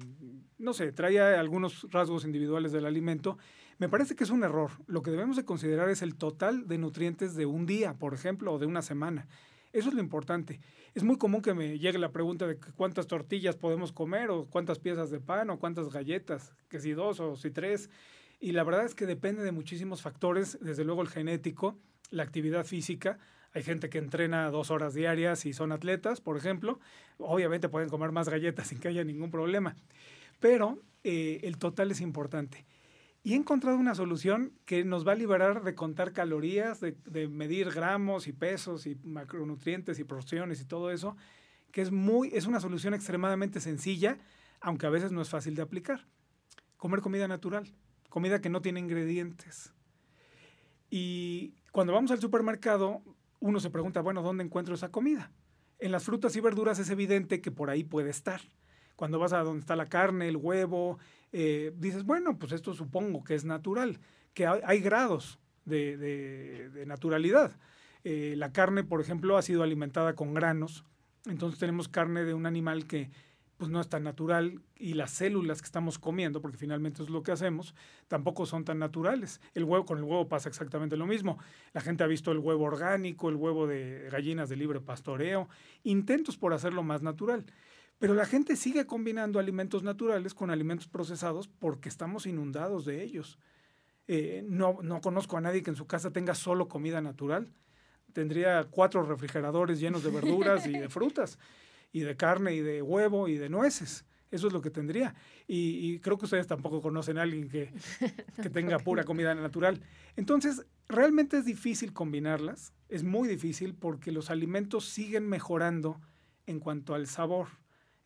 no 0.59 0.75
sé, 0.75 0.93
traía 0.93 1.41
algunos 1.41 1.87
rasgos 1.91 2.27
individuales 2.27 2.73
del 2.73 2.85
alimento. 2.85 3.39
Me 3.79 3.89
parece 3.89 4.15
que 4.17 4.25
es 4.25 4.31
un 4.31 4.45
error. 4.45 4.73
Lo 4.87 5.01
que 5.01 5.11
debemos 5.11 5.37
de 5.37 5.47
considerar 5.47 5.89
es 5.89 6.03
el 6.03 6.17
total 6.17 6.69
de 6.69 6.77
nutrientes 6.77 7.35
de 7.35 7.47
un 7.47 7.65
día, 7.65 7.95
por 7.95 8.13
ejemplo, 8.13 8.53
o 8.53 8.59
de 8.59 8.67
una 8.67 8.83
semana. 8.83 9.27
Eso 9.75 9.89
es 9.89 9.95
lo 9.97 10.01
importante. 10.01 10.61
Es 10.95 11.03
muy 11.03 11.19
común 11.19 11.43
que 11.43 11.53
me 11.53 11.81
llegue 11.81 11.99
la 11.99 12.13
pregunta 12.13 12.47
de 12.47 12.57
cuántas 12.77 13.09
tortillas 13.09 13.57
podemos 13.57 13.91
comer 13.91 14.31
o 14.31 14.47
cuántas 14.47 14.79
piezas 14.79 15.11
de 15.11 15.19
pan 15.19 15.51
o 15.51 15.59
cuántas 15.59 15.93
galletas, 15.93 16.55
que 16.69 16.79
si 16.79 16.93
dos 16.93 17.19
o 17.19 17.35
si 17.35 17.51
tres. 17.51 17.91
Y 18.39 18.53
la 18.53 18.63
verdad 18.63 18.85
es 18.85 18.95
que 18.95 19.05
depende 19.05 19.43
de 19.43 19.51
muchísimos 19.51 20.01
factores, 20.01 20.59
desde 20.61 20.85
luego 20.85 21.03
el 21.03 21.09
genético, 21.09 21.77
la 22.11 22.23
actividad 22.23 22.65
física. 22.65 23.19
Hay 23.53 23.65
gente 23.65 23.89
que 23.89 23.99
entrena 23.99 24.49
dos 24.49 24.71
horas 24.71 24.95
diarias 24.95 25.45
y 25.45 25.53
son 25.53 25.73
atletas, 25.73 26.21
por 26.21 26.37
ejemplo. 26.37 26.79
Obviamente 27.19 27.69
pueden 27.69 27.89
comer 27.89 28.13
más 28.13 28.29
galletas 28.29 28.69
sin 28.69 28.79
que 28.79 28.87
haya 28.87 29.03
ningún 29.03 29.33
problema. 29.33 29.75
Pero 30.39 30.79
eh, 31.03 31.41
el 31.43 31.59
total 31.59 31.91
es 31.91 32.01
importante. 32.01 32.65
Y 33.27 33.33
he 33.33 33.37
encontrado 33.37 33.79
una 33.79 33.95
solución 33.95 34.53
que 34.67 34.85
nos 34.85 35.09
va 35.09 35.13
a 35.13 35.15
liberar 35.15 35.65
de 35.65 35.75
contar 35.75 36.13
calorías, 36.13 36.81
de, 36.81 37.29
medir 37.29 37.71
gramos 37.71 38.29
y 38.29 38.35
pesos 38.35 38.87
y 38.87 38.97
macronutrientes 39.03 39.99
y 39.99 40.05
porciones 40.05 40.61
y 40.61 40.67
todo 40.67 40.91
eso, 40.91 41.17
que 41.73 41.81
es, 41.81 41.91
muy, 41.91 42.29
es 42.35 42.47
una 42.47 42.61
solución 42.61 42.93
extremadamente 42.93 43.61
sencilla, 43.61 44.19
aunque 44.61 44.85
a 44.85 44.91
veces 44.91 45.11
no 45.11 45.23
es 45.23 45.31
fácil 45.31 45.55
de 45.55 45.63
aplicar. 45.63 46.07
Comer 46.77 47.01
comida 47.01 47.27
natural, 47.27 47.73
comida 48.11 48.43
que 48.43 48.51
no 48.51 48.61
tiene 48.61 48.81
ingredientes. 48.81 49.73
Y 50.91 51.55
cuando 51.73 51.95
vamos 51.95 52.11
al 52.11 52.21
supermercado, 52.21 53.01
uno 53.41 53.59
se 53.59 53.71
pregunta, 53.71 54.03
bueno, 54.03 54.21
¿dónde 54.21 54.45
encuentro 54.45 54.75
esa 54.75 54.91
comida? 54.91 55.33
En 55.79 55.93
las 55.93 56.05
frutas 56.05 56.37
y 56.37 56.41
verduras 56.41 56.79
es 56.79 56.91
evidente 56.91 57.41
que 57.41 57.51
por 57.51 57.71
ahí 57.71 57.85
puede 57.85 58.11
estar. 58.11 58.43
Cuando 58.97 59.19
vas 59.19 59.33
a 59.33 59.43
donde 59.43 59.61
está 59.61 59.77
la 59.77 59.89
carne, 59.89 60.29
el 60.29 60.37
huevo, 60.37 60.99
eh, 61.33 61.73
dices, 61.77 62.05
bueno, 62.05 62.39
pues 62.39 62.53
esto 62.53 62.75
supongo 62.75 63.25
que 63.25 63.35
es 63.35 63.45
natural, 63.45 63.99
que 64.35 64.47
hay, 64.47 64.81
grados 64.81 65.39
de, 65.65 66.85
naturalidad. 66.87 67.53
Eh, 68.05 68.35
la 68.37 68.53
carne, 68.53 68.85
por 68.85 69.01
ejemplo, 69.01 69.37
ha 69.37 69.43
sido 69.43 69.63
alimentada 69.63 70.15
con 70.15 70.35
granos, 70.35 70.85
entonces 71.27 71.59
tenemos 71.59 71.89
carne 71.89 72.25
de 72.25 72.35
un 72.35 72.47
animal 72.47 72.87
que 72.87 73.11
pues 73.57 73.71
no 73.71 73.81
es 73.81 73.89
tan 73.89 74.03
natural 74.03 74.61
y 74.77 74.95
las 74.95 75.13
células 75.13 75.61
que 75.63 75.67
estamos 75.67 75.99
comiendo, 75.99 76.41
porque 76.43 76.59
finalmente 76.59 77.03
es 77.03 77.11
lo 77.11 77.23
que 77.23 77.33
hacemos, 77.33 77.75
tampoco 78.09 78.47
son 78.47 78.65
tan 78.65 78.79
naturales. 78.79 79.41
El 79.55 79.65
huevo 79.65 79.85
con 79.85 79.99
el 79.99 80.05
huevo 80.05 80.29
pasa 80.29 80.49
exactamente 80.49 80.97
lo 80.97 81.07
mismo. 81.07 81.39
La 81.73 81.81
gente 81.81 82.03
ha 82.03 82.07
visto 82.09 82.33
el 82.33 82.39
huevo 82.39 82.65
orgánico, 82.65 83.29
el 83.29 83.37
huevo 83.37 83.67
de 83.67 84.09
gallinas 84.11 84.49
de 84.49 84.57
libre 84.57 84.81
pastoreo, 84.81 85.49
intentos 85.85 86.37
por 86.37 86.53
hacerlo 86.53 86.83
más 86.83 87.03
natural. 87.03 87.45
Pero 87.99 88.15
la 88.15 88.27
gente 88.27 88.57
sigue 88.57 88.87
combinando 88.87 89.39
alimentos 89.39 89.83
naturales 89.83 90.35
con 90.35 90.51
alimentos 90.51 90.89
procesados 90.89 91.49
porque 91.49 91.89
estamos 91.89 92.27
inundados 92.27 92.85
de 92.85 93.03
ellos. 93.03 93.39
Eh, 94.09 94.45
no, 94.47 94.79
no 94.83 95.01
conozco 95.01 95.37
a 95.37 95.41
nadie 95.41 95.63
que 95.63 95.71
en 95.71 95.77
su 95.77 95.87
casa 95.87 96.11
tenga 96.11 96.35
solo 96.35 96.69
comida 96.69 97.01
natural. 97.01 97.53
Tendría 98.13 98.65
cuatro 98.65 99.03
refrigeradores 99.03 99.81
llenos 99.81 100.03
de 100.05 100.11
verduras 100.11 100.67
y 100.67 100.73
de 100.73 100.89
frutas, 100.91 101.39
y 101.93 102.01
de 102.01 102.17
carne, 102.17 102.55
y 102.55 102.61
de 102.61 102.83
huevo, 102.83 103.29
y 103.29 103.39
de 103.39 103.49
nueces. 103.49 104.05
Eso 104.31 104.49
es 104.49 104.53
lo 104.53 104.61
que 104.61 104.71
tendría. 104.71 105.15
Y, 105.47 106.01
creo 106.01 106.19
que 106.19 106.25
ustedes 106.25 106.49
tampoco 106.49 106.83
conocen 106.83 107.19
a 107.19 107.23
alguien 107.23 107.49
que, 107.49 107.73
que 108.43 108.51
tenga 108.51 108.81
pura 108.81 109.05
comida 109.05 109.35
natural. 109.35 109.81
Entonces, 110.17 110.67
realmente 110.89 111.39
es 111.39 111.45
difícil 111.45 111.93
combinarlas. 111.93 112.73
Es 112.89 113.05
muy 113.05 113.29
difícil 113.29 113.75
porque 113.75 114.11
los 114.11 114.31
alimentos 114.31 114.87
siguen 114.87 115.29
mejorando 115.29 116.01
en 116.47 116.59
cuanto 116.59 116.95
al 116.95 117.07
sabor 117.07 117.47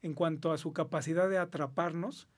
en 0.03 0.15
cuanto 0.15 0.53
a 0.53 0.59
su 0.59 0.73
capacidad 0.73 1.29
de 1.29 1.39
atraparnos. 1.39 2.29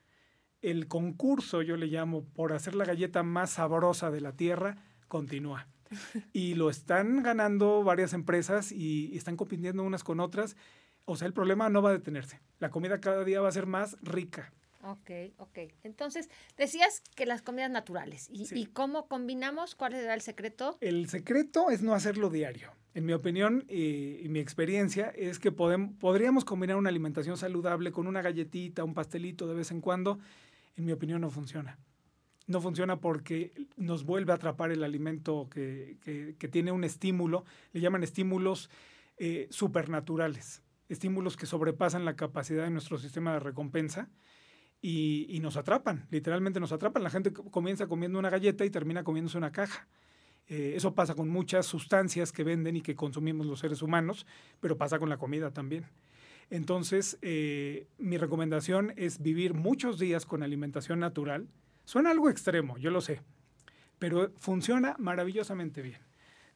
El 0.62 0.88
concurso, 0.88 1.62
yo 1.62 1.77
le 1.77 1.87
llamo, 1.87 2.25
por 2.25 2.53
hacer 2.53 2.75
la 2.75 2.85
galleta 2.85 3.23
más 3.23 3.51
sabrosa 3.51 4.11
de 4.11 4.20
la 4.20 4.33
tierra, 4.33 4.77
continúa. 5.09 5.66
Y 6.33 6.55
lo 6.55 6.70
están 6.70 7.23
ganando 7.23 7.83
varias 7.83 8.12
empresas 8.12 8.70
y, 8.70 9.16
están 9.16 9.37
compitiendo 9.37 9.83
unas 9.83 10.05
con 10.05 10.20
otras. 10.20 10.57
O 11.05 11.16
sea, 11.16 11.27
el 11.27 11.33
problema 11.33 11.68
no 11.68 11.83
va 11.83 11.90
a 11.90 11.94
detenerse. 11.94 12.40
La 12.59 12.70
comida 12.70 13.01
cada 13.01 13.25
día 13.25 13.40
va 13.40 13.49
a 13.49 13.53
ser 13.53 13.66
más 13.66 13.96
rica. 14.01 14.53
Ok, 14.83 15.11
ok. 15.38 15.59
Entonces, 15.83 16.31
decías 16.57 17.03
que 17.16 17.27
las 17.27 17.42
comidas 17.42 17.70
naturales. 17.70 18.29
¿Y, 18.31 18.46
¿Y, 18.57 18.66
cómo 18.66 19.09
combinamos? 19.09 19.75
¿Cuál 19.75 19.94
era 19.94 20.14
el 20.14 20.20
secreto? 20.23 20.79
El 20.81 21.09
secreto 21.09 21.70
es 21.70 21.83
no 21.83 21.94
hacerlo 21.94 22.31
diario. 22.31 22.73
En 22.92 23.07
mi 23.07 23.12
opinión 23.12 23.64
y, 23.68 24.26
mi 24.29 24.40
experiencia 24.40 25.11
es 25.11 25.38
que 25.38 25.53
podríamos 25.53 26.44
combinar 26.44 26.76
una 26.76 26.88
alimentación 26.88 27.37
saludable 27.37 27.92
con 27.92 28.07
una 28.07 28.20
galletita, 28.20 28.83
un 28.83 28.94
pastelito 28.94 29.46
de 29.46 29.55
vez 29.55 29.70
en 29.70 29.81
cuando. 29.81 30.18
En 30.76 30.85
mi 30.85 30.92
opinión 30.92 31.20
no 31.20 31.31
funciona. 31.31 31.79
No 32.48 32.61
funciona 32.61 33.00
porque 33.00 33.53
nos 33.76 34.05
vuelve 34.05 34.33
a 34.33 34.37
atrapar 34.37 34.72
el 34.72 34.83
alimento 34.83 35.48
que, 35.48 35.98
tiene 36.50 36.72
un 36.72 36.83
estímulo. 36.83 37.44
Le 37.72 37.81
llaman 37.81 38.03
estímulos 38.03 38.70
eh, 39.18 39.46
supernaturales. 39.50 40.62
Estímulos 40.88 41.37
que 41.37 41.46
sobrepasan 41.46 42.05
la 42.05 42.16
capacidad 42.16 42.64
de 42.64 42.70
nuestro 42.70 42.98
sistema 42.98 43.35
de 43.35 43.40
recompensa. 43.40 44.11
Y, 44.83 45.26
y, 45.29 45.40
nos 45.40 45.57
atrapan, 45.57 46.07
literalmente 46.11 46.59
nos 46.59 46.72
atrapan. 46.72 47.05
La 47.05 47.11
gente 47.11 47.33
comienza 47.33 47.87
comiendo 47.87 48.18
una 48.18 48.31
galleta 48.31 48.64
y 48.64 48.70
termina 48.70 49.05
comiéndose 49.05 49.38
una 49.38 49.53
caja. 49.53 49.87
Eh, 50.50 50.72
eso 50.74 50.96
pasa 50.96 51.14
con 51.14 51.28
muchas 51.28 51.64
sustancias 51.64 52.32
que 52.32 52.42
venden 52.42 52.74
y 52.74 52.80
que 52.80 52.96
consumimos 52.96 53.46
los 53.46 53.60
seres 53.60 53.82
humanos, 53.82 54.26
pero 54.58 54.76
pasa 54.76 54.98
con 54.98 55.08
la 55.08 55.16
comida 55.16 55.52
también. 55.52 55.86
Entonces, 56.50 57.18
eh, 57.22 57.86
mi 57.98 58.18
recomendación 58.18 58.92
es 58.96 59.22
vivir 59.22 59.54
muchos 59.54 60.00
días 60.00 60.26
con 60.26 60.42
alimentación 60.42 60.98
natural. 60.98 61.46
Suena 61.84 62.10
algo 62.10 62.28
extremo, 62.28 62.76
yo 62.78 62.90
lo 62.90 63.00
sé, 63.00 63.22
pero 64.00 64.32
funciona 64.38 64.96
maravillosamente 64.98 65.82
bien. 65.82 66.00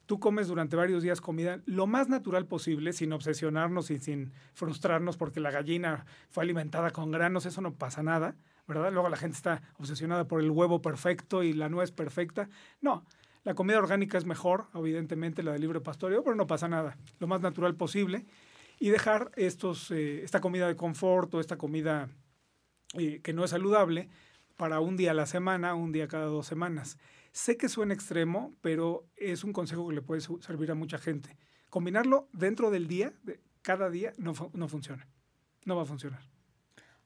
Tú 0.06 0.18
comes 0.18 0.48
durante 0.48 0.74
varios 0.74 1.04
días 1.04 1.20
comida 1.20 1.60
lo 1.64 1.86
más 1.86 2.08
natural 2.08 2.46
posible, 2.46 2.92
sin 2.92 3.12
obsesionarnos 3.12 3.92
y 3.92 4.00
sin 4.00 4.32
frustrarnos 4.54 5.16
porque 5.16 5.38
la 5.38 5.52
gallina 5.52 6.04
fue 6.30 6.42
alimentada 6.42 6.90
con 6.90 7.12
granos, 7.12 7.46
eso 7.46 7.60
no 7.60 7.74
pasa 7.74 8.02
nada, 8.02 8.34
¿verdad? 8.66 8.92
Luego 8.92 9.08
la 9.08 9.16
gente 9.16 9.36
está 9.36 9.62
obsesionada 9.78 10.26
por 10.26 10.40
el 10.40 10.50
huevo 10.50 10.82
perfecto 10.82 11.44
y 11.44 11.52
la 11.52 11.68
nuez 11.68 11.92
perfecta. 11.92 12.48
No, 12.82 13.04
la 13.44 13.54
comida 13.54 13.78
orgánica 13.78 14.16
es 14.16 14.24
mejor, 14.24 14.68
evidentemente, 14.74 15.42
la 15.42 15.52
de 15.52 15.58
libre 15.58 15.80
pastoreo, 15.80 16.24
pero 16.24 16.34
no 16.34 16.46
pasa 16.46 16.66
nada. 16.66 16.96
Lo 17.18 17.26
más 17.26 17.42
natural 17.42 17.76
posible. 17.76 18.24
Y 18.80 18.88
dejar 18.88 19.30
estos, 19.36 19.90
eh, 19.90 20.24
esta 20.24 20.40
comida 20.40 20.66
de 20.66 20.76
confort 20.76 21.32
o 21.34 21.40
esta 21.40 21.58
comida 21.58 22.08
eh, 22.98 23.20
que 23.22 23.34
no 23.34 23.44
es 23.44 23.50
saludable 23.50 24.08
para 24.56 24.80
un 24.80 24.96
día 24.96 25.10
a 25.10 25.14
la 25.14 25.26
semana, 25.26 25.74
un 25.74 25.92
día 25.92 26.08
cada 26.08 26.24
dos 26.24 26.46
semanas. 26.46 26.98
Sé 27.32 27.56
que 27.58 27.68
suena 27.68 27.92
extremo, 27.92 28.54
pero 28.62 29.06
es 29.16 29.44
un 29.44 29.52
consejo 29.52 29.88
que 29.88 29.94
le 29.94 30.02
puede 30.02 30.22
servir 30.22 30.70
a 30.70 30.74
mucha 30.74 30.98
gente. 30.98 31.36
Combinarlo 31.68 32.28
dentro 32.32 32.70
del 32.70 32.88
día, 32.88 33.12
de 33.24 33.40
cada 33.60 33.90
día, 33.90 34.12
no, 34.16 34.32
no 34.54 34.68
funciona. 34.68 35.06
No 35.64 35.76
va 35.76 35.82
a 35.82 35.86
funcionar. 35.86 36.22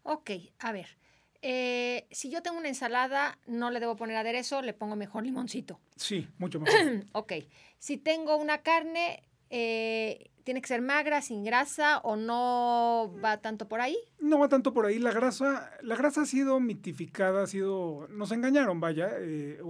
Ok, 0.03 0.31
a 0.61 0.73
ver. 0.73 0.99
Eh, 1.41 2.07
si 2.11 2.31
yo 2.31 2.43
tengo 2.43 2.59
una 2.59 2.69
ensalada, 2.69 3.39
no 3.47 3.71
le 3.71 3.81
debo 3.81 3.97
poner 3.97 4.17
aderezo, 4.17 4.61
le 4.63 4.73
pongo 4.73 4.97
mejor 4.97 5.25
limoncito. 5.25 5.81
Sí, 5.97 6.29
mucho 6.39 6.61
mejor. 6.61 7.05
ok. 7.13 7.33
Si 7.79 7.97
tengo 7.97 8.37
una 8.37 8.63
carne, 8.63 9.23
eh, 9.51 10.31
¿tiene 10.43 10.61
que 10.61 10.67
ser 10.67 10.83
magra, 10.83 11.23
sin 11.23 11.45
grasa 11.45 11.99
o 11.99 12.17
no 12.17 13.15
va 13.23 13.41
tanto 13.41 13.69
por 13.69 13.81
ahí? 13.81 13.97
No 14.19 14.41
va 14.41 14.49
tanto 14.49 14.73
por 14.73 14.87
ahí. 14.87 14.99
La 14.99 15.13
grasa, 15.13 15.71
la 15.83 15.95
grasa 15.95 16.23
ha 16.23 16.27
sido 16.27 16.59
mitificada, 16.59 17.45
ha 17.45 17.47
sido... 17.47 18.09
Nos 18.11 18.33
engañaron, 18.33 18.81
vaya. 18.81 19.09
Eh, 19.19 19.61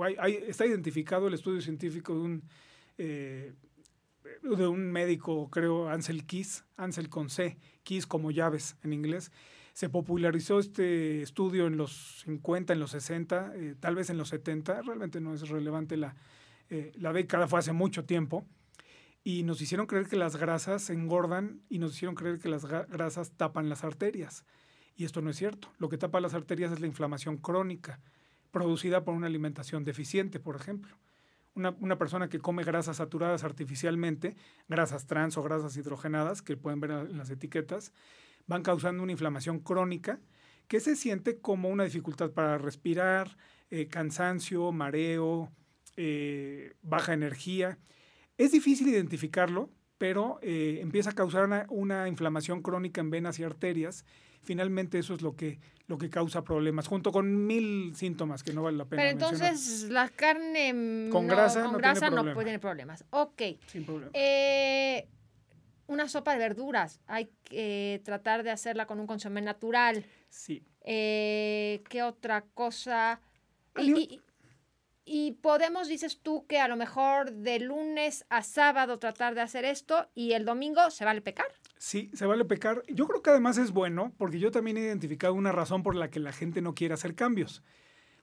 está 0.46 0.64
identificado 0.64 1.28
el 1.28 1.34
estudio 1.34 1.60
científico 1.60 2.14
de 2.14 2.20
un, 2.20 2.44
de 2.96 4.66
un 4.66 4.90
médico, 4.90 5.50
creo, 5.50 5.90
Ansel 5.90 6.24
Keys, 6.24 6.64
Ansel 6.78 7.10
con 7.10 7.28
C, 7.28 7.58
Keys 7.84 8.06
como 8.06 8.30
llaves 8.30 8.76
en 8.82 8.94
inglés 8.94 9.30
se 9.78 9.88
popularizó 9.88 10.58
este 10.58 11.22
estudio 11.22 11.68
en 11.68 11.76
los 11.76 12.22
50, 12.24 12.72
en 12.72 12.80
los 12.80 12.90
60, 12.90 13.52
eh, 13.54 13.76
tal 13.78 13.94
vez 13.94 14.10
en 14.10 14.18
los 14.18 14.28
70, 14.30 14.82
realmente 14.82 15.20
no 15.20 15.32
es 15.34 15.48
relevante 15.48 15.96
la, 15.96 16.16
eh, 16.68 16.90
la 16.96 17.12
década, 17.12 17.46
fue 17.46 17.60
hace 17.60 17.72
mucho 17.72 18.04
tiempo, 18.04 18.44
y 19.22 19.44
nos 19.44 19.62
hicieron 19.62 19.86
creer 19.86 20.08
que 20.08 20.16
las 20.16 20.34
grasas 20.34 20.90
engordan 20.90 21.62
y 21.68 21.78
nos 21.78 21.94
hicieron 21.94 22.16
creer 22.16 22.40
que 22.40 22.48
las 22.48 22.66
grasas 22.66 23.30
tapan 23.36 23.68
las 23.68 23.84
arterias. 23.84 24.44
Y 24.96 25.04
esto 25.04 25.22
no 25.22 25.30
es 25.30 25.36
cierto. 25.36 25.68
Lo 25.78 25.88
que 25.88 25.96
tapa 25.96 26.20
las 26.20 26.34
arterias 26.34 26.72
es 26.72 26.80
la 26.80 26.88
inflamación 26.88 27.36
crónica, 27.36 28.00
producida 28.50 29.04
por 29.04 29.14
una 29.14 29.28
alimentación 29.28 29.84
deficiente, 29.84 30.40
por 30.40 30.56
ejemplo. 30.56 30.98
Una, 31.54 31.70
una, 31.78 31.98
persona 31.98 32.28
que 32.28 32.40
come 32.40 32.64
grasas 32.64 32.96
saturadas 32.96 33.44
artificialmente, 33.44 34.34
grasas 34.66 35.06
trans 35.06 35.36
o 35.36 35.42
grasas 35.44 35.76
hidrogenadas, 35.76 36.42
que 36.42 36.56
pueden 36.56 36.80
ver 36.80 36.90
en 36.90 37.16
las 37.16 37.30
etiquetas, 37.30 37.92
van 38.48 38.62
causando 38.62 39.02
una 39.02 39.12
inflamación 39.12 39.60
crónica 39.60 40.18
que 40.66 40.80
se 40.80 40.96
siente 40.96 41.38
como 41.38 41.68
una 41.68 41.84
dificultad 41.84 42.30
para 42.32 42.58
respirar, 42.58 43.36
eh, 43.70 43.86
cansancio, 43.86 44.72
mareo, 44.72 45.50
eh, 45.96 46.74
baja 46.82 47.12
energía. 47.12 47.78
Es 48.36 48.52
difícil 48.52 48.88
identificarlo, 48.88 49.70
pero 49.96 50.38
eh, 50.42 50.78
empieza 50.82 51.10
a 51.10 51.14
causar 51.14 51.66
una, 51.70 52.08
inflamación 52.08 52.62
crónica 52.62 53.00
en 53.00 53.10
venas 53.10 53.38
y 53.38 53.44
arterias. 53.44 54.04
Finalmente 54.42 54.98
eso 54.98 55.14
es 55.14 55.22
lo 55.22 55.36
que, 55.36 55.58
lo 55.86 55.98
que 55.98 56.10
causa 56.10 56.44
problemas, 56.44 56.86
junto 56.86 57.12
con 57.12 57.46
mil 57.46 57.94
síntomas 57.96 58.42
que 58.42 58.52
no 58.52 58.62
vale 58.62 58.76
la 58.76 58.84
pena. 58.84 59.02
Pero 59.02 59.10
entonces 59.10 59.88
la 59.90 60.08
carne 60.10 61.08
con 61.10 61.26
grasa, 61.26 61.64
no, 61.64 61.78
grasa 61.78 62.10
no 62.10 62.34
tiene 62.34 62.58
problemas. 62.58 63.04
Ok. 63.10 63.42
Sin 63.66 63.84
problema. 63.84 64.12
Una 65.88 66.08
sopa 66.08 66.32
de 66.32 66.38
verduras, 66.38 67.00
hay 67.06 67.30
que 67.44 68.00
tratar 68.04 68.44
de 68.44 68.50
hacerla 68.50 68.86
con 68.86 69.00
un 69.00 69.06
consomé 69.06 69.40
natural. 69.40 70.04
Sí. 70.28 70.62
Eh, 70.84 71.82
¿Qué 71.88 72.02
otra 72.02 72.44
cosa? 72.54 73.20
Y 75.10 75.32
podemos, 75.40 75.88
dices 75.88 76.20
tú, 76.20 76.46
que 76.46 76.60
a 76.60 76.68
lo 76.68 76.76
mejor 76.76 77.32
de 77.32 77.60
lunes 77.60 78.26
a 78.28 78.42
sábado 78.42 78.98
tratar 78.98 79.34
de 79.34 79.40
hacer 79.40 79.64
esto 79.64 80.06
y 80.14 80.32
el 80.32 80.44
domingo 80.44 80.90
se 80.90 81.06
vale 81.06 81.22
pecar. 81.22 81.46
Sí, 81.78 82.10
se 82.12 82.26
vale 82.26 82.44
pecar. 82.44 82.82
Yo 82.88 83.06
creo 83.06 83.22
que 83.22 83.30
además 83.30 83.56
es 83.56 83.70
bueno 83.70 84.12
porque 84.18 84.38
yo 84.38 84.50
también 84.50 84.76
he 84.76 84.82
identificado 84.82 85.32
una 85.32 85.50
razón 85.50 85.82
por 85.82 85.94
la 85.94 86.10
que 86.10 86.20
la 86.20 86.32
gente 86.32 86.60
no 86.60 86.74
quiere 86.74 86.92
hacer 86.92 87.14
cambios. 87.14 87.62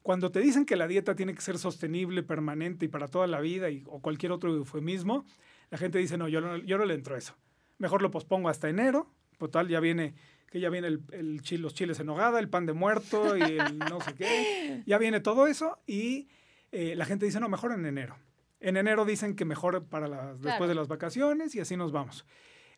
Cuando 0.04 0.32
te 0.32 0.40
dicen 0.40 0.68
que 0.68 0.76
la 0.76 0.86
dieta 0.86 1.16
tiene 1.16 1.34
que 1.34 1.42
ser 1.42 1.58
sostenible, 1.58 2.22
permanente 2.22 2.86
y 2.86 2.90
para 2.90 3.08
toda 3.08 3.26
la 3.26 3.40
vida 3.40 3.72
y, 3.72 3.84
o 3.88 4.00
cualquier 4.00 4.32
otro 4.32 4.54
eufemismo, 4.54 5.26
la 5.72 5.80
gente 5.80 5.98
dice, 5.98 6.20
no, 6.20 6.28
yo 6.28 6.40
no, 6.40 6.58
yo 6.58 6.78
no 6.78 6.86
le 6.86 6.94
entro 6.94 7.16
a 7.16 7.18
eso. 7.18 7.36
Mejor 7.78 8.02
lo 8.02 8.12
pospongo 8.12 8.50
hasta 8.50 8.70
enero. 8.70 9.12
Total, 9.38 9.68
ya 9.68 9.80
viene 9.80 10.16
que 10.50 10.60
ya 10.60 10.70
viene 10.70 10.88
el, 10.88 11.04
el 11.12 11.42
los 11.62 11.74
chiles 11.74 12.00
en 12.00 12.08
hogada, 12.08 12.40
el 12.40 12.50
pan 12.50 12.66
de 12.66 12.74
muerto 12.74 13.36
y 13.36 13.42
el 13.42 13.80
no 13.90 14.00
sé 14.02 14.14
qué. 14.16 14.84
Ya 14.86 14.98
viene 14.98 15.20
todo 15.20 15.48
eso 15.48 15.80
y 15.86 16.30
eh, 16.72 16.96
la 16.96 17.06
gente 17.06 17.26
dice, 17.26 17.40
no, 17.40 17.50
mejor 17.50 17.72
en 17.72 17.86
enero. 17.86 18.18
En 18.60 18.78
enero 18.78 19.06
dicen 19.06 19.36
que 19.36 19.46
mejor 19.46 19.86
para 19.86 20.08
las, 20.08 20.42
después 20.42 20.70
de 20.70 20.76
las 20.76 20.88
vacaciones 20.88 21.56
y 21.56 21.60
así 21.60 21.76
nos 21.76 21.92
vamos. 21.92 22.26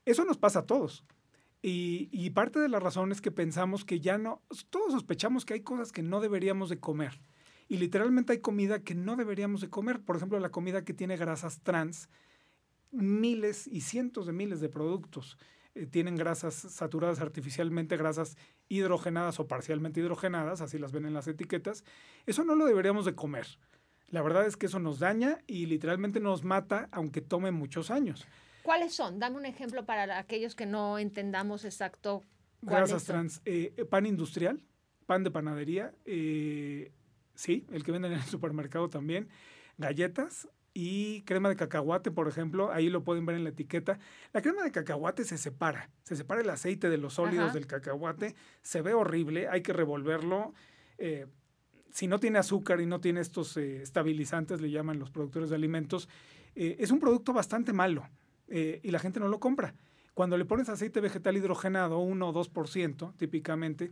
Eso 0.05 0.25
nos 0.25 0.37
pasa 0.37 0.59
a 0.59 0.65
todos. 0.65 1.03
Y, 1.61 2.09
y, 2.11 2.29
parte 2.29 2.59
de 2.59 2.69
la 2.69 2.79
razón 2.79 3.11
es 3.11 3.21
que 3.21 3.31
pensamos 3.31 3.83
que 3.83 3.99
ya 3.99 4.17
no, 4.17 4.41
todos 4.69 4.93
sospechamos 4.93 5.43
que 5.43 5.55
hay 5.55 5.61
cosas 5.61 5.91
que 5.91 6.03
no 6.03 6.21
deberíamos 6.21 6.69
de 6.69 6.79
comer. 6.79 7.19
Y 7.67 7.77
literalmente 7.77 8.33
hay 8.33 8.39
comida 8.39 8.83
que 8.83 8.95
no 8.95 9.15
deberíamos 9.15 9.61
de 9.61 9.69
comer. 9.69 9.99
Por 9.99 10.15
ejemplo, 10.15 10.39
la 10.39 10.49
comida 10.49 10.85
que 10.85 10.93
tiene 10.93 11.17
grasas 11.17 11.61
trans, 11.61 12.09
miles 12.91 13.67
y 13.67 13.81
cientos 13.81 14.25
de 14.25 14.33
miles 14.33 14.59
de 14.59 14.69
productos 14.69 15.37
eh, 15.75 15.85
tienen 15.85 16.15
grasas 16.15 16.55
saturadas 16.55 17.19
artificialmente, 17.19 17.97
grasas 17.97 18.35
hidrogenadas 18.67 19.39
o 19.39 19.47
parcialmente 19.47 19.99
hidrogenadas, 19.99 20.61
así 20.61 20.79
las 20.79 20.91
ven 20.91 21.05
en 21.05 21.13
las 21.13 21.27
etiquetas. 21.27 21.83
Eso 22.25 22.43
no 22.43 22.55
lo 22.55 22.65
deberíamos 22.65 23.05
de 23.05 23.15
comer. 23.15 23.47
La 24.09 24.21
verdad 24.21 24.45
es 24.45 24.57
que 24.57 24.67
eso 24.67 24.79
nos 24.79 24.99
daña 24.99 25.39
y 25.47 25.65
literalmente 25.65 26.19
nos 26.19 26.43
mata, 26.43 26.87
aunque 26.91 27.21
tome 27.21 27.51
muchos 27.51 27.91
años. 27.91 28.25
¿Cuáles 28.63 28.93
son? 28.93 29.19
Dame 29.19 29.37
un 29.37 29.45
ejemplo 29.45 29.85
para 29.85 30.17
aquellos 30.17 30.55
que 30.55 30.65
no 30.65 30.97
entendamos 30.97 31.65
exacto. 31.65 32.23
Grasas 32.61 33.03
trans. 33.03 33.41
Eh, 33.45 33.85
pan 33.89 34.05
industrial, 34.05 34.61
pan 35.05 35.23
de 35.23 35.31
panadería, 35.31 35.93
eh, 36.05 36.91
sí, 37.35 37.65
el 37.71 37.83
que 37.83 37.91
venden 37.91 38.13
en 38.13 38.19
el 38.19 38.25
supermercado 38.25 38.89
también, 38.89 39.29
galletas 39.77 40.49
y 40.79 41.23
crema 41.23 41.49
de 41.49 41.55
cacahuate, 41.55 42.11
por 42.11 42.27
ejemplo, 42.27 42.71
ahí 42.71 42.87
lo 42.91 43.03
pueden 43.03 43.25
ver 43.25 43.35
en 43.35 43.43
la 43.43 43.49
etiqueta. 43.49 43.97
La 44.31 44.43
crema 44.43 44.61
de 44.61 44.71
cacahuate 44.71 45.23
se 45.23 45.39
separa, 45.39 45.89
se 46.03 46.15
separa 46.15 46.41
el 46.41 46.49
aceite 46.51 46.87
de 46.87 46.99
los 46.99 47.15
sólidos 47.15 47.55
del 47.55 47.65
cacahuate, 47.65 48.35
se 48.61 48.83
ve 48.83 48.93
horrible, 48.93 49.47
hay 49.47 49.63
que 49.63 49.73
revolverlo. 49.73 50.53
Eh, 50.99 51.25
si 51.89 52.05
no 52.05 52.19
tiene 52.19 52.37
azúcar 52.37 52.79
y 52.79 52.85
no 52.85 53.01
tiene 53.01 53.21
estos 53.21 53.57
eh, 53.57 53.81
estabilizantes, 53.81 54.61
le 54.61 54.69
llaman 54.69 54.99
los 54.99 55.09
productores 55.09 55.49
de 55.49 55.55
alimentos, 55.55 56.09
eh, 56.53 56.75
es 56.77 56.91
un 56.91 56.99
producto 56.99 57.33
bastante 57.33 57.73
malo 57.73 58.07
y 58.47 58.91
la 58.91 58.99
gente 58.99 59.19
no 59.19 59.29
lo 59.29 59.39
compra. 59.39 59.73
Cuando 60.13 60.37
le 60.37 60.45
pones 60.45 60.69
aceite 60.69 61.01
vegetal 61.01 61.35
hidrogenado, 61.37 61.97
1 61.97 62.29
o 62.29 62.33
2% 62.33 63.15
típicamente, 63.17 63.91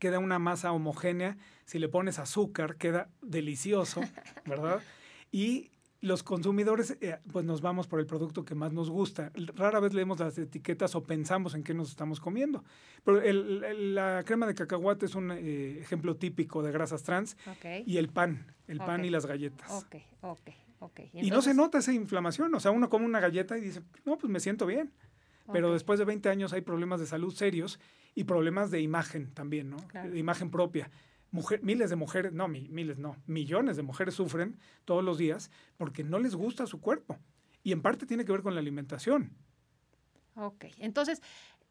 queda 0.00 0.18
una 0.18 0.40
masa 0.40 0.72
homogénea. 0.72 1.38
Si 1.64 1.78
le 1.78 1.88
pones 1.88 2.18
azúcar, 2.18 2.76
queda 2.76 3.08
delicioso, 3.22 4.00
¿verdad? 4.46 4.82
Y 5.30 5.70
los 6.02 6.24
consumidores, 6.24 6.98
eh, 7.00 7.18
pues 7.32 7.44
nos 7.44 7.60
vamos 7.60 7.86
por 7.86 8.00
el 8.00 8.06
producto 8.06 8.44
que 8.44 8.56
más 8.56 8.72
nos 8.72 8.90
gusta. 8.90 9.30
Rara 9.54 9.78
vez 9.78 9.94
leemos 9.94 10.18
las 10.18 10.36
etiquetas 10.36 10.96
o 10.96 11.02
pensamos 11.04 11.54
en 11.54 11.62
qué 11.62 11.74
nos 11.74 11.90
estamos 11.90 12.18
comiendo. 12.18 12.64
Pero 13.04 13.22
la 13.22 14.24
crema 14.26 14.46
de 14.46 14.54
cacahuate 14.54 15.06
es 15.06 15.14
un 15.14 15.30
eh, 15.30 15.78
ejemplo 15.80 16.16
típico 16.16 16.60
de 16.62 16.72
grasas 16.72 17.04
trans. 17.04 17.36
Y 17.86 17.98
el 17.98 18.08
pan, 18.08 18.52
el 18.66 18.78
pan 18.78 19.04
y 19.04 19.10
las 19.10 19.26
galletas. 19.26 19.70
Ok, 19.70 19.94
ok, 20.22 20.50
ok. 20.80 21.00
Y, 21.14 21.30
no 21.30 21.40
se 21.40 21.54
nota 21.54 21.78
esa 21.78 21.92
inflamación. 21.92 22.52
O 22.52 22.58
sea, 22.58 22.72
uno 22.72 22.90
come 22.90 23.06
una 23.06 23.20
galleta 23.20 23.56
y 23.56 23.60
dice, 23.60 23.80
no, 24.04 24.18
pues 24.18 24.30
me 24.30 24.40
siento 24.40 24.66
bien. 24.66 24.92
Pero 25.52 25.72
después 25.72 26.00
de 26.00 26.04
20 26.04 26.28
años 26.28 26.52
hay 26.52 26.62
problemas 26.62 26.98
de 26.98 27.06
salud 27.06 27.32
serios 27.32 27.78
y 28.16 28.24
problemas 28.24 28.72
de 28.72 28.80
imagen 28.80 29.32
también, 29.34 29.70
¿no? 29.70 29.76
De 29.92 30.18
imagen 30.18 30.50
propia 30.50 30.90
miles 31.62 31.90
de 31.90 31.96
mujeres, 31.96 32.32
no, 32.32 32.46
miles 32.48 32.98
no, 32.98 33.16
millones 33.26 33.76
de 33.76 33.82
mujeres 33.82 34.14
sufren 34.14 34.58
todos 34.84 35.02
los 35.02 35.18
días 35.18 35.50
porque 35.76 36.04
no 36.04 36.18
les 36.18 36.34
gusta 36.34 36.66
su 36.66 36.80
cuerpo. 36.80 37.18
Y 37.64 37.72
en 37.72 37.80
parte 37.80 38.06
tiene 38.06 38.24
que 38.24 38.32
ver 38.32 38.42
con 38.42 38.54
la 38.54 38.60
alimentación. 38.60 39.36
Ok, 40.34 40.66
entonces 40.78 41.22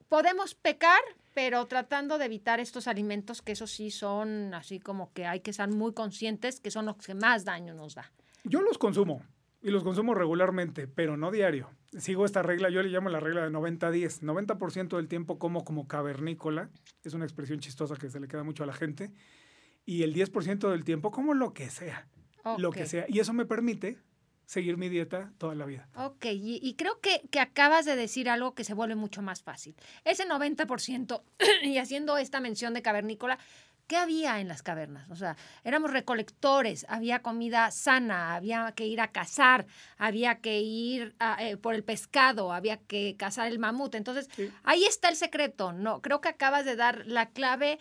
podemos 0.07 0.55
pecar, 0.55 0.99
pero 1.33 1.65
tratando 1.67 2.17
de 2.17 2.25
evitar 2.25 2.59
estos 2.59 2.87
alimentos 2.87 3.41
que 3.41 3.53
eso 3.53 3.67
sí 3.67 3.91
son 3.91 4.53
así 4.53 4.79
como 4.79 5.13
que 5.13 5.25
hay 5.25 5.41
que 5.41 5.51
estar 5.51 5.69
muy 5.69 5.93
conscientes 5.93 6.59
que 6.59 6.71
son 6.71 6.85
los 6.85 6.97
que 6.97 7.13
más 7.13 7.45
daño 7.45 7.73
nos 7.73 7.95
da. 7.95 8.11
Yo 8.43 8.61
los 8.61 8.77
consumo 8.77 9.21
y 9.61 9.69
los 9.69 9.83
consumo 9.83 10.15
regularmente, 10.15 10.87
pero 10.87 11.17
no 11.17 11.31
diario. 11.31 11.69
Sigo 11.97 12.25
esta 12.25 12.41
regla, 12.41 12.69
yo 12.69 12.81
le 12.81 12.89
llamo 12.89 13.09
la 13.09 13.19
regla 13.19 13.43
de 13.43 13.51
90-10. 13.51 14.21
90%, 14.21 14.95
del 14.95 15.07
tiempo 15.07 15.37
como 15.37 15.63
como 15.63 15.87
cavernícola, 15.87 16.69
es 17.03 17.13
una 17.13 17.25
expresión 17.25 17.59
chistosa 17.59 17.95
que 17.95 18.09
se 18.09 18.19
le 18.19 18.27
queda 18.27 18.43
mucho 18.43 18.63
a 18.63 18.67
la 18.67 18.73
gente 18.73 19.11
y 19.85 20.03
el 20.03 20.13
10% 20.13 20.69
del 20.69 20.83
tiempo 20.83 21.11
como 21.11 21.33
lo 21.33 21.53
que 21.53 21.69
sea. 21.69 22.07
Lo 22.57 22.71
que 22.71 22.85
sea. 22.87 23.05
Y 23.07 23.19
eso 23.19 23.33
me 23.33 23.45
permite 23.45 23.99
seguir 24.45 24.75
mi 24.75 24.89
dieta 24.89 25.31
toda 25.37 25.55
la 25.55 25.65
vida. 25.65 25.87
Ok, 25.95 26.25
y, 26.31 26.73
creo 26.77 26.99
que, 26.99 27.21
que, 27.31 27.39
acabas 27.39 27.85
de 27.85 27.95
decir 27.95 28.29
algo 28.29 28.53
que 28.53 28.63
se 28.63 28.73
vuelve 28.73 28.95
mucho 28.95 29.21
más 29.21 29.43
fácil. 29.43 29.75
Ese 30.03 30.27
90%, 30.27 31.21
y 31.63 31.77
haciendo 31.77 32.17
esta 32.17 32.41
mención 32.41 32.73
de 32.73 32.81
cavernícola, 32.81 33.37
¿qué 33.91 33.97
había 33.97 34.39
en 34.39 34.47
las 34.47 34.63
cavernas? 34.63 35.09
O 35.09 35.15
sea, 35.17 35.35
éramos 35.63 35.91
recolectores, 35.91 36.85
había 36.87 37.21
comida 37.21 37.71
sana, 37.71 38.35
había 38.35 38.71
que 38.73 38.87
ir 38.87 39.01
a 39.01 39.11
cazar, 39.11 39.65
había 39.97 40.39
que 40.39 40.61
ir 40.61 41.13
eh, 41.39 41.57
por 41.57 41.75
el 41.75 41.83
pescado, 41.83 42.53
había 42.53 42.77
que 42.77 43.15
cazar 43.17 43.47
el 43.47 43.59
mamut. 43.59 43.95
Entonces, 43.95 44.29
ahí 44.63 44.85
está 44.85 45.09
el 45.09 45.17
secreto, 45.17 45.73
¿no? 45.73 46.01
Creo 46.01 46.21
que 46.21 46.29
acabas 46.29 46.63
de 46.63 46.77
dar 46.77 47.05
la 47.05 47.31
clave 47.31 47.79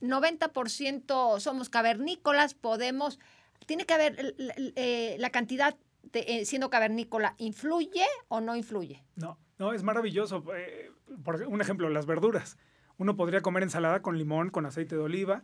90% 0.00 1.40
somos 1.40 1.68
cavernícolas, 1.68 2.54
podemos, 2.54 3.18
tiene 3.66 3.84
que 3.86 3.94
haber 3.94 4.34
eh, 4.76 5.16
la 5.18 5.30
cantidad 5.30 5.76
de, 6.02 6.24
eh, 6.26 6.44
siendo 6.44 6.70
cavernícola, 6.70 7.34
¿influye 7.38 8.06
o 8.28 8.40
no 8.40 8.56
influye? 8.56 9.02
No, 9.16 9.38
no, 9.58 9.72
es 9.72 9.82
maravilloso. 9.82 10.44
Eh, 10.54 10.90
por 11.22 11.42
un 11.42 11.60
ejemplo, 11.60 11.88
las 11.88 12.06
verduras. 12.06 12.56
Uno 12.96 13.16
podría 13.16 13.40
comer 13.40 13.62
ensalada 13.62 14.02
con 14.02 14.18
limón, 14.18 14.50
con 14.50 14.66
aceite 14.66 14.94
de 14.94 15.02
oliva, 15.02 15.42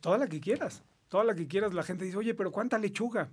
toda 0.00 0.18
la 0.18 0.26
que 0.26 0.40
quieras, 0.40 0.82
toda 1.08 1.22
la 1.24 1.34
que 1.34 1.46
quieras. 1.46 1.72
La 1.72 1.84
gente 1.84 2.04
dice, 2.04 2.16
oye, 2.16 2.34
pero 2.34 2.50
¿cuánta 2.50 2.78
lechuga? 2.78 3.30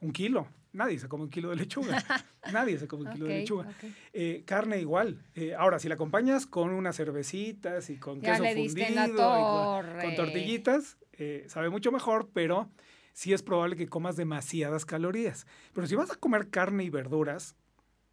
Un 0.00 0.12
kilo. 0.12 0.48
Nadie 0.72 0.98
se 0.98 1.08
come 1.08 1.24
un 1.24 1.30
kilo 1.30 1.50
de 1.50 1.56
lechuga. 1.56 1.96
Nadie 2.52 2.78
se 2.78 2.86
come 2.86 3.04
un 3.04 3.12
kilo 3.12 3.26
de 3.26 3.38
lechuga. 3.40 3.68
Eh, 4.12 4.42
carne 4.46 4.80
igual. 4.80 5.22
Eh, 5.34 5.54
ahora, 5.54 5.78
si 5.78 5.88
la 5.88 5.94
acompañas 5.94 6.46
con 6.46 6.70
unas 6.70 6.96
cervecitas 6.96 7.90
y 7.90 7.96
con 7.96 8.20
queso 8.20 8.44
fundido 8.44 8.74
y 8.74 10.02
con, 10.04 10.14
tortillitas, 10.16 10.98
eh, 11.12 11.44
sabe 11.48 11.70
mucho 11.70 11.90
mejor, 11.90 12.30
pero 12.32 12.70
sí 13.12 13.32
es 13.32 13.42
probable 13.42 13.76
que 13.76 13.88
comas 13.88 14.16
demasiadas 14.16 14.84
calorías. 14.84 15.46
Pero 15.72 15.86
si 15.86 15.94
vas 15.94 16.10
a 16.10 16.16
comer 16.16 16.50
carne 16.50 16.84
y 16.84 16.90
verduras, 16.90 17.56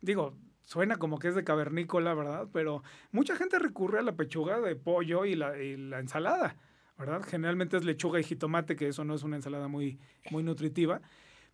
digo, 0.01 0.37
suena 0.63 0.95
como 0.97 1.19
que 1.19 1.27
es 1.27 1.35
de 1.35 1.43
cavernícola, 1.43 2.13
¿verdad? 2.13 2.47
Pero 2.53 2.83
mucha 3.11 3.35
gente 3.35 3.59
recurre 3.59 3.99
a 3.99 4.03
la 4.03 4.15
pechuga 4.15 4.61
de 4.61 4.75
pollo 4.75 5.25
y 5.25 5.35
la, 5.35 5.61
y 5.61 5.75
la 5.75 5.99
ensalada, 5.99 6.55
¿verdad? 6.97 7.21
Generalmente 7.27 7.75
es 7.75 7.83
lechuga 7.83 8.19
y 8.19 8.23
jitomate, 8.23 8.77
que 8.77 8.87
eso 8.87 9.03
no 9.03 9.13
es 9.13 9.23
una 9.23 9.35
ensalada 9.35 9.67
muy, 9.67 9.99
muy 10.31 10.41
nutritiva 10.41 11.01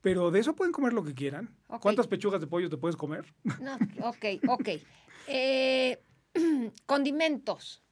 Pero 0.02 0.32
de 0.32 0.40
eso 0.40 0.56
pueden 0.56 0.72
comer 0.72 0.94
lo 0.94 1.04
que 1.04 1.14
quieran. 1.14 1.56
¿Cuántas 1.80 2.08
pechugas 2.08 2.42
de 2.42 2.48
pollo 2.48 2.70
te 2.70 2.78
puedes 2.78 2.96
comer? 2.96 3.34
No, 3.60 3.78
ok, 4.08 4.26
ok. 4.48 4.70
Eh, 5.28 6.02
condimentos. 6.86 7.84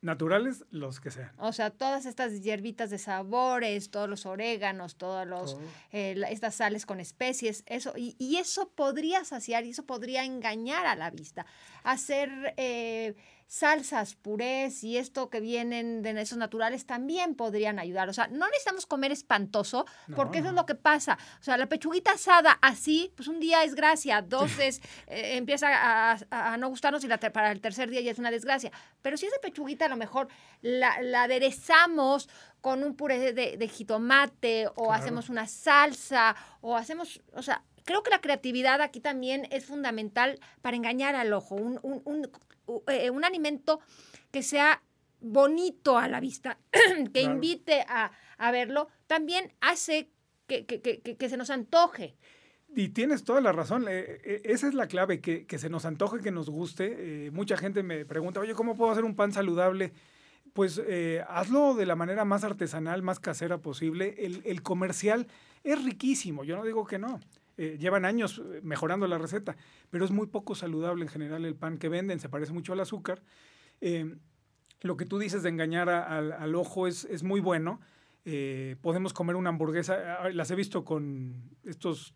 Naturales, 0.00 0.64
los 0.70 1.00
que 1.00 1.10
sean. 1.10 1.32
O 1.38 1.52
sea, 1.52 1.70
todas 1.70 2.06
estas 2.06 2.40
hierbitas 2.40 2.88
de 2.88 2.98
sabores, 2.98 3.90
todos 3.90 4.08
los 4.08 4.26
oréganos, 4.26 4.94
todos 4.96 5.26
los 5.26 5.56
eh, 5.90 6.22
estas 6.30 6.54
sales 6.54 6.86
con 6.86 7.00
especies, 7.00 7.64
eso 7.66 7.94
y, 7.96 8.14
y 8.16 8.36
eso 8.36 8.70
podría 8.76 9.24
saciar 9.24 9.64
y 9.64 9.70
eso 9.70 9.86
podría 9.86 10.24
engañar 10.24 10.86
a 10.86 10.94
la 10.94 11.10
vista. 11.10 11.46
Hacer 11.82 12.54
eh, 12.56 13.16
salsas, 13.50 14.14
purés 14.14 14.84
y 14.84 14.98
esto 14.98 15.30
que 15.30 15.40
vienen 15.40 16.02
de 16.02 16.20
esos 16.20 16.36
naturales 16.36 16.84
también 16.84 17.34
podrían 17.34 17.78
ayudar. 17.78 18.08
O 18.10 18.12
sea, 18.12 18.28
no 18.28 18.46
necesitamos 18.46 18.84
comer 18.84 19.10
espantoso 19.10 19.86
porque 20.14 20.38
No, 20.40 20.44
eso 20.44 20.48
es 20.50 20.54
lo 20.54 20.66
que 20.66 20.74
pasa. 20.74 21.18
O 21.40 21.42
sea, 21.42 21.56
la 21.56 21.66
pechuguita 21.66 22.12
asada 22.12 22.58
así, 22.60 23.10
pues 23.16 23.26
un 23.26 23.40
día 23.40 23.64
es 23.64 23.74
gracia, 23.74 24.20
dos 24.20 24.58
es, 24.58 24.80
eh, 25.06 25.36
empieza 25.38 25.68
a, 25.68 26.12
a- 26.30 26.52
a 26.52 26.56
no 26.58 26.68
gustarnos 26.68 27.02
y 27.04 27.08
la 27.08 27.18
para 27.18 27.50
el 27.50 27.60
tercer 27.62 27.88
día 27.90 28.02
ya 28.02 28.10
es 28.12 28.18
una 28.18 28.30
desgracia. 28.30 28.70
Pero 29.02 29.16
si 29.16 29.26
esa 29.26 29.40
pechuguita 29.40 29.86
a 29.86 29.88
lo 29.88 29.96
mejor 29.96 30.28
la, 30.60 31.00
la 31.00 31.22
aderezamos 31.22 32.28
con 32.60 32.84
un 32.84 32.94
puré 32.96 33.32
de, 33.32 33.56
de 33.56 33.68
jitomate 33.68 34.66
o 34.68 34.72
Claro. 34.74 34.92
hacemos 34.92 35.28
una 35.30 35.46
salsa 35.46 36.36
o 36.60 36.76
hacemos, 36.76 37.20
o 37.32 37.42
sea, 37.42 37.62
creo 37.88 38.02
que 38.02 38.10
la 38.10 38.20
creatividad 38.20 38.82
aquí 38.82 39.00
también 39.00 39.48
es 39.50 39.64
fundamental 39.64 40.38
para 40.60 40.76
engañar 40.76 41.14
al 41.16 41.32
ojo. 41.32 41.54
Un, 41.54 41.80
un- 41.82 42.02
un- 42.04 42.28
eh, 42.88 43.08
un 43.08 43.24
alimento 43.24 43.80
que 44.30 44.42
sea 44.42 44.82
bonito 45.20 45.96
a 45.96 46.06
la 46.06 46.20
vista, 46.20 46.58
que 46.70 47.10
Claro. 47.22 47.32
invite 47.34 47.80
a, 47.88 48.12
a 48.36 48.50
verlo, 48.52 48.88
también 49.06 49.52
hace 49.62 50.10
que, 50.46 50.66
que- 50.66 50.80
que- 50.82 51.00
que- 51.00 51.28
se 51.28 51.36
nos 51.38 51.48
antoje. 51.50 52.14
Y 52.76 52.90
tienes 52.90 53.24
toda 53.24 53.40
la 53.40 53.52
razón. 53.52 53.86
eh, 53.88 54.20
eh, 54.22 54.42
esa 54.44 54.68
es 54.68 54.74
la 54.74 54.86
clave, 54.86 55.20
que, 55.22 55.46
que 55.46 55.58
se 55.58 55.70
nos 55.70 55.86
antoje, 55.86 56.20
que 56.20 56.30
nos 56.30 56.50
guste. 56.50 57.26
Eh, 57.26 57.30
mucha 57.30 57.56
gente 57.56 57.82
me 57.82 58.04
pregunta, 58.04 58.40
oye, 58.40 58.52
¿cómo 58.54 58.76
puedo 58.76 58.92
hacer 58.92 59.04
un 59.04 59.16
pan 59.16 59.32
saludable? 59.32 59.92
Pues 60.52 60.80
eh, 60.86 61.24
hazlo 61.28 61.74
de 61.74 61.86
la 61.86 61.96
manera 61.96 62.24
más 62.26 62.44
artesanal, 62.44 63.02
más 63.02 63.18
casera 63.20 63.58
posible. 63.58 64.14
El, 64.18 64.42
el 64.44 64.62
comercial 64.62 65.26
es 65.64 65.82
riquísimo, 65.82 66.44
yo 66.44 66.56
no 66.56 66.64
digo 66.64 66.84
que 66.86 66.98
no. 66.98 67.20
Eh, 67.58 67.76
llevan 67.78 68.04
años 68.04 68.40
eh, 68.52 68.60
mejorando 68.62 69.06
la 69.08 69.18
receta, 69.18 69.56
pero 69.90 70.04
es 70.04 70.10
muy 70.12 70.28
poco 70.28 70.54
saludable 70.54 71.02
en 71.02 71.08
general 71.08 71.44
el 71.44 71.56
pan 71.56 71.76
que 71.76 71.88
venden, 71.88 72.20
se 72.20 72.28
parece 72.28 72.52
mucho 72.52 72.72
al 72.72 72.80
azúcar. 72.80 73.20
Eh, 73.80 74.14
lo 74.80 74.96
que 74.96 75.04
tú 75.04 75.18
dices 75.18 75.42
de 75.42 75.48
engañar 75.48 75.90
a- 75.90 76.04
al, 76.16 76.32
al 76.32 76.54
ojo 76.54 76.86
es, 76.86 77.04
es 77.06 77.22
muy 77.24 77.40
bueno. 77.40 77.80
Eh, 78.24 78.76
podemos 78.80 79.12
comer 79.12 79.34
una 79.36 79.48
hamburguesa, 79.50 80.18
ah, 80.22 80.30
las 80.30 80.50
he 80.50 80.54
visto 80.54 80.84
con 80.84 81.50
estos 81.64 82.14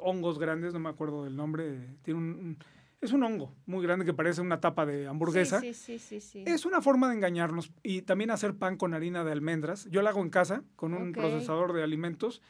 hongos 0.00 0.38
grandes, 0.38 0.72
no 0.72 0.78
me 0.78 0.88
acuerdo 0.88 1.24
del 1.24 1.36
nombre, 1.36 1.96
tiene 2.02 2.18
un, 2.20 2.26
un- 2.30 2.58
es 3.00 3.12
un 3.12 3.22
hongo 3.24 3.54
muy 3.66 3.82
grande 3.84 4.04
que 4.06 4.14
parece 4.14 4.40
una 4.40 4.58
tapa 4.60 4.86
de 4.86 5.06
hamburguesa. 5.06 5.60
Sí, 5.60 5.74
sí, 5.74 5.98
sí. 5.98 6.44
Es 6.46 6.64
una 6.64 6.80
forma 6.80 7.08
de 7.08 7.14
engañarnos 7.16 7.70
y 7.82 8.02
también 8.02 8.30
hacer 8.30 8.54
pan 8.54 8.76
con 8.78 8.94
harina 8.94 9.22
de 9.22 9.32
almendras. 9.32 9.86
Yo 9.90 10.00
la 10.00 10.10
hago 10.10 10.22
en 10.22 10.30
casa 10.30 10.62
con 10.76 10.94
un 10.94 11.12
procesador 11.12 11.72
de 11.74 11.82
alimentos. 11.82 12.40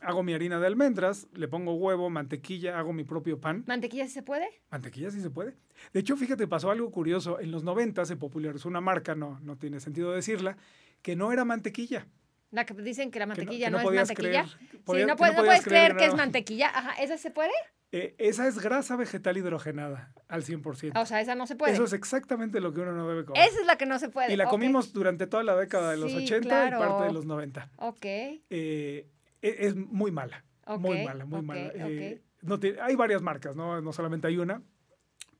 Hago 0.00 0.22
mi 0.22 0.32
harina 0.32 0.60
de 0.60 0.66
almendras, 0.66 1.26
le 1.32 1.48
pongo 1.48 1.74
huevo, 1.74 2.08
mantequilla, 2.08 2.78
hago 2.78 2.92
mi 2.92 3.02
propio 3.02 3.40
pan. 3.40 3.64
¿Mantequilla 3.66 4.06
sí 4.06 4.12
se 4.12 4.22
puede? 4.22 4.46
Mantequilla 4.70 5.10
sí 5.10 5.20
se 5.20 5.28
puede. 5.30 5.54
De 5.92 6.00
hecho, 6.00 6.16
fíjate, 6.16 6.46
pasó 6.46 6.70
algo 6.70 6.90
curioso. 6.92 7.40
En 7.40 7.50
los 7.50 7.64
90 7.64 8.04
se 8.04 8.16
popularizó 8.16 8.68
una 8.68 8.80
marca, 8.80 9.14
no, 9.16 9.40
no 9.40 9.56
tiene 9.56 9.80
sentido 9.80 10.12
decirla, 10.12 10.56
que 11.02 11.16
no 11.16 11.32
era 11.32 11.44
mantequilla. 11.44 12.06
La 12.52 12.64
que 12.64 12.74
dicen 12.74 13.10
que 13.10 13.18
la 13.18 13.24
que 13.26 13.28
mantequilla 13.30 13.66
que 13.66 13.70
no, 13.72 13.78
es 13.80 13.84
mantequilla. 13.84 14.44
creer- 14.44 14.82
podía- 14.84 15.04
sí, 15.04 15.06
no, 15.08 15.16
que 15.16 15.16
puedes, 15.18 15.36
no 15.36 15.42
podías 15.42 15.44
puedes 15.44 15.64
creer 15.64 15.96
que 15.96 16.04
es 16.06 16.14
mantequilla. 16.14 16.68
Ajá, 16.68 16.92
¿esa 17.02 17.18
se 17.18 17.30
puede? 17.30 17.50
Eh, 17.90 18.14
esa 18.18 18.46
es 18.46 18.58
grasa 18.60 18.96
vegetal 18.96 19.36
hidrogenada 19.36 20.12
al 20.28 20.44
100%. 20.44 21.00
O 21.00 21.06
sea, 21.06 21.20
esa 21.20 21.34
no 21.34 21.46
se 21.46 21.56
puede. 21.56 21.72
Eso 21.72 21.84
es 21.84 21.92
exactamente 21.92 22.60
lo 22.60 22.72
que 22.72 22.80
uno 22.82 22.92
no 22.92 23.08
debe 23.08 23.24
comer. 23.24 23.42
Esa 23.48 23.60
es 23.60 23.66
la 23.66 23.76
que 23.76 23.86
no 23.86 23.98
se 23.98 24.08
puede. 24.10 24.32
y 24.32 24.36
la 24.36 24.46
comimos 24.46 24.92
durante 24.92 25.26
toda 25.26 25.42
la 25.42 25.56
década 25.56 25.90
de 25.90 25.96
los 25.96 26.10
Sí, 26.12 26.18
80 26.24 26.48
claro. 26.48 26.76
y 26.76 26.80
parte 26.88 27.06
de 27.06 27.12
los 27.12 27.26
90. 27.26 27.70
Ok, 27.76 28.04
Eh, 28.04 29.08
es 29.42 29.76
muy 29.76 30.10
mala. 30.10 30.44
muy 30.78 31.04
mala, 31.04 31.24
muy 31.24 31.42
mala. 31.42 31.68
ok. 31.68 31.74
Eh, 31.76 32.22
no 32.42 32.58
hay 32.82 32.94
varias 32.96 33.22
marcas, 33.22 33.56
¿no? 33.56 33.80
No 33.80 33.92
solamente 33.92 34.26
hay 34.28 34.38
una. 34.38 34.62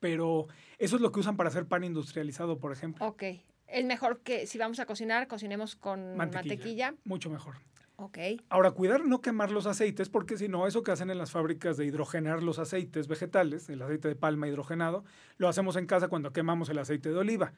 Pero 0.01 0.47
eso 0.79 0.97
es 0.97 1.03
lo 1.03 1.11
que 1.13 1.21
usan 1.21 1.37
para 1.37 1.49
hacer 1.49 1.67
pan 1.67 1.85
industrializado, 1.85 2.59
por 2.59 2.73
ejemplo. 2.73 3.05
ok. 3.07 3.23
Es 3.67 3.85
mejor 3.85 4.21
que 4.21 4.47
si 4.47 4.57
vamos 4.57 4.81
a 4.81 4.87
cocinar, 4.87 5.29
cocinemos 5.29 5.77
con 5.77 6.17
Mantequilla. 6.17 6.49
mantequilla. 6.57 6.95
Mucho 7.05 7.29
mejor. 7.29 7.57
Ok. 7.97 8.17
Ahora, 8.49 8.71
cuidar 8.71 9.05
no 9.05 9.21
quemar 9.21 9.51
los 9.51 9.67
aceites, 9.67 10.09
porque 10.09 10.39
si 10.39 10.49
no, 10.49 10.67
eso 10.67 10.83
que 10.83 10.91
hacen 10.93 11.11
en 11.11 11.19
las 11.19 11.33
fábricas 11.33 11.77
de 11.77 11.85
hidrogenar 11.85 12.43
los 12.43 12.59
aceites 12.59 13.09
vegetales, 13.09 13.69
el 13.69 13.83
aceite 13.83 14.09
de 14.09 14.15
palma 14.17 14.49
hidrogenado, 14.49 15.05
lo 15.37 15.49
hacemos 15.49 15.77
en 15.77 15.85
casa 15.87 16.09
cuando 16.09 16.33
quemamos 16.33 16.71
el 16.71 16.79
aceite 16.79 17.11
de 17.11 17.17
oliva. 17.17 17.53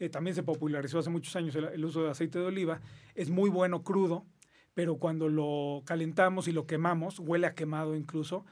Eh, 0.00 0.10
también 0.10 0.34
se 0.34 0.42
popularizó 0.42 0.98
hace 0.98 1.08
muchos 1.10 1.34
años 1.36 1.54
el, 1.54 1.64
el 1.64 1.84
uso 1.84 2.02
de 2.02 2.10
aceite 2.10 2.40
de 2.40 2.44
oliva. 2.44 2.80
Es 3.14 3.30
muy 3.30 3.48
bueno 3.48 3.84
crudo, 3.84 4.26
pero 4.74 4.96
cuando 4.96 5.28
lo 5.28 5.82
calentamos 5.86 6.48
y 6.48 6.52
lo 6.52 6.66
quemamos, 6.66 7.20
huele 7.20 7.46
a 7.46 7.54
quemado 7.54 7.94
incluso, 7.94 8.44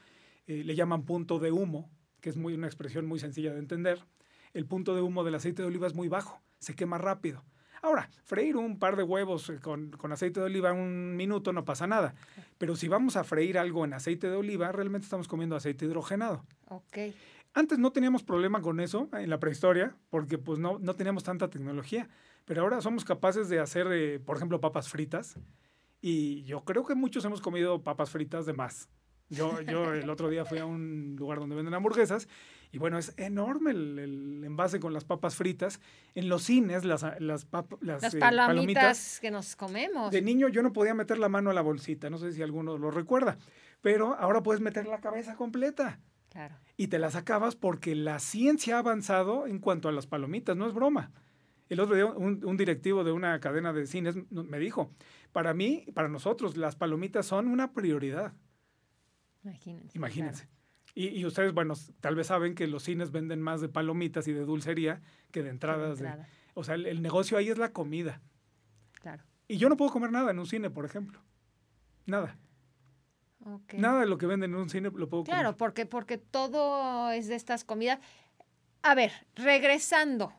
eh, 0.47 0.63
le 0.63 0.75
llaman 0.75 1.03
punto 1.03 1.39
de 1.39 1.51
humo, 1.51 1.89
que 2.21 2.29
es 2.29 2.37
muy, 2.37 2.53
una 2.53 2.67
expresión 2.67 3.05
muy 3.05 3.19
sencilla 3.19 3.53
de 3.53 3.59
entender. 3.59 3.99
El 4.53 4.65
punto 4.65 4.95
de 4.95 5.01
humo 5.01 5.23
del 5.23 5.35
aceite 5.35 5.61
de 5.61 5.67
oliva 5.67 5.87
es 5.87 5.93
muy 5.93 6.07
bajo, 6.07 6.41
se 6.59 6.75
quema 6.75 6.97
rápido. 6.97 7.43
Ahora, 7.81 8.09
freír 8.23 8.55
un 8.55 8.79
par 8.79 8.95
de 8.95 9.03
huevos 9.03 9.49
eh, 9.49 9.59
con, 9.59 9.91
con 9.91 10.13
aceite 10.13 10.39
de 10.39 10.45
oliva 10.45 10.71
un 10.71 11.17
minuto 11.17 11.51
no 11.51 11.65
pasa 11.65 11.85
nada. 11.85 12.15
Pero 12.57 12.77
si 12.77 12.87
vamos 12.87 13.17
a 13.17 13.25
freír 13.25 13.57
algo 13.57 13.83
en 13.83 13.93
aceite 13.93 14.29
de 14.29 14.37
oliva, 14.37 14.71
realmente 14.71 15.03
estamos 15.03 15.27
comiendo 15.27 15.57
aceite 15.57 15.85
hidrogenado. 15.85 16.45
Ok. 16.69 16.97
Antes 17.53 17.77
no 17.79 17.91
teníamos 17.91 18.23
problema 18.23 18.61
con 18.61 18.79
eso 18.79 19.09
en 19.11 19.29
la 19.29 19.39
prehistoria, 19.39 19.95
porque 20.09 20.37
pues 20.37 20.59
no, 20.59 20.79
no 20.79 20.95
teníamos 20.95 21.23
tanta 21.23 21.49
tecnología. 21.49 22.07
Pero 22.45 22.61
ahora 22.61 22.81
somos 22.81 23.03
capaces 23.03 23.49
de 23.49 23.59
hacer, 23.59 23.87
eh, 23.91 24.19
por 24.19 24.37
ejemplo, 24.37 24.61
papas 24.61 24.89
fritas. 24.89 25.37
Y 26.05 26.43
yo 26.43 26.65
creo 26.65 26.85
que 26.85 26.95
muchos 26.95 27.23
hemos 27.23 27.39
comido 27.39 27.81
papas 27.81 28.09
fritas 28.09 28.45
de 28.45 28.51
más. 28.51 28.89
Yo, 29.29 29.61
yo 29.61 29.93
el 29.93 30.09
otro 30.09 30.29
día 30.29 30.43
fui 30.43 30.57
a 30.59 30.65
un 30.65 31.15
lugar 31.17 31.39
donde 31.39 31.55
venden 31.55 31.73
hamburguesas 31.73 32.27
y 32.73 32.77
bueno, 32.77 32.97
es 32.97 33.13
enorme 33.17 33.71
el, 33.71 33.97
el 33.97 34.43
envase 34.43 34.81
con 34.81 34.91
las 34.93 35.05
papas 35.05 35.35
fritas. 35.37 35.79
En 36.13 36.27
los 36.27 36.43
cines, 36.43 36.83
las, 36.83 37.03
las, 37.19 37.49
pap- 37.49 37.77
las, 37.79 38.01
Las 38.03 38.13
eh, 38.15 38.19
palomitas 38.19 39.19
que 39.21 39.31
nos 39.31 39.55
comemos. 39.55 40.11
de 40.11 40.21
niño 40.21 40.49
yo 40.49 40.61
no 40.61 40.73
podía 40.73 40.93
meter 40.93 41.17
la 41.19 41.29
mano 41.29 41.49
a 41.49 41.53
la 41.53 41.61
bolsita, 41.61 42.09
no 42.09 42.17
sé 42.17 42.33
si 42.33 42.43
alguno 42.43 42.77
lo 42.77 42.91
recuerda, 42.91 43.37
pero 43.81 44.13
ahora 44.19 44.43
puedes 44.43 44.61
meter 44.61 44.85
la 44.87 44.99
cabeza 44.99 45.35
completa 45.35 46.01
Claro. 46.29 46.55
y 46.75 46.87
te 46.87 46.99
la 46.99 47.09
sacabas 47.09 47.55
porque 47.55 47.95
la 47.95 48.19
ciencia 48.19 48.75
ha 48.75 48.79
avanzado 48.79 49.47
en 49.47 49.59
cuanto 49.59 49.87
a 49.87 49.93
las 49.93 50.05
palomitas, 50.05 50.57
no 50.57 50.67
es 50.67 50.73
broma. 50.73 51.11
El 51.73 51.79
otro 51.79 51.95
día 51.95 52.05
un, 52.05 52.43
un 52.45 52.57
directivo 52.57 53.03
de 53.03 53.11
una 53.11 53.39
cadena 53.39 53.73
de 53.73 53.85
cines 53.87 54.15
me 54.31 54.59
dijo, 54.59 54.91
para 55.31 55.53
mí, 55.53 55.85
para 55.93 56.07
nosotros, 56.07 56.55
las 56.57 56.75
palomitas 56.75 57.25
son 57.25 57.47
una 57.47 57.73
prioridad, 57.73 58.33
Imagínense. 59.43 59.97
imagínense. 59.97 60.47
Y, 60.95 61.07
y 61.09 61.25
ustedes, 61.25 61.53
bueno, 61.53 61.73
tal 61.99 62.15
vez 62.15 62.27
saben 62.27 62.53
que 62.55 62.67
los 62.67 62.83
cines 62.83 63.11
venden 63.11 63.41
más 63.41 63.59
de 63.61 63.67
palomitas 63.69 64.27
y 64.27 64.33
de 64.33 64.45
dulcería 64.45 65.01
que 65.31 65.41
de 65.41 65.49
claro, 65.57 65.83
entradas. 65.85 65.97
de 65.99 66.03
de- 66.05 66.09
entrada, 66.11 66.29
o 66.53 66.63
sea, 66.63 66.75
el, 66.75 66.85
el 66.85 67.01
negocio 67.01 67.37
ahí 67.37 67.49
es 67.49 67.57
la 67.57 67.73
comida. 67.73 68.21
claro. 69.01 69.23
Y 69.47 69.57
yo 69.57 69.67
no 69.69 69.75
puedo 69.75 69.91
comer 69.91 70.11
nada 70.11 70.31
en 70.31 70.39
un 70.39 70.45
cine, 70.45 70.69
por 70.69 70.85
ejemplo. 70.85 71.19
Nada. 72.05 72.37
Nada 73.73 73.99
de 73.99 74.05
lo 74.05 74.17
que 74.17 74.25
venden 74.25 74.51
en 74.53 74.57
un 74.59 74.69
cine 74.69 74.89
lo 74.95 75.09
puedo 75.09 75.23
Claro, 75.25 75.49
comer. 75.49 75.57
porque, 75.57 75.85
porque 75.85 76.17
todo 76.17 77.11
es 77.11 77.27
de 77.27 77.35
estas 77.35 77.65
comidas. 77.65 77.99
A 78.83 78.95
ver, 78.95 79.11
regresando, 79.35 80.31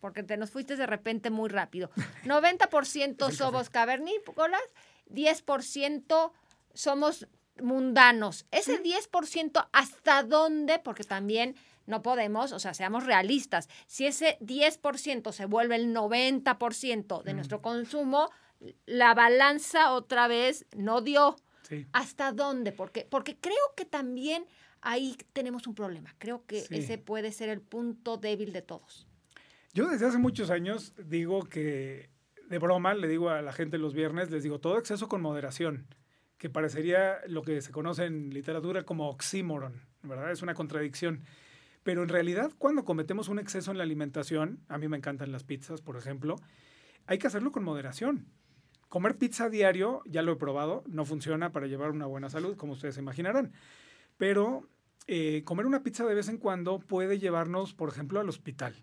porque 0.00 0.22
te 0.22 0.36
nos 0.36 0.50
fuiste 0.50 0.76
de 0.76 0.86
repente 0.86 1.30
muy 1.30 1.48
rápido. 1.48 1.90
90% 2.24 3.16
Es 3.28 3.30
el 3.30 3.36
somos 3.36 3.70
cavernícolas, 3.70 4.62
10% 5.10 6.32
somos 6.74 7.26
mundanos. 7.60 8.46
Ese 8.50 8.82
10% 8.82 9.68
hasta 9.72 10.22
dónde, 10.22 10.78
porque 10.78 11.04
también 11.04 11.56
no 11.86 12.02
podemos, 12.02 12.52
o 12.52 12.58
sea, 12.58 12.74
seamos 12.74 13.04
realistas. 13.04 13.68
Si 13.86 14.06
ese 14.06 14.38
10% 14.40 15.32
se 15.32 15.46
vuelve 15.46 15.76
el 15.76 15.92
90% 15.94 17.22
de 17.22 17.32
Mm. 17.32 17.36
nuestro 17.36 17.62
consumo, 17.62 18.30
la 18.86 19.14
balanza 19.14 19.92
otra 19.92 20.28
vez 20.28 20.66
no 20.76 21.00
dio. 21.00 21.36
Sí. 21.62 21.86
¿Hasta 21.92 22.32
dónde? 22.32 22.72
Porque, 22.72 23.06
porque 23.10 23.36
creo 23.36 23.56
que 23.76 23.84
también 23.84 24.44
ahí 24.80 25.16
tenemos 25.32 25.66
un 25.66 25.74
problema. 25.74 26.14
Creo 26.18 26.44
que 26.46 26.60
Sí. 26.60 26.76
ese 26.76 26.98
puede 26.98 27.32
ser 27.32 27.48
el 27.48 27.60
punto 27.60 28.16
débil 28.18 28.52
de 28.52 28.62
todos. 28.62 29.07
Yo 29.74 29.88
desde 29.88 30.06
hace 30.06 30.18
muchos 30.18 30.50
años 30.50 30.94
digo 31.04 31.44
que, 31.44 32.10
de 32.48 32.58
broma, 32.58 32.94
le 32.94 33.08
digo 33.08 33.30
a 33.30 33.42
la 33.42 33.52
gente 33.52 33.78
los 33.78 33.94
viernes, 33.94 34.30
les 34.30 34.42
digo, 34.42 34.60
todo 34.60 34.78
exceso 34.78 35.08
con 35.08 35.20
moderación, 35.20 35.86
que 36.38 36.48
parecería 36.48 37.18
lo 37.26 37.42
que 37.42 37.60
se 37.60 37.72
conoce 37.72 38.06
en 38.06 38.30
literatura 38.30 38.84
como 38.84 39.10
oxímoron, 39.10 39.82
¿verdad? 40.02 40.30
Es 40.30 40.42
una 40.42 40.54
contradicción. 40.54 41.24
Pero 41.82 42.02
en 42.02 42.08
realidad, 42.08 42.52
cuando 42.58 42.84
cometemos 42.84 43.28
un 43.28 43.38
exceso 43.38 43.70
en 43.70 43.78
la 43.78 43.84
alimentación, 43.84 44.60
a 44.68 44.78
mí 44.78 44.88
me 44.88 44.96
encantan 44.96 45.32
las 45.32 45.44
pizzas, 45.44 45.80
por 45.80 45.96
ejemplo, 45.96 46.36
hay 47.06 47.18
que 47.18 47.26
hacerlo 47.26 47.52
con 47.52 47.64
moderación. 47.64 48.26
Comer 48.88 49.16
pizza 49.18 49.50
diario, 49.50 50.02
ya 50.06 50.22
lo 50.22 50.32
he 50.32 50.36
probado, 50.36 50.82
no 50.86 51.04
funciona 51.04 51.52
para 51.52 51.66
llevar 51.66 51.90
una 51.90 52.06
buena 52.06 52.30
salud, 52.30 52.56
como 52.56 52.72
ustedes 52.72 52.96
imaginarán. 52.96 53.52
Pero 54.16 54.68
eh, 55.06 55.42
comer 55.44 55.66
una 55.66 55.82
pizza 55.82 56.06
de 56.06 56.14
vez 56.14 56.28
en 56.28 56.38
cuando 56.38 56.78
puede 56.78 57.18
llevarnos, 57.18 57.74
por 57.74 57.90
ejemplo, 57.90 58.18
al 58.20 58.28
hospital. 58.28 58.74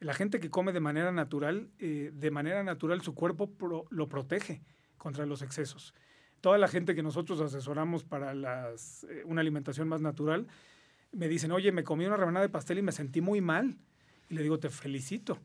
La 0.00 0.14
gente 0.14 0.40
que 0.40 0.50
come 0.50 0.72
de 0.72 0.80
manera 0.80 1.12
natural, 1.12 1.70
eh, 1.78 2.10
de 2.14 2.30
manera 2.30 2.62
natural 2.62 3.00
su 3.02 3.14
cuerpo 3.14 3.50
lo 3.90 4.08
protege 4.08 4.62
contra 4.96 5.26
los 5.26 5.42
excesos. 5.42 5.94
Toda 6.40 6.58
la 6.58 6.68
gente 6.68 6.94
que 6.94 7.02
nosotros 7.02 7.40
asesoramos 7.40 8.04
para 8.04 8.34
las, 8.34 9.04
eh, 9.04 9.22
una 9.24 9.40
alimentación 9.40 9.88
más 9.88 10.00
natural, 10.00 10.46
me 11.10 11.28
dicen, 11.28 11.50
oye, 11.52 11.72
me 11.72 11.84
comí 11.84 12.06
una 12.06 12.16
rebanada 12.16 12.46
de 12.46 12.50
pastel 12.50 12.78
y 12.78 12.82
me 12.82 12.92
sentí 12.92 13.20
muy 13.20 13.40
mal. 13.40 13.76
Y 14.28 14.34
le 14.34 14.42
digo, 14.42 14.58
te 14.58 14.68
felicito. 14.68 15.38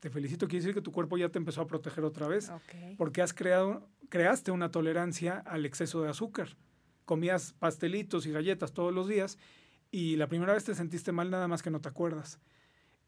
Te 0.00 0.08
felicito, 0.08 0.48
quiere 0.48 0.62
decir 0.62 0.74
que 0.74 0.80
tu 0.80 0.92
cuerpo 0.92 1.18
ya 1.18 1.28
te 1.28 1.38
empezó 1.38 1.60
a 1.60 1.66
proteger 1.66 2.04
otra 2.04 2.26
vez. 2.26 2.50
Porque 2.96 3.20
has 3.20 3.34
creado, 3.34 3.86
creaste 4.08 4.50
una 4.50 4.70
tolerancia 4.70 5.38
al 5.38 5.66
exceso 5.66 6.02
de 6.02 6.08
azúcar. 6.08 6.56
Comías 7.04 7.52
pastelitos 7.52 8.24
y 8.26 8.32
galletas 8.32 8.72
todos 8.72 8.94
los 8.94 9.08
días 9.08 9.36
y 9.90 10.16
la 10.16 10.26
primera 10.26 10.54
vez 10.54 10.64
te 10.64 10.74
sentiste 10.74 11.12
mal 11.12 11.30
nada 11.30 11.48
más 11.48 11.62
que 11.62 11.70
no 11.70 11.80
te 11.80 11.88
acuerdas. 11.88 12.40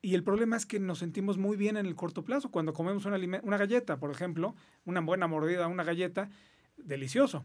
Y 0.02 0.16
el 0.16 0.24
problema 0.24 0.56
es 0.56 0.66
que 0.66 0.80
nos 0.80 0.98
sentimos 0.98 1.38
muy 1.38 1.56
bien 1.56 1.76
en 1.76 1.86
el 1.86 1.94
corto 1.94 2.24
plazo. 2.24 2.50
Cuando 2.50 2.72
comemos 2.72 3.04
una, 3.04 3.18
una 3.42 3.56
galleta, 3.56 3.98
por 3.98 4.10
ejemplo, 4.10 4.56
una 4.84 5.00
buena 5.00 5.28
mordida, 5.28 5.68
una 5.68 5.84
galleta, 5.84 6.28
delicioso. 6.76 7.44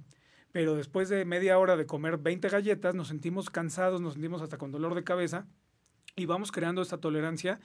Pero 0.52 0.76
después 0.76 1.08
de 1.08 1.24
media 1.24 1.60
hora 1.60 1.78
de 1.78 1.86
comer 1.86 2.18
20 2.18 2.50
galletas, 2.50 2.96
nos 2.96 3.10
sentimos 3.10 3.52
cansados, 3.52 4.02
nos 4.02 4.14
sentimos 4.14 4.42
hasta 4.42 4.58
con 4.58 4.72
dolor 4.72 4.96
de 4.96 5.04
cabeza 5.04 5.46
y 6.16 6.26
vamos 6.26 6.52
creando 6.52 6.82
esta 6.82 6.98
tolerancia 6.98 7.60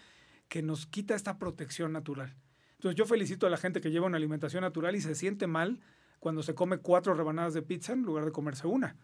que 0.49 0.63
nos 0.63 0.87
quita 0.87 1.15
esta 1.15 1.39
protección 1.39 1.93
natural. 1.93 2.37
Entonces 2.75 2.97
yo 2.97 3.07
felicito 3.07 3.47
a 3.47 3.51
la 3.51 3.57
gente 3.57 3.81
que 3.81 3.91
lleva 3.91 4.07
una 4.07 4.19
alimentación 4.19 4.61
natural 4.61 4.95
y 4.95 5.01
se 5.01 5.15
siente 5.15 5.47
mal 5.47 5.81
cuando 6.19 6.43
se 6.43 6.55
come 6.55 6.79
cuatro 6.79 7.15
rebanadas 7.15 7.55
de 7.55 7.63
pizza 7.63 7.93
en 7.93 8.03
lugar 8.03 8.25
de 8.25 8.33
comerse 8.33 8.67
una. 8.67 8.97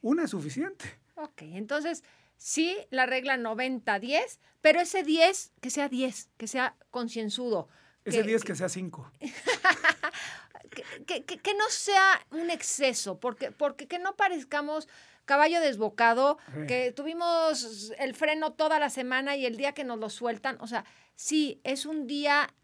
Una 0.00 0.24
es 0.24 0.30
suficiente. 0.30 0.84
Ok, 1.16 1.42
entonces 1.42 2.04
sí, 2.36 2.76
la 2.90 3.06
regla 3.06 3.36
90-10, 3.36 4.38
pero 4.60 4.80
ese 4.80 5.02
10, 5.02 5.52
que 5.60 5.70
sea 5.70 5.88
10, 5.88 6.30
que 6.36 6.46
sea 6.46 6.76
concienzudo. 6.90 7.68
Ese 8.04 8.22
10 8.22 8.44
que 8.44 8.54
sea 8.54 8.68
5. 8.68 9.12
que, 11.06 11.24
que, 11.24 11.38
que, 11.38 11.54
no 11.54 11.68
sea 11.70 12.24
un 12.30 12.50
exceso, 12.50 13.18
porque, 13.18 13.50
porque 13.50 13.88
que 13.88 13.98
no 13.98 14.16
parezcamos 14.16 14.88
caballo 15.26 15.60
desbocado, 15.60 16.38
que 16.68 16.92
tuvimos 16.92 17.92
el 17.98 18.14
freno 18.14 18.52
toda 18.52 18.78
la 18.78 18.90
semana 18.90 19.36
y 19.36 19.44
el 19.44 19.56
día 19.56 19.72
que 19.72 19.84
nos 19.84 19.98
lo 19.98 20.08
sueltan, 20.08 20.56
o 20.60 20.68
sea, 20.68 20.84
sí, 21.16 21.60
es 21.64 21.84
un 21.84 22.06
día 22.06 22.54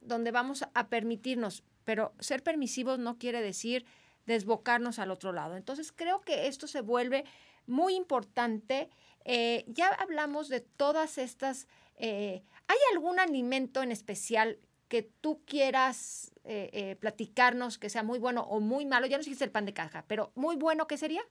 donde 0.00 0.30
vamos 0.30 0.64
a 0.72 0.88
permitirnos, 0.88 1.62
pero 1.84 2.14
ser 2.18 2.42
permisivos 2.42 2.98
no 2.98 3.18
quiere 3.18 3.42
decir 3.42 3.84
desbocarnos 4.24 4.98
al 4.98 5.10
otro 5.10 5.32
lado. 5.32 5.56
Entonces 5.56 5.92
creo 5.92 6.22
que 6.22 6.48
esto 6.48 6.66
se 6.66 6.80
vuelve 6.80 7.24
muy 7.66 7.94
importante. 7.94 8.88
Eh, 9.28 9.64
ya 9.66 9.88
hablamos 9.88 10.48
de 10.48 10.60
todas 10.60 11.18
estas... 11.18 11.66
Eh, 11.98 12.44
¿Hay 12.68 12.76
algún 12.92 13.18
alimento 13.18 13.82
en 13.82 13.90
especial 13.90 14.58
que 14.88 15.02
tú 15.02 15.42
quieras 15.44 16.32
eh, 16.44 16.96
platicarnos 17.00 17.76
que 17.76 17.90
sea 17.90 18.04
muy 18.04 18.20
bueno 18.20 18.42
o 18.42 18.60
muy 18.60 18.86
malo? 18.86 19.06
Ya 19.06 19.16
no 19.16 19.24
dijiste 19.24 19.44
el 19.44 19.50
pan 19.50 19.66
de 19.66 19.74
caja, 19.74 20.04
pero 20.06 20.30
muy 20.36 20.54
bueno, 20.54 20.86
¿qué 20.86 20.96
sería? 20.96 21.22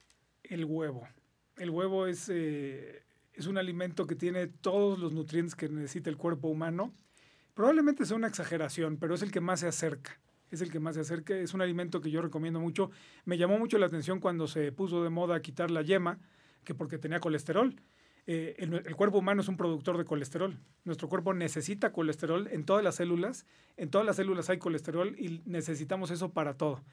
El 0.43 0.65
huevo. 0.65 1.07
El 1.55 1.69
huevo 1.69 2.05
es, 2.05 2.27
es 2.27 3.47
un 3.47 3.57
alimento 3.57 4.05
que 4.07 4.15
tiene 4.15 4.47
todos 4.47 4.99
los 4.99 5.13
nutrientes 5.13 5.55
que 5.55 5.69
necesita 5.69 6.09
el 6.09 6.17
cuerpo 6.17 6.49
humano. 6.49 6.93
Probablemente 7.53 8.05
sea 8.05 8.17
una 8.17 8.27
exageración, 8.27 8.97
pero 8.97 9.15
es 9.15 9.21
el 9.21 9.31
que 9.31 9.39
más 9.39 9.61
se 9.61 9.67
acerca 9.67 10.19
es 10.51 10.61
el 10.61 10.71
que 10.71 10.79
más 10.79 10.95
se 10.95 11.01
acerca. 11.01 11.35
Es 11.35 11.53
un 11.53 11.61
alimento 11.61 12.01
que 12.01 12.11
yo 12.11 12.21
recomiendo 12.21 12.59
mucho. 12.59 12.91
Me 13.25 13.37
llamó 13.37 13.57
mucho 13.57 13.77
la 13.77 13.87
atención 13.87 14.19
cuando 14.19 14.47
se 14.47 14.71
puso 14.71 15.03
de 15.03 15.09
moda 15.09 15.41
quitar 15.41 15.71
la 15.71 15.81
yema, 15.81 16.19
que 16.65 16.75
porque 16.75 16.97
tenía 16.97 17.19
colesterol. 17.19 17.75
Eh, 18.27 18.55
el, 18.57 18.95
cuerpo 18.95 19.19
humano 19.19 19.41
es 19.41 19.47
un 19.47 19.55
productor 19.55 19.97
de 19.97 20.05
colesterol. 20.05 20.59
Nuestro 20.83 21.07
cuerpo 21.07 21.33
necesita 21.33 21.91
colesterol 21.91 22.47
en 22.51 22.65
todas 22.65 22.83
las 22.83 22.95
células. 22.95 23.45
En 23.77 23.89
todas 23.89 24.05
las 24.05 24.15
células 24.15 24.49
hay 24.49 24.57
colesterol 24.57 25.15
y 25.17 25.41
necesitamos 25.45 26.11
eso 26.11 26.33
para 26.33 26.57
todo. 26.57 26.83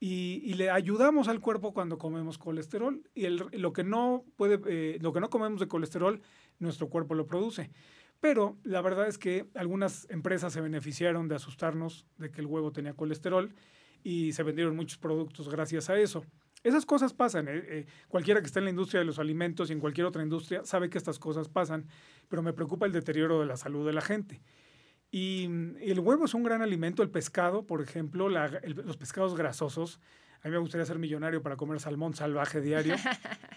Y, 0.00 0.54
le 0.54 0.68
ayudamos 0.70 1.28
al 1.28 1.38
cuerpo 1.38 1.72
cuando 1.72 1.98
comemos 1.98 2.38
colesterol. 2.38 3.02
Y 3.14 3.28
lo, 3.28 3.72
que 3.72 3.84
no 3.84 4.24
puede, 4.36 4.60
eh, 4.66 4.98
lo 5.00 5.12
que 5.12 5.20
no 5.20 5.30
comemos 5.30 5.60
de 5.60 5.68
colesterol, 5.68 6.20
nuestro 6.58 6.88
cuerpo 6.88 7.14
lo 7.14 7.26
produce. 7.26 7.70
Pero 8.18 8.56
la 8.64 8.80
verdad 8.80 9.08
es 9.08 9.18
que 9.18 9.46
algunas 9.54 10.08
empresas 10.10 10.52
se 10.52 10.60
beneficiaron 10.60 11.28
de 11.28 11.36
asustarnos 11.36 12.06
de 12.18 12.30
que 12.30 12.40
el 12.40 12.46
huevo 12.46 12.72
tenía 12.72 12.94
colesterol 12.94 13.54
y 14.02 14.32
se 14.32 14.42
vendieron 14.42 14.76
muchos 14.76 14.98
productos 14.98 15.48
gracias 15.48 15.90
a 15.90 15.98
eso. 15.98 16.24
Esas 16.62 16.86
cosas 16.86 17.12
pasan. 17.12 17.48
¿eh? 17.48 17.62
Eh, 17.66 17.86
cualquiera 18.08 18.40
que 18.40 18.46
esté 18.46 18.60
en 18.60 18.66
la 18.66 18.70
industria 18.70 19.00
de 19.00 19.06
los 19.06 19.18
alimentos 19.18 19.70
y 19.70 19.72
en 19.72 19.80
cualquier 19.80 20.06
otra 20.06 20.22
industria 20.22 20.64
sabe 20.64 20.88
que 20.90 20.98
estas 20.98 21.18
cosas 21.18 21.48
pasan, 21.48 21.86
pero 22.28 22.42
me 22.42 22.52
preocupa 22.52 22.86
el 22.86 22.92
deterioro 22.92 23.40
de 23.40 23.46
la 23.46 23.56
salud 23.56 23.86
de 23.86 23.92
la 23.92 24.00
gente. 24.00 24.40
Y, 25.10 25.44
el 25.80 26.00
huevo 26.00 26.24
es 26.24 26.34
un 26.34 26.42
gran 26.42 26.62
alimento, 26.62 27.02
el 27.02 27.10
pescado, 27.10 27.66
por 27.66 27.82
ejemplo, 27.82 28.28
los 28.28 28.96
pescados 28.96 29.36
grasosos 29.36 30.00
a 30.44 30.48
mí 30.48 30.52
me 30.52 30.58
gustaría 30.58 30.84
ser 30.84 30.98
millonario 30.98 31.40
para 31.40 31.54
comer 31.54 31.78
salmón 31.78 32.14
salvaje 32.14 32.60
diario. 32.60 32.96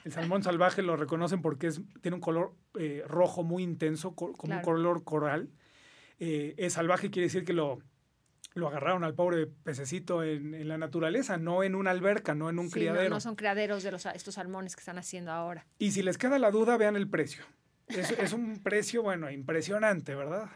El 0.04 0.12
salmón 0.12 0.44
salvaje 0.44 0.84
lo 0.84 0.96
reconocen 0.96 1.42
porque 1.42 1.66
es, 1.66 1.82
tiene 2.02 2.14
un 2.14 2.22
color 2.22 2.54
eh, 2.78 3.04
rojo 3.08 3.42
muy 3.42 3.64
intenso, 3.64 4.14
como 4.14 4.54
un 4.54 4.62
color 4.62 5.04
coral. 5.04 5.50
Es 6.20 6.74
salvaje 6.74 7.10
quiere 7.10 7.26
decir 7.26 7.44
que 7.44 7.54
lo, 7.54 7.80
lo 8.56 8.68
agarraron 8.68 9.04
al 9.04 9.14
pobre 9.14 9.46
pececito 9.46 10.24
en, 10.24 10.68
la 10.68 10.78
naturaleza, 10.80 11.38
no 11.38 11.62
en 11.62 11.76
una 11.76 11.92
alberca, 11.92 12.34
no 12.34 12.50
en 12.50 12.58
un 12.58 12.72
criadero. 12.72 13.10
No, 13.10 13.20
son 13.20 13.36
criaderos 13.36 13.84
de 13.84 13.92
los, 13.92 14.06
estos 14.08 14.36
salmones 14.36 14.76
que 14.76 14.80
están 14.80 14.98
haciendo 14.98 15.32
ahora. 15.32 15.68
Y 15.78 15.92
si 15.92 16.02
les 16.02 16.18
queda 16.18 16.40
la 16.40 16.50
duda, 16.50 16.78
vean 16.78 16.96
el 16.96 17.08
precio. 17.08 17.44
Es, 17.88 18.12
es 18.12 18.34
un 18.34 18.60
precio, 18.64 19.04
bueno, 19.04 19.30
impresionante, 19.30 20.16
¿verdad? 20.16 20.50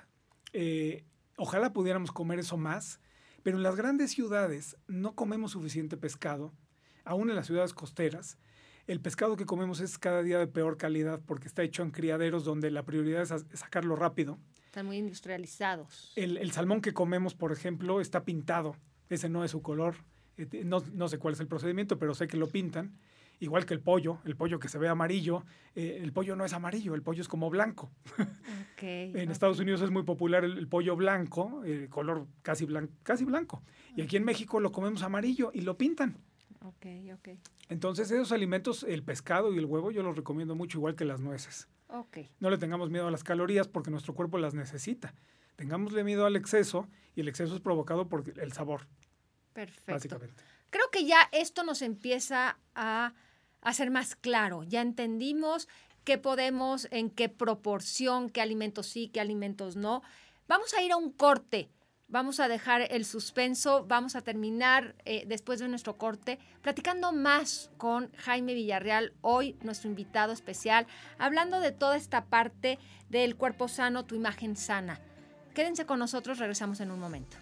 Eh, 0.53 1.05
ojalá 1.37 1.73
pudiéramos 1.73 2.11
comer 2.11 2.39
eso 2.39 2.57
más 2.57 2.99
pero 3.43 3.57
en 3.57 3.63
las 3.63 3.75
grandes 3.75 4.11
ciudades 4.11 4.77
no 4.87 5.15
comemos 5.15 5.51
suficiente 5.51 5.97
pescado, 5.97 6.53
aún 7.03 7.29
en 7.29 7.35
las 7.35 7.47
ciudades 7.47 7.73
costeras. 7.73 8.37
El 8.87 9.01
pescado 9.01 9.35
que 9.35 9.45
comemos 9.45 9.79
es 9.81 9.97
cada 9.97 10.23
día 10.23 10.39
de 10.39 10.47
peor 10.47 10.77
calidad 10.77 11.21
porque 11.25 11.47
está 11.47 11.63
hecho 11.63 11.83
en 11.83 11.91
criaderos 11.91 12.43
donde 12.43 12.71
la 12.71 12.83
prioridad 12.83 13.21
es 13.21 13.45
sacarlo 13.59 13.95
rápido. 13.95 14.39
Están 14.69 14.85
muy 14.85 14.97
industrializados. 14.97 16.13
El, 16.15 16.51
salmón 16.51 16.79
que 16.79 16.93
comemos, 16.93 17.33
por 17.33 17.51
ejemplo, 17.51 18.01
está 18.01 18.23
pintado. 18.23 18.75
Ese 19.09 19.27
no 19.27 19.43
es 19.43 19.49
su 19.49 19.63
color. 19.63 19.95
Eh, 20.37 20.61
no, 20.63 20.83
no 20.93 21.07
sé 21.07 21.17
cuál 21.17 21.33
es 21.33 21.39
el 21.39 21.47
procedimiento, 21.47 21.97
pero 21.97 22.13
sé 22.13 22.27
que 22.27 22.37
lo 22.37 22.47
pintan 22.47 22.93
igual 23.39 23.65
que 23.65 23.73
el 23.73 23.79
pollo, 23.79 24.19
el 24.25 24.35
pollo 24.35 24.59
que 24.59 24.67
se 24.67 24.77
ve 24.77 24.87
amarillo, 24.87 25.43
eh, 25.75 25.99
el 26.03 26.11
pollo 26.11 26.35
no 26.35 26.45
es 26.45 26.53
amarillo, 26.53 26.93
el 26.93 27.01
pollo 27.01 27.21
es 27.21 27.27
como 27.27 27.49
blanco. 27.49 27.89
en 28.77 29.31
Estados 29.31 29.59
Unidos 29.59 29.81
es 29.81 29.89
muy 29.89 30.03
popular 30.03 30.43
el, 30.43 30.67
pollo 30.67 30.95
blanco, 30.95 31.63
el 31.63 31.89
color 31.89 32.27
casi, 32.41 32.67
casi 33.03 33.25
blanco. 33.25 33.63
Y 33.95 34.01
aquí 34.01 34.17
en 34.17 34.25
México 34.25 34.59
lo 34.59 34.71
comemos 34.71 35.03
amarillo 35.03 35.51
y 35.53 35.61
lo 35.61 35.77
pintan. 35.77 36.17
Entonces 37.69 38.11
esos 38.11 38.31
alimentos, 38.31 38.83
el 38.83 39.03
pescado 39.03 39.53
y 39.53 39.57
el 39.57 39.65
huevo, 39.65 39.91
yo 39.91 40.03
los 40.03 40.15
recomiendo 40.15 40.55
mucho, 40.55 40.77
igual 40.77 40.95
que 40.95 41.05
las 41.05 41.21
nueces. 41.21 41.69
Okay. 41.89 42.29
No 42.39 42.49
le 42.49 42.57
tengamos 42.57 42.89
miedo 42.89 43.07
a 43.07 43.11
las 43.11 43.23
calorías 43.23 43.67
porque 43.67 43.91
nuestro 43.91 44.13
cuerpo 44.13 44.37
las 44.37 44.53
necesita. 44.53 45.13
Tengámosle 45.55 46.03
miedo 46.03 46.25
al 46.25 46.35
exceso 46.35 46.87
y 47.15 47.21
el 47.21 47.27
exceso 47.27 47.55
es 47.55 47.61
provocado 47.61 48.07
por 48.07 48.23
el 48.39 48.53
sabor. 48.53 48.87
Perfecto. 49.53 49.91
Básicamente. 49.91 50.43
Creo 50.69 50.89
que 50.91 51.05
ya 51.05 51.27
esto 51.31 51.63
nos 51.63 51.81
empieza 51.81 52.57
a 52.75 53.13
a 53.61 53.73
ser 53.73 53.91
más 53.91 54.15
claro. 54.15 54.63
Ya 54.63 54.81
entendimos 54.81 55.67
qué 56.03 56.17
podemos, 56.17 56.87
en 56.91 57.09
qué 57.09 57.29
proporción, 57.29 58.29
qué 58.29 58.41
alimentos 58.41 58.87
sí, 58.87 59.09
qué 59.09 59.19
alimentos 59.19 59.75
no. 59.75 60.01
Vamos 60.47 60.73
a 60.73 60.81
ir 60.81 60.91
a 60.91 60.97
un 60.97 61.11
corte. 61.11 61.69
Vamos 62.11 62.39
a 62.39 62.47
dejar 62.47 62.87
el 62.89 63.05
suspenso, 63.05 63.85
vamos 63.87 64.15
a 64.15 64.21
terminar 64.21 64.95
eh, 65.05 65.25
después 65.27 65.59
de 65.59 65.67
nuestro 65.67 65.95
corte 65.99 66.39
platicando 66.63 67.11
más 67.11 67.69
con 67.77 68.11
Jaime 68.17 68.55
Villarreal, 68.55 69.13
hoy 69.21 69.55
nuestro 69.61 69.91
invitado 69.91 70.33
especial, 70.33 70.87
hablando 71.19 71.59
de 71.59 71.71
toda 71.71 71.97
esta 71.97 72.25
parte 72.25 72.79
del 73.09 73.35
cuerpo 73.35 73.67
sano, 73.67 74.05
tu 74.05 74.15
imagen 74.15 74.55
sana. 74.55 74.99
Quédense 75.53 75.85
con 75.85 75.99
nosotros, 75.99 76.39
regresamos 76.39 76.79
en 76.79 76.89
un 76.89 76.99
momento. 76.99 77.37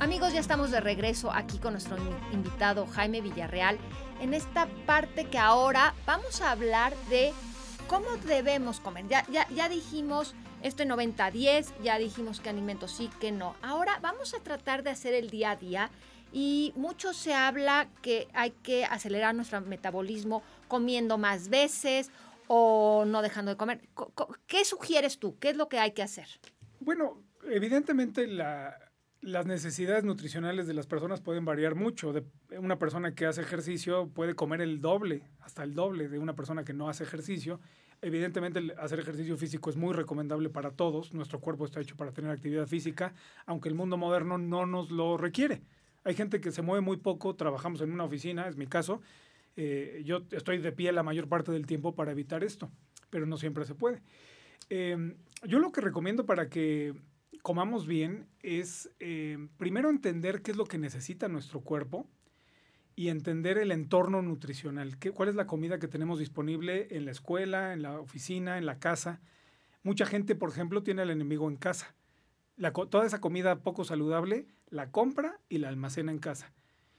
Amigos, 0.00 0.32
ya 0.32 0.38
estamos 0.38 0.70
de 0.70 0.80
regreso 0.80 1.32
aquí 1.32 1.58
con 1.58 1.72
nuestro 1.72 1.96
invitado 2.32 2.86
Jaime 2.86 3.20
Villarreal 3.20 3.78
en 4.20 4.32
esta 4.32 4.68
parte 4.86 5.24
que 5.24 5.38
ahora 5.38 5.92
vamos 6.06 6.40
a 6.40 6.52
hablar 6.52 6.94
de 7.10 7.32
cómo 7.88 8.06
debemos 8.24 8.78
comer. 8.78 9.08
Ya, 9.08 9.26
ya, 9.28 9.48
ya 9.48 9.68
dijimos 9.68 10.36
Esto 10.62 10.84
en 10.84 10.90
90-10, 10.90 11.72
ya 11.82 11.98
dijimos 11.98 12.40
que 12.40 12.48
alimentos 12.48 12.92
sí, 12.92 13.10
que 13.20 13.32
no. 13.32 13.56
Ahora 13.60 13.98
vamos 14.00 14.34
a 14.34 14.40
tratar 14.40 14.84
de 14.84 14.90
hacer 14.90 15.14
el 15.14 15.30
día 15.30 15.52
a 15.52 15.56
día 15.56 15.90
y 16.32 16.72
mucho 16.76 17.12
se 17.12 17.34
habla 17.34 17.88
que 18.00 18.28
hay 18.34 18.50
que 18.50 18.84
acelerar 18.84 19.34
nuestro 19.34 19.60
metabolismo 19.62 20.44
comiendo 20.68 21.18
más 21.18 21.48
veces 21.48 22.10
o 22.46 23.04
no 23.04 23.20
dejando 23.20 23.50
de 23.50 23.56
comer. 23.56 23.88
¿Qué 24.46 24.64
sugieres 24.64 25.18
tú? 25.18 25.38
¿Qué 25.38 25.50
es 25.50 25.56
lo 25.56 25.68
que 25.68 25.80
hay 25.80 25.90
que 25.90 26.02
hacer? 26.02 26.28
Bueno, 26.80 27.22
evidentemente 27.50 28.26
las 29.28 29.46
necesidades 29.46 30.04
nutricionales 30.04 30.66
de 30.66 30.74
las 30.74 30.86
personas 30.86 31.20
pueden 31.20 31.44
variar 31.44 31.74
mucho. 31.74 32.14
Una 32.58 32.78
persona 32.78 33.14
que 33.14 33.26
hace 33.26 33.42
ejercicio 33.42 34.08
puede 34.08 34.34
comer 34.34 34.62
el 34.62 34.80
doble, 34.80 35.22
hasta 35.40 35.62
el 35.62 35.74
doble 35.74 36.08
de 36.08 36.18
una 36.18 36.34
persona 36.34 36.64
que 36.64 36.72
no 36.72 36.88
hace 36.88 37.04
ejercicio. 37.04 37.60
Evidentemente 38.00 38.60
hacer 38.78 39.00
ejercicio 39.00 39.36
físico 39.36 39.68
es 39.70 39.76
muy 39.76 39.92
recomendable 39.92 40.48
para 40.48 40.70
todos. 40.70 41.12
Nuestro 41.12 41.40
cuerpo 41.40 41.66
está 41.66 41.80
hecho 41.80 41.96
para 41.96 42.12
tener 42.12 42.30
actividad 42.30 42.66
física, 42.66 43.12
aunque 43.44 43.68
el 43.68 43.74
mundo 43.74 43.96
moderno 43.96 44.38
no 44.38 44.64
nos 44.64 44.90
lo 44.90 45.18
requiere. 45.18 45.62
Hay 46.04 46.14
gente 46.14 46.40
que 46.40 46.50
se 46.50 46.62
mueve 46.62 46.80
muy 46.80 46.96
poco, 46.96 47.34
trabajamos 47.36 47.82
en 47.82 47.92
una 47.92 48.04
oficina, 48.04 48.48
es 48.48 48.56
mi 48.56 48.66
caso. 48.66 49.02
Eh, 49.56 50.02
yo 50.04 50.22
estoy 50.30 50.58
de 50.58 50.72
pie 50.72 50.90
la 50.92 51.02
mayor 51.02 51.28
parte 51.28 51.52
del 51.52 51.66
tiempo 51.66 51.94
para 51.94 52.12
evitar 52.12 52.44
esto, 52.44 52.70
pero 53.10 53.26
no 53.26 53.36
siempre 53.36 53.66
se 53.66 53.74
puede. 53.74 54.00
Em, 54.70 55.16
yo 55.44 55.58
lo 55.58 55.70
que 55.72 55.80
recomiendo 55.80 56.24
para 56.24 56.48
que 56.48 56.94
comamos 57.42 57.86
bien 57.86 58.26
es 58.42 58.90
em, 58.98 59.48
primero 59.56 59.90
entender 59.90 60.42
qué 60.42 60.50
es 60.50 60.56
lo 60.56 60.66
que 60.66 60.78
necesita 60.78 61.28
nuestro 61.28 61.60
cuerpo 61.60 62.06
y 62.94 63.08
entender 63.08 63.58
el 63.58 63.70
entorno 63.70 64.22
nutricional, 64.22 64.98
qué, 64.98 65.12
cuál 65.12 65.28
es 65.28 65.34
la 65.34 65.46
comida 65.46 65.78
que 65.78 65.88
tenemos 65.88 66.18
disponible 66.18 66.88
en 66.90 67.04
la 67.04 67.12
escuela, 67.12 67.72
en 67.72 67.82
la 67.82 68.00
oficina, 68.00 68.58
en 68.58 68.66
la 68.66 68.78
casa. 68.78 69.20
Mucha 69.82 70.04
gente, 70.04 70.34
por 70.34 70.50
ejemplo, 70.50 70.82
tiene 70.82 71.02
al 71.02 71.10
enemigo 71.10 71.48
en 71.48 71.56
casa. 71.56 71.94
toda 72.90 73.06
esa 73.06 73.20
comida 73.20 73.62
poco 73.62 73.84
saludable 73.84 74.48
la 74.70 74.90
compra 74.90 75.38
y 75.48 75.58
la 75.58 75.68
almacena 75.68 76.12
en 76.12 76.18
casa. 76.18 76.52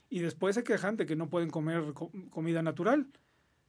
Y 0.08 0.20
después 0.20 0.54
se 0.54 0.64
quejan 0.64 0.96
de 0.96 1.06
que 1.06 1.16
no 1.16 1.28
pueden 1.28 1.50
comer 1.50 1.92
comida 2.30 2.62
natural. 2.62 3.06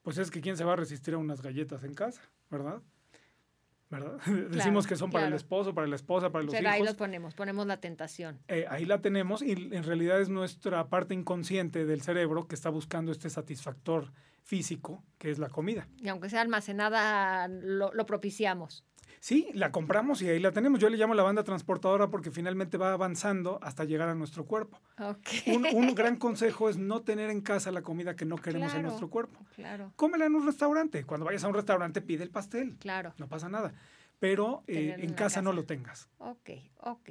Pues 0.02 0.18
es 0.18 0.32
que 0.32 0.42
quién 0.42 0.58
se 0.58 0.64
va 0.64 0.74
a 0.74 0.78
resistir 0.78 1.14
a 1.14 1.18
unas 1.18 1.42
galletas 1.42 1.84
en 1.84 1.94
casa, 1.94 2.22
¿verdad? 2.50 2.82
¿Verdad? 3.92 4.18
Decimos 4.50 4.88
que 4.88 4.96
son 4.96 5.12
para 5.12 5.28
el 5.28 5.34
esposo, 5.34 5.76
para 5.76 5.86
la 5.86 5.96
esposa, 5.96 6.32
para 6.32 6.44
los 6.44 6.54
Pero 6.54 6.64
hijos. 6.64 6.74
ahí 6.74 6.84
los 6.84 6.96
ponemos, 6.96 7.36
ponemos 7.36 7.68
la 7.68 7.78
tentación. 7.78 8.40
Eh, 8.48 8.66
ahí 8.70 8.86
la 8.86 9.02
tenemos 9.02 9.44
y 9.44 9.52
en 9.52 9.84
realidad 9.84 10.20
es 10.22 10.30
nuestra 10.30 10.88
parte 10.88 11.14
inconsciente 11.14 11.86
del 11.86 12.02
cerebro 12.02 12.48
que 12.48 12.56
está 12.56 12.70
buscando 12.70 13.12
este 13.12 13.30
satisfactor 13.30 14.12
físico, 14.44 15.04
que 15.20 15.30
es 15.30 15.38
la 15.38 15.50
comida. 15.50 15.88
Y 15.98 16.08
aunque 16.08 16.30
sea 16.30 16.42
almacenada, 16.42 17.48
lo, 17.48 17.94
lo 17.94 18.06
propiciamos. 18.06 18.84
Sí, 19.22 19.50
la 19.54 19.72
compramos 19.72 20.20
y 20.24 20.30
ahí 20.30 20.40
la 20.40 20.52
tenemos. 20.52 20.80
Yo 20.80 20.90
le 20.90 20.98
llamo 20.98 21.14
la 21.14 21.22
banda 21.22 21.44
transportadora 21.44 22.10
porque 22.10 22.32
finalmente 22.32 22.78
va 22.78 22.92
avanzando 22.92 23.60
hasta 23.62 23.84
llegar 23.84 24.10
a 24.10 24.16
nuestro 24.16 24.46
cuerpo. 24.46 24.82
Un, 25.46 25.68
un, 25.74 25.94
gran 25.94 26.16
consejo 26.16 26.70
es 26.70 26.78
no 26.78 27.04
tener 27.04 27.30
en 27.30 27.42
casa 27.42 27.72
la 27.72 27.84
comida 27.84 28.16
que 28.16 28.26
no 28.26 28.38
queremos 28.38 28.74
en 28.74 28.82
nuestro 28.82 29.12
cuerpo. 29.12 29.40
Claro. 29.56 29.94
Cómela 29.96 30.26
en 30.26 30.34
un 30.34 30.44
restaurante. 30.44 31.04
Cuando 31.04 31.24
vayas 31.28 31.44
a 31.44 31.50
un 31.50 31.54
restaurante 31.54 32.02
pide 32.02 32.24
el 32.24 32.32
pastel. 32.32 32.78
Claro. 32.80 33.14
No 33.20 33.28
pasa 33.28 33.48
nada. 33.48 33.76
Pero 34.18 34.64
eh, 34.66 34.96
en 34.98 35.14
casa, 35.14 35.44
no 35.44 35.54
lo 35.54 35.66
tengas. 35.66 36.10
Ok, 36.18 36.50
ok. 36.80 37.10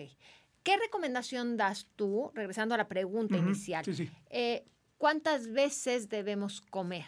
¿Qué 0.65 0.77
recomendación 0.79 1.57
das 1.57 1.87
tú, 1.95 2.33
regresando 2.35 2.75
a 2.75 2.79
la 2.79 2.89
pregunta 2.89 3.37
inicial? 3.37 3.85
Sí, 3.85 3.95
sí. 3.95 4.11
Eh, 4.31 4.65
¿Cuántas 4.99 5.53
veces 5.53 6.09
debemos 6.09 6.61
comer? 6.61 7.07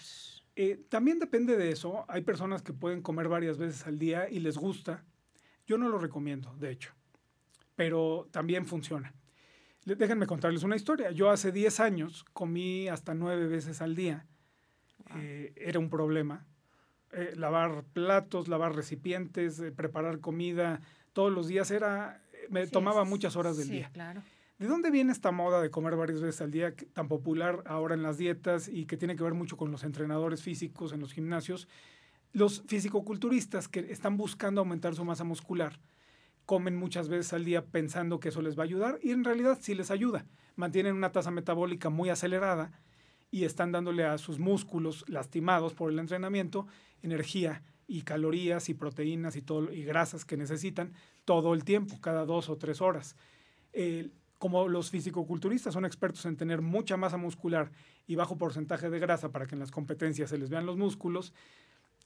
Eh, 0.56 0.84
también 0.88 1.18
depende 1.18 1.56
de 1.56 1.70
eso. 1.70 2.04
Hay 2.08 2.22
personas 2.22 2.62
que 2.62 2.72
pueden 2.72 3.02
comer 3.02 3.28
varias 3.28 3.58
veces 3.58 3.86
al 3.86 3.98
día 3.98 4.28
y 4.28 4.40
les 4.40 4.58
gusta. 4.58 5.04
Yo 5.66 5.78
no 5.78 5.88
lo 5.88 5.98
recomiendo, 5.98 6.54
de 6.58 6.70
hecho, 6.70 6.92
pero 7.76 8.28
también 8.30 8.66
funciona. 8.66 9.14
Déjenme 9.84 10.26
contarles 10.26 10.62
una 10.62 10.76
historia. 10.76 11.10
Yo 11.10 11.30
hace 11.30 11.50
10 11.50 11.80
años 11.80 12.24
comí 12.32 12.88
hasta 12.88 13.14
9 13.14 13.46
veces 13.46 13.80
al 13.82 13.96
día. 13.96 14.26
Eh, 15.16 15.52
era 15.56 15.78
un 15.78 15.90
problema. 15.90 16.46
Eh, 17.12 17.34
lavar 17.36 17.84
platos, 17.92 18.48
lavar 18.48 18.74
recipientes, 18.74 19.62
preparar 19.76 20.20
comida 20.20 20.80
todos 21.12 21.32
los 21.32 21.48
días 21.48 21.70
era 21.70 22.22
me 22.48 22.66
tomaba 22.66 23.04
muchas 23.04 23.36
horas 23.36 23.56
del 23.56 23.66
sí, 23.66 23.72
día. 23.72 23.90
Claro. 23.92 24.22
¿De 24.62 24.68
dónde 24.68 24.92
viene 24.92 25.10
esta 25.10 25.32
moda 25.32 25.60
de 25.60 25.72
comer 25.72 25.96
varias 25.96 26.20
veces 26.20 26.40
al 26.40 26.52
día 26.52 26.72
tan 26.92 27.08
popular 27.08 27.64
ahora 27.66 27.96
en 27.96 28.04
las 28.04 28.16
dietas 28.16 28.68
y 28.68 28.86
que 28.86 28.96
tiene 28.96 29.16
que 29.16 29.24
ver 29.24 29.34
mucho 29.34 29.56
con 29.56 29.72
los 29.72 29.82
entrenadores 29.82 30.40
físicos 30.40 30.92
en 30.92 31.00
los 31.00 31.12
gimnasios? 31.12 31.66
Los 32.32 32.62
fisicoculturistas 32.68 33.66
que 33.66 33.80
están 33.90 34.16
buscando 34.16 34.60
aumentar 34.60 34.94
su 34.94 35.04
masa 35.04 35.24
muscular 35.24 35.80
comen 36.46 36.76
muchas 36.76 37.08
veces 37.08 37.32
al 37.32 37.44
día 37.44 37.64
pensando 37.64 38.20
que 38.20 38.28
eso 38.28 38.40
les 38.40 38.56
va 38.56 38.62
a 38.62 38.66
ayudar 38.66 39.00
y 39.02 39.10
en 39.10 39.24
realidad 39.24 39.58
sí 39.60 39.74
les 39.74 39.90
ayuda. 39.90 40.26
Mantienen 40.54 40.94
una 40.94 41.10
tasa 41.10 41.32
metabólica 41.32 41.90
muy 41.90 42.10
acelerada 42.10 42.70
y 43.32 43.42
están 43.42 43.72
dándole 43.72 44.04
a 44.04 44.16
sus 44.16 44.38
músculos 44.38 45.04
lastimados 45.08 45.74
por 45.74 45.90
el 45.90 45.98
entrenamiento 45.98 46.68
energía 47.02 47.64
y 47.88 48.02
calorías 48.02 48.68
y 48.68 48.74
proteínas 48.74 49.34
y, 49.34 49.42
todo, 49.42 49.72
y 49.72 49.82
grasas 49.82 50.24
que 50.24 50.36
necesitan 50.36 50.92
todo 51.24 51.52
el 51.52 51.64
tiempo, 51.64 52.00
cada 52.00 52.24
dos 52.26 52.48
o 52.48 52.58
tres 52.58 52.80
horas 52.80 53.16
como 54.42 54.66
los 54.66 54.90
fisicoculturistas 54.90 55.72
son 55.72 55.84
expertos 55.84 56.26
en 56.26 56.36
tener 56.36 56.62
mucha 56.62 56.96
masa 56.96 57.16
muscular 57.16 57.70
y 58.08 58.16
bajo 58.16 58.38
porcentaje 58.38 58.90
de 58.90 58.98
grasa 58.98 59.30
para 59.30 59.46
que 59.46 59.54
en 59.54 59.60
las 59.60 59.70
competencias 59.70 60.30
se 60.30 60.36
les 60.36 60.50
vean 60.50 60.66
los 60.66 60.76
músculos, 60.76 61.32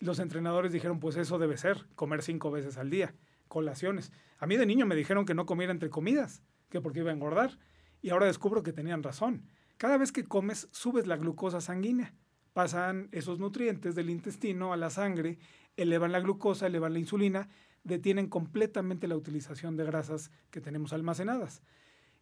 los 0.01 0.19
entrenadores 0.19 0.71
dijeron, 0.71 1.01
pues 1.01 1.17
eso 1.17 1.39
debe 1.39 1.57
ser, 1.57 1.87
comer 1.95 2.23
cinco 2.23 2.51
veces 2.51 2.77
al 2.77 2.91
día, 2.91 3.15
colaciones. 3.49 4.13
A 4.39 4.47
mí 4.47 4.59
de 4.59 4.67
niño 4.67 4.85
me 4.85 4.95
dijeron 4.95 5.25
que 5.25 5.33
no 5.33 5.47
comiera 5.47 5.73
entre 5.73 5.89
comidas, 5.89 6.43
que 6.69 6.83
porque 6.83 6.99
iba 6.99 7.11
a 7.11 7.15
engordar, 7.15 7.59
y 8.03 8.11
ahora 8.11 8.27
descubro 8.27 8.63
que 8.63 8.75
tenían 8.75 9.03
razón. 9.03 9.49
Cada 9.79 9.97
vez 9.97 10.13
que 10.13 10.25
comes, 10.25 10.69
subes 10.73 11.07
la 11.07 11.17
glucosa 11.17 11.63
sanguínea. 11.63 12.13
Pasan 12.53 13.09
esos 13.13 13.39
nutrientes 13.39 13.95
del 13.95 14.11
intestino 14.11 14.75
a 14.75 14.77
la 14.77 14.91
sangre, 14.91 15.39
elevan 15.79 16.13
la 16.13 16.21
glucosa, 16.21 16.67
elevan 16.67 16.93
la 16.93 16.99
insulina, 16.99 17.49
detienen 17.83 18.29
completamente 18.29 19.09
la 19.09 19.17
utilización 19.17 19.79
de 19.79 19.85
grasas 19.85 20.31
que 20.51 20.61
tenemos 20.61 20.93
almacenadas. 20.93 21.63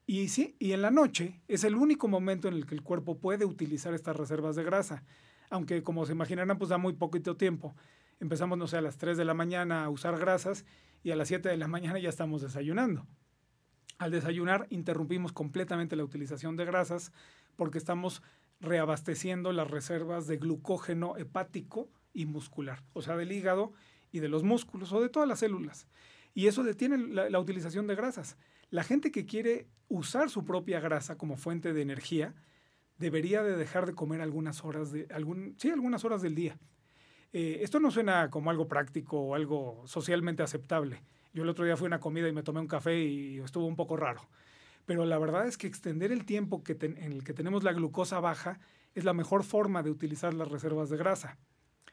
Y 0.07 0.29
sí, 0.29 0.55
y 0.59 0.73
en 0.73 0.83
la 0.83 0.91
noche 0.91 1.41
es 1.49 1.65
el 1.65 1.77
único 1.77 2.09
momento 2.09 2.49
en 2.49 2.55
el 2.55 2.67
que 2.67 2.75
el 2.75 2.83
cuerpo 2.83 3.19
puede 3.19 3.47
utilizar 3.47 3.95
estas 3.95 4.17
reservas 4.17 4.55
de 4.55 4.63
grasa, 4.63 5.03
aunque 5.49 5.83
como 5.83 6.05
se 6.05 6.13
imaginarán, 6.13 6.59
pues 6.59 6.69
da 6.69 6.77
muy 6.77 6.93
poquito 6.93 7.37
tiempo. 7.37 7.75
Empezamos, 8.21 8.59
no 8.59 8.67
sé, 8.67 8.77
a 8.77 8.83
las 8.83 8.99
3 8.99 9.17
de 9.17 9.25
la 9.25 9.35
mañana 9.35 9.85
a 9.85 9.89
usar 9.89 10.19
grasas 10.19 10.67
y 11.03 11.11
a 11.11 11.17
las 11.17 11.29
7 11.29 11.49
de 11.49 11.57
la 11.57 11.69
mañana 11.69 11.99
ya 11.99 12.11
estamos 12.11 12.43
desayunando. 12.43 13.07
Al 13.99 14.11
desayunar 14.11 14.67
interrumpimos 14.69 15.33
completamente 15.33 15.97
la 15.97 16.05
utilización 16.05 16.57
de 16.57 16.67
grasas 16.67 17.11
porque 17.57 17.79
estamos 17.79 18.23
reabasteciendo 18.61 19.53
las 19.53 19.71
reservas 19.71 20.27
de 20.27 20.37
glucógeno 20.37 21.17
hepático 21.17 21.89
y 22.13 22.27
muscular, 22.27 22.83
o 22.93 23.01
sea, 23.01 23.17
del 23.17 23.33
hígado 23.33 23.73
y 24.13 24.21
de 24.21 24.29
los 24.29 24.43
músculos 24.43 24.93
o 24.93 25.01
de 25.01 25.09
todas 25.09 25.29
las 25.29 25.39
células. 25.39 25.89
Y 26.35 26.47
eso 26.47 26.63
detiene 26.63 26.99
la 26.99 27.39
utilización 27.39 27.87
de 27.87 27.95
grasas. 27.95 28.37
La 28.75 28.83
gente 28.83 29.13
que 29.13 29.25
quiere 29.25 29.69
usar 29.87 30.31
su 30.31 30.45
propia 30.45 30.81
grasa 30.81 31.17
como 31.17 31.37
fuente 31.37 31.73
de 31.73 31.81
energía 31.81 32.35
debería 32.99 33.45
de 33.45 33.57
dejar 33.57 33.87
de 33.87 33.95
comer 33.95 34.21
algunas 34.21 34.65
horas 34.65 34.91
de 34.91 35.07
algún 35.15 35.55
sí 35.59 35.71
algunas 35.71 36.05
horas 36.05 36.23
del 36.23 36.35
día. 36.35 36.59
Eh, 37.33 37.61
esto 37.63 37.79
no 37.79 37.93
suena 37.93 38.31
como 38.31 38.51
algo 38.51 38.67
práctico 38.67 39.21
o 39.21 39.37
algo 39.37 39.85
socialmente 39.87 40.43
aceptable. 40.43 41.05
Yo 41.33 41.45
el 41.45 41.51
otro 41.51 41.65
día 41.65 41.77
fui 41.77 41.85
a 41.85 41.87
una 41.87 42.01
comida 42.01 42.29
y 42.29 42.33
me 42.33 42.43
tomé 42.43 42.59
un 42.59 42.67
café 42.67 43.01
y 43.01 43.39
estuvo 43.39 43.65
un 43.65 43.77
poco 43.77 43.97
raro. 43.97 44.29
Pero 44.87 45.05
la 45.05 45.21
verdad 45.21 45.47
es 45.47 45.57
que 45.57 45.69
extender 45.69 46.11
el 46.11 46.25
tiempo 46.25 46.65
que 46.65 46.77
en 46.81 47.13
el 47.13 47.23
que 47.23 47.33
tenemos 47.33 47.63
la 47.63 47.75
glucosa 47.75 48.19
baja 48.19 48.59
es 48.97 49.05
la 49.05 49.13
mejor 49.13 49.45
forma 49.45 49.85
de 49.85 49.91
utilizar 49.93 50.35
las 50.35 50.49
reservas 50.49 50.91
de 50.91 50.97
grasa. 50.97 51.39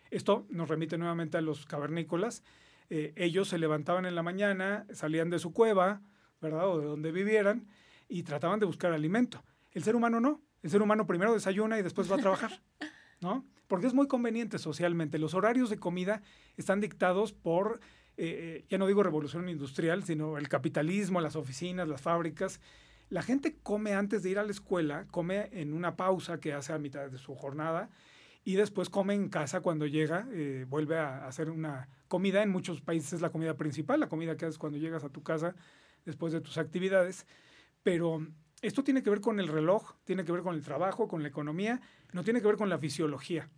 Esto 0.10 0.48
nos 0.50 0.68
remite 0.68 0.98
nuevamente 0.98 1.38
a 1.38 1.42
los 1.42 1.68
cavernícolas. 1.68 2.42
Eh, 2.90 3.14
ellos 3.18 3.50
se 3.50 3.60
levantaban 3.60 4.08
en 4.08 4.16
la 4.16 4.24
mañana, 4.24 4.88
salían 4.92 5.30
de 5.30 5.38
su 5.38 5.54
cueva, 5.54 6.02
¿verdad? 6.42 6.68
O 6.68 6.80
de 6.80 6.86
donde 6.86 7.12
vivieran, 7.12 7.68
y 8.12 8.24
trataban 8.24 8.60
de 8.60 8.66
buscar 8.66 8.92
alimento. 8.92 9.44
El 9.72 9.84
ser 9.84 9.96
humano 9.96 10.20
no. 10.20 10.42
El 10.62 10.70
ser 10.70 10.82
humano 10.82 11.08
primero 11.08 11.34
desayuna 11.34 11.80
y 11.80 11.82
después 11.82 12.12
va 12.12 12.18
a 12.18 12.20
trabajar, 12.20 12.62
¿no? 13.22 13.46
Porque 13.68 13.88
es 13.88 13.94
muy 13.94 14.08
conveniente 14.08 14.60
socialmente. 14.60 15.18
Los 15.18 15.34
horarios 15.34 15.70
de 15.70 15.78
comida 15.78 16.22
están 16.58 16.82
dictados 16.82 17.32
por, 17.32 17.80
eh, 18.18 18.60
eh, 18.62 18.66
ya 18.70 18.78
no 18.78 18.86
digo 18.86 19.02
revolución 19.02 19.48
industrial, 19.48 20.04
sino 20.04 20.38
el 20.38 20.50
capitalismo, 20.50 21.22
las 21.22 21.36
oficinas, 21.36 21.88
las 21.88 22.02
fábricas. 22.02 22.60
La 23.10 23.24
gente 23.24 23.58
come 23.64 23.94
antes 23.94 24.24
de 24.24 24.30
ir 24.30 24.40
a 24.40 24.44
la 24.44 24.52
escuela, 24.52 25.08
come 25.10 25.50
en 25.54 25.74
una 25.74 25.96
pausa 25.96 26.40
que 26.40 26.54
hace 26.54 26.74
a 26.74 26.78
mitad 26.78 27.10
de 27.10 27.18
su 27.18 27.34
jornada 27.34 27.90
y 28.44 28.56
después 28.56 28.90
come 28.90 29.14
en 29.14 29.30
casa 29.30 29.62
cuando 29.62 29.88
llega, 29.88 30.28
eh, 30.32 30.66
vuelve 30.68 30.98
a 30.98 31.28
hacer 31.28 31.50
una 31.50 31.88
comida. 32.08 32.44
En 32.44 32.50
muchos 32.50 32.82
países 32.82 33.14
es 33.14 33.22
la 33.22 33.30
comida 33.30 33.56
principal, 33.56 34.00
la 34.00 34.10
comida 34.10 34.36
que 34.36 34.46
haces 34.46 34.58
cuando 34.58 34.78
llegas 34.78 35.04
a 35.04 35.10
tu 35.10 35.24
casa 35.24 35.56
después 36.06 36.34
de 36.34 36.42
tus 36.42 36.58
actividades, 36.58 37.26
pero 37.84 38.26
esto 38.62 38.84
tiene 38.84 39.02
que 39.02 39.10
ver 39.10 39.22
con 39.22 39.40
el 39.40 39.48
reloj, 39.48 39.96
tiene 40.04 40.24
que 40.24 40.32
ver 40.32 40.42
con 40.42 40.56
el 40.56 40.62
trabajo, 40.62 41.08
con 41.08 41.24
la 41.24 41.30
economía, 41.30 41.82
no 42.14 42.24
tiene 42.24 42.42
que 42.42 42.48
ver 42.48 42.58
con 42.58 42.70
la 42.70 42.78
fisiología, 42.78 43.50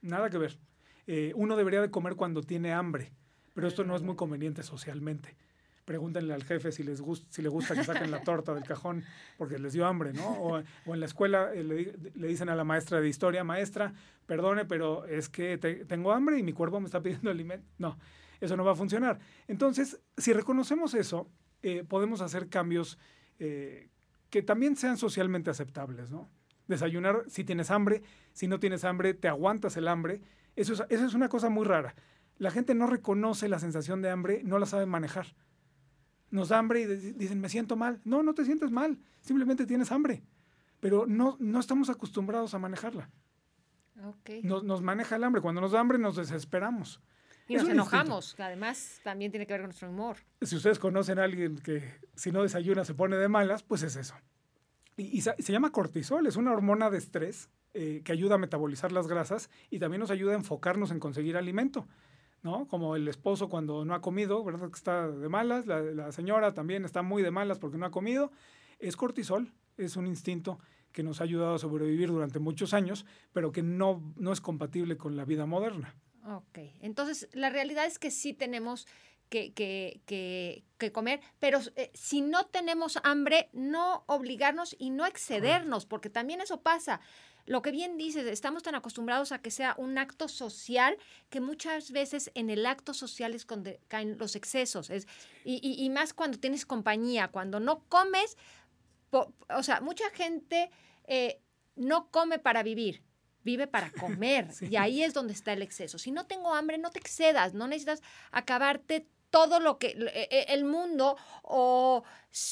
nada 0.00 0.30
que 0.30 0.38
ver. 0.38 0.58
Eh, 1.06 1.32
uno 1.36 1.56
debería 1.56 1.80
de 1.80 1.90
comer 1.90 2.16
cuando 2.16 2.42
tiene 2.42 2.72
hambre, 2.72 3.12
pero 3.54 3.68
esto 3.68 3.84
no 3.84 3.94
es 3.94 4.02
muy 4.02 4.16
conveniente 4.16 4.62
socialmente. 4.62 5.36
Pregúntenle 5.84 6.34
al 6.34 6.44
jefe 6.44 6.70
si 6.70 6.82
les 6.82 7.00
gusta, 7.00 7.26
si 7.30 7.40
le 7.40 7.48
gusta 7.48 7.74
que 7.74 7.82
saquen 7.82 8.10
la 8.10 8.22
torta 8.22 8.52
del 8.52 8.64
cajón 8.64 9.04
porque 9.38 9.58
les 9.58 9.72
dio 9.72 9.86
hambre, 9.86 10.12
¿no? 10.12 10.28
O, 10.28 10.58
en 10.58 11.00
la 11.00 11.06
escuela 11.06 11.50
eh, 11.54 11.64
le, 11.64 12.28
dicen 12.28 12.50
a 12.50 12.56
la 12.56 12.64
maestra 12.64 13.00
de 13.00 13.08
historia, 13.08 13.44
maestra, 13.44 13.94
perdone, 14.26 14.66
pero 14.66 15.06
es 15.06 15.30
que 15.30 15.56
tengo 15.56 16.12
hambre 16.12 16.38
y 16.38 16.42
mi 16.42 16.52
cuerpo 16.52 16.78
me 16.78 16.86
está 16.86 17.00
pidiendo 17.00 17.30
alimento. 17.30 17.66
No, 17.78 17.98
eso 18.40 18.56
no 18.56 18.64
va 18.64 18.72
a 18.72 18.76
funcionar. 18.76 19.18
Entonces, 19.46 19.98
si 20.16 20.32
reconocemos 20.34 20.92
eso, 20.94 21.30
eh, 21.62 21.84
podemos 21.84 22.20
hacer 22.20 22.48
cambios 22.48 22.98
eh, 23.38 23.88
que 24.30 24.42
también 24.42 24.76
sean 24.76 24.96
socialmente 24.96 25.50
aceptables, 25.50 26.10
¿no? 26.10 26.28
Desayunar 26.66 27.24
si 27.28 27.44
tienes 27.44 27.70
hambre, 27.70 28.02
si 28.32 28.46
no 28.46 28.60
tienes 28.60 28.84
hambre, 28.84 29.14
te 29.14 29.28
aguantas 29.28 29.76
el 29.76 29.88
hambre. 29.88 30.20
Eso 30.54 30.74
es, 30.74 30.84
eso 30.90 31.06
es 31.06 31.14
una 31.14 31.28
cosa 31.28 31.48
muy 31.48 31.64
rara. 31.64 31.94
La 32.36 32.50
gente 32.50 32.74
no 32.74 32.86
reconoce 32.86 33.48
la 33.48 33.58
sensación 33.58 34.02
de 34.02 34.10
hambre, 34.10 34.42
no 34.44 34.58
la 34.58 34.66
sabe 34.66 34.86
manejar. 34.86 35.34
Nos 36.30 36.50
da 36.50 36.58
hambre 36.58 36.82
y 36.82 36.86
dicen, 36.86 37.40
me 37.40 37.48
siento 37.48 37.76
mal. 37.76 38.00
No, 38.04 38.22
no 38.22 38.34
te 38.34 38.44
sientes 38.44 38.70
mal, 38.70 38.98
simplemente 39.22 39.66
tienes 39.66 39.90
hambre. 39.92 40.22
Pero 40.80 41.06
no, 41.06 41.36
no 41.40 41.58
estamos 41.58 41.90
acostumbrados 41.90 42.54
a 42.54 42.58
manejarla. 42.58 43.10
Okay. 44.20 44.42
Nos, 44.42 44.62
nos 44.62 44.82
maneja 44.82 45.16
el 45.16 45.24
hambre. 45.24 45.40
Cuando 45.40 45.60
nos 45.60 45.72
da 45.72 45.80
hambre 45.80 45.98
nos 45.98 46.16
desesperamos. 46.16 47.00
Y 47.48 47.54
nos 47.56 47.68
enojamos, 47.68 48.36
además 48.38 49.00
también 49.02 49.30
tiene 49.30 49.46
que 49.46 49.54
ver 49.54 49.62
con 49.62 49.68
nuestro 49.68 49.88
humor. 49.88 50.18
Si 50.42 50.54
ustedes 50.54 50.78
conocen 50.78 51.18
a 51.18 51.24
alguien 51.24 51.56
que 51.56 51.82
si 52.14 52.30
no 52.30 52.42
desayuna 52.42 52.84
se 52.84 52.94
pone 52.94 53.16
de 53.16 53.28
malas, 53.28 53.62
pues 53.62 53.82
es 53.82 53.96
eso. 53.96 54.14
Y, 54.96 55.20
se, 55.22 55.34
llama 55.38 55.70
cortisol, 55.70 56.26
es 56.26 56.36
una 56.36 56.52
hormona 56.52 56.90
de 56.90 56.98
estrés 56.98 57.50
eh, 57.72 58.02
que 58.04 58.12
ayuda 58.12 58.34
a 58.34 58.38
metabolizar 58.38 58.90
las 58.90 59.06
grasas 59.06 59.48
y 59.70 59.78
también 59.78 60.00
nos 60.00 60.10
ayuda 60.10 60.32
a 60.32 60.36
enfocarnos 60.36 60.90
en 60.90 60.98
conseguir 60.98 61.36
alimento. 61.36 61.86
¿no? 62.42 62.66
Como 62.68 62.96
el 62.96 63.06
esposo 63.08 63.48
cuando 63.48 63.84
no 63.84 63.94
ha 63.94 64.00
comido, 64.00 64.44
¿verdad? 64.44 64.68
Que 64.68 64.76
está 64.76 65.08
de 65.08 65.28
malas, 65.28 65.66
la, 65.66 65.80
la 65.80 66.12
señora 66.12 66.54
también 66.54 66.84
está 66.84 67.02
muy 67.02 67.22
de 67.22 67.30
malas 67.30 67.58
porque 67.58 67.78
no 67.78 67.86
ha 67.86 67.90
comido. 67.90 68.30
Es 68.78 68.96
cortisol, 68.96 69.52
es 69.76 69.96
un 69.96 70.06
instinto 70.06 70.58
que 70.92 71.02
nos 71.02 71.20
ha 71.20 71.24
ayudado 71.24 71.54
a 71.54 71.58
sobrevivir 71.58 72.08
durante 72.08 72.38
muchos 72.38 72.74
años, 72.74 73.06
pero 73.32 73.52
que 73.52 73.62
no, 73.62 74.12
no 74.16 74.32
es 74.32 74.40
compatible 74.40 74.96
con 74.96 75.16
la 75.16 75.24
vida 75.24 75.46
moderna. 75.46 75.94
Ok, 76.36 76.58
entonces 76.82 77.28
la 77.32 77.48
realidad 77.48 77.86
es 77.86 77.98
que 77.98 78.10
sí 78.10 78.34
tenemos 78.34 78.86
que, 79.30 79.52
que, 79.52 80.02
que, 80.78 80.92
comer, 80.92 81.20
pero 81.38 81.60
eh, 81.76 81.90
si 81.94 82.20
no 82.20 82.46
tenemos 82.46 82.98
hambre, 83.02 83.48
no 83.52 84.04
obligarnos 84.06 84.76
y 84.78 84.90
no 84.90 85.06
excedernos, 85.06 85.86
porque 85.86 86.10
también 86.10 86.40
eso 86.40 86.60
pasa. 86.60 87.00
Lo 87.46 87.62
que 87.62 87.70
bien 87.70 87.96
dices, 87.96 88.26
estamos 88.26 88.62
tan 88.62 88.74
acostumbrados 88.74 89.32
a 89.32 89.40
que 89.40 89.50
sea 89.50 89.74
un 89.78 89.96
acto 89.96 90.28
social 90.28 90.98
que 91.30 91.40
muchas 91.40 91.92
veces 91.92 92.30
en 92.34 92.50
el 92.50 92.66
acto 92.66 92.92
social 92.92 93.34
es 93.34 93.46
donde 93.46 93.80
caen 93.88 94.18
los 94.18 94.36
excesos. 94.36 94.90
Es, 94.90 95.06
y, 95.44 95.60
y, 95.62 95.88
más 95.88 96.12
cuando 96.12 96.38
tienes 96.38 96.66
compañía, 96.66 97.28
cuando 97.28 97.58
no 97.58 97.84
comes, 97.88 98.36
o 99.10 99.62
sea, 99.62 99.80
mucha 99.80 100.10
gente 100.10 100.70
eh, 101.06 101.40
no 101.74 102.10
come 102.10 102.38
para 102.38 102.62
vivir 102.62 103.02
vive 103.44 103.66
para 103.66 103.90
comer. 103.90 104.48
Y 104.70 104.76
ahí 104.76 105.02
es 105.02 105.14
donde 105.14 105.32
está 105.32 105.52
el 105.52 105.62
exceso. 105.62 105.98
Si 105.98 106.10
no 106.10 106.26
tengo 106.26 106.54
hambre, 106.54 106.78
no 106.78 106.90
te 106.90 106.98
excedas, 106.98 107.54
no 107.54 107.66
necesitas 107.66 108.02
acabarte 108.30 109.06
todo 109.30 109.60
lo 109.60 109.78
que 109.78 109.88
e, 109.88 110.28
e, 110.30 110.54
el 110.54 110.64
mundo 110.64 111.16
o 111.42 112.02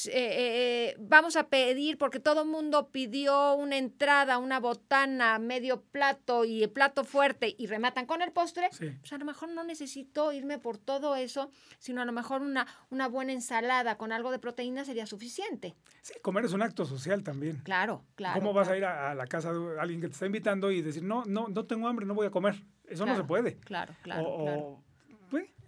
eh, 0.07 0.11
eh, 0.11 0.95
vamos 0.99 1.35
a 1.35 1.47
pedir 1.49 1.97
porque 1.97 2.19
todo 2.19 2.41
el 2.41 2.47
mundo 2.47 2.89
pidió 2.91 3.53
una 3.53 3.77
entrada, 3.77 4.37
una 4.37 4.59
botana, 4.59 5.37
medio 5.39 5.81
plato 5.81 6.45
y 6.45 6.63
el 6.63 6.69
plato 6.69 7.03
fuerte 7.03 7.55
y 7.57 7.67
rematan 7.67 8.05
con 8.05 8.21
el 8.21 8.31
postre, 8.31 8.69
pues 8.69 9.13
a 9.13 9.17
lo 9.17 9.25
mejor 9.25 9.49
no 9.49 9.63
necesito 9.63 10.33
irme 10.33 10.57
por 10.57 10.77
todo 10.77 11.15
eso, 11.15 11.51
sino 11.79 12.01
a 12.01 12.05
lo 12.05 12.11
mejor 12.11 12.41
una, 12.41 12.67
una 12.89 13.07
buena 13.07 13.33
ensalada 13.33 13.97
con 13.97 14.11
algo 14.11 14.31
de 14.31 14.39
proteína 14.39 14.83
sería 14.83 15.05
suficiente. 15.05 15.75
Sí, 16.01 16.13
comer 16.21 16.45
es 16.45 16.53
un 16.53 16.63
acto 16.63 16.85
social 16.85 17.23
también. 17.23 17.57
Claro, 17.63 18.03
claro. 18.15 18.39
¿Cómo 18.39 18.53
vas 18.53 18.67
a 18.69 18.77
ir 18.77 18.85
a, 18.85 19.13
la 19.13 19.27
casa 19.27 19.53
de 19.53 19.79
alguien 19.79 20.01
que 20.01 20.07
te 20.07 20.13
está 20.13 20.25
invitando 20.25 20.71
y 20.71 20.81
decir, 20.81 21.03
no, 21.03 21.23
no, 21.25 21.47
no 21.47 21.65
tengo 21.65 21.87
hambre, 21.87 22.05
no 22.05 22.15
voy 22.15 22.27
a 22.27 22.31
comer? 22.31 22.63
Eso 22.87 23.05
no 23.05 23.15
se 23.15 23.23
puede. 23.23 23.57
Claro, 23.59 23.93
claro. 24.01 24.37
claro 24.43 24.86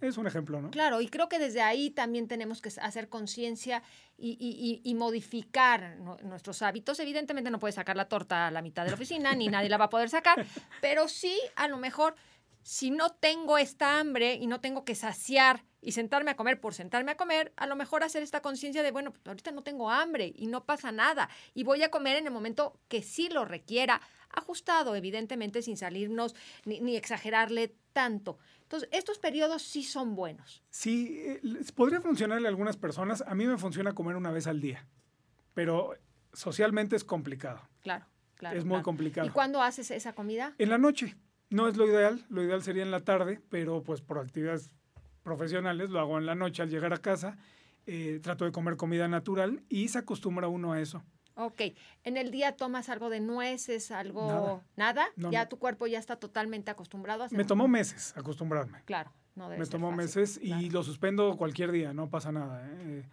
es 0.00 0.16
un 0.16 0.26
ejemplo, 0.26 0.60
¿no? 0.60 0.70
Claro, 0.70 1.00
y 1.00 1.08
creo 1.08 1.28
que 1.28 1.38
desde 1.38 1.60
ahí 1.60 1.90
también 1.90 2.28
tenemos 2.28 2.60
que 2.60 2.70
hacer 2.80 3.08
conciencia 3.08 3.82
y, 4.18 4.94
modificar 4.96 5.96
nuestros 6.22 6.62
hábitos. 6.62 7.00
Evidentemente 7.00 7.50
no 7.50 7.58
puedes 7.58 7.74
sacar 7.74 7.96
la 7.96 8.06
torta 8.06 8.48
a 8.48 8.50
la 8.50 8.62
mitad 8.62 8.84
de 8.84 8.90
la 8.90 8.94
oficina, 8.94 9.34
ni 9.34 9.48
nadie 9.48 9.68
la 9.68 9.78
va 9.78 9.86
a 9.86 9.90
poder 9.90 10.10
sacar, 10.10 10.44
pero 10.80 11.08
sí, 11.08 11.38
a 11.56 11.68
lo 11.68 11.78
mejor, 11.78 12.14
si 12.62 12.90
no 12.90 13.10
tengo 13.10 13.58
esta 13.58 13.98
hambre 13.98 14.34
y 14.34 14.46
no 14.46 14.60
tengo 14.60 14.84
que 14.84 14.94
saciar 14.94 15.64
y 15.80 15.92
sentarme 15.92 16.30
a 16.30 16.36
comer 16.36 16.60
por 16.60 16.74
sentarme 16.74 17.12
a 17.12 17.16
comer, 17.16 17.52
a 17.56 17.66
lo 17.66 17.74
mejor 17.74 18.04
hacer 18.04 18.22
esta 18.22 18.42
conciencia 18.42 18.82
de, 18.82 18.90
bueno, 18.90 19.12
pues 19.12 19.26
ahorita 19.26 19.50
no 19.50 19.62
tengo 19.62 19.90
hambre 19.90 20.32
y 20.36 20.46
no 20.46 20.64
pasa 20.64 20.92
nada 20.92 21.30
y 21.54 21.64
voy 21.64 21.82
a 21.82 21.90
comer 21.90 22.16
en 22.16 22.26
el 22.26 22.32
momento 22.32 22.78
que 22.88 23.02
sí 23.02 23.28
lo 23.28 23.44
requiera, 23.44 24.00
ajustado, 24.30 24.94
evidentemente, 24.94 25.62
sin 25.62 25.76
salirnos 25.76 26.34
ni, 26.64 26.80
ni 26.80 26.96
exagerarle 26.96 27.74
tanto. 27.92 28.38
Entonces, 28.62 28.88
estos 28.92 29.18
periodos 29.18 29.62
sí 29.62 29.82
son 29.82 30.14
buenos. 30.14 30.62
Sí, 30.70 31.22
eh, 31.24 31.40
podría 31.74 32.00
funcionarle 32.00 32.46
a 32.46 32.50
algunas 32.50 32.76
personas. 32.76 33.24
A 33.26 33.34
mí 33.34 33.46
me 33.46 33.58
funciona 33.58 33.94
comer 33.94 34.16
una 34.16 34.30
vez 34.30 34.46
al 34.46 34.60
día, 34.60 34.86
pero 35.54 35.94
socialmente 36.32 36.94
es 36.94 37.04
complicado. 37.04 37.68
Claro, 37.80 38.06
claro. 38.36 38.58
Es 38.58 38.64
muy 38.64 38.82
complicado. 38.82 39.26
¿Y 39.26 39.30
cuándo 39.30 39.62
haces 39.62 39.90
esa 39.90 40.12
comida? 40.12 40.54
En 40.58 40.68
la 40.68 40.78
noche. 40.78 41.16
No 41.50 41.66
es 41.66 41.76
lo 41.76 41.86
ideal, 41.86 42.24
lo 42.28 42.42
ideal 42.42 42.62
sería 42.62 42.84
en 42.84 42.92
la 42.92 43.00
tarde, 43.00 43.40
pero 43.48 43.82
pues 43.82 44.00
por 44.00 44.18
actividades 44.18 44.72
profesionales 45.22 45.90
lo 45.90 45.98
hago 45.98 46.16
en 46.16 46.26
la 46.26 46.36
noche 46.36 46.62
al 46.62 46.70
llegar 46.70 46.92
a 46.92 46.98
casa. 46.98 47.36
Eh, 47.86 48.20
trato 48.22 48.44
de 48.44 48.52
comer 48.52 48.76
comida 48.76 49.08
natural 49.08 49.64
y 49.68 49.88
se 49.88 49.98
acostumbra 49.98 50.46
uno 50.46 50.72
a 50.72 50.80
eso. 50.80 51.02
Ok, 51.34 51.62
en 52.04 52.16
el 52.16 52.30
día 52.30 52.54
tomas 52.56 52.88
algo 52.88 53.08
de 53.08 53.20
nueces, 53.20 53.90
algo... 53.90 54.62
¿Nada? 54.76 55.06
ya 55.16 55.48
tu 55.48 55.58
cuerpo 55.58 55.86
ya 55.86 55.98
está 55.98 56.16
totalmente 56.16 56.70
acostumbrado 56.70 57.24
a 57.24 57.28
Me 57.30 57.44
tomó 57.44 57.66
meses 57.66 58.14
acostumbrarme. 58.16 58.82
Claro, 58.84 59.12
no 59.34 59.48
debe 59.48 59.60
Me 59.60 59.66
tomó 59.66 59.90
meses 59.90 60.38
y 60.42 60.70
lo 60.70 60.82
suspendo 60.82 61.36
cualquier 61.36 61.72
día, 61.72 61.92
no 61.92 62.10
pasa 62.10 62.30
nada. 62.30 62.62
¿eh? 62.70 63.08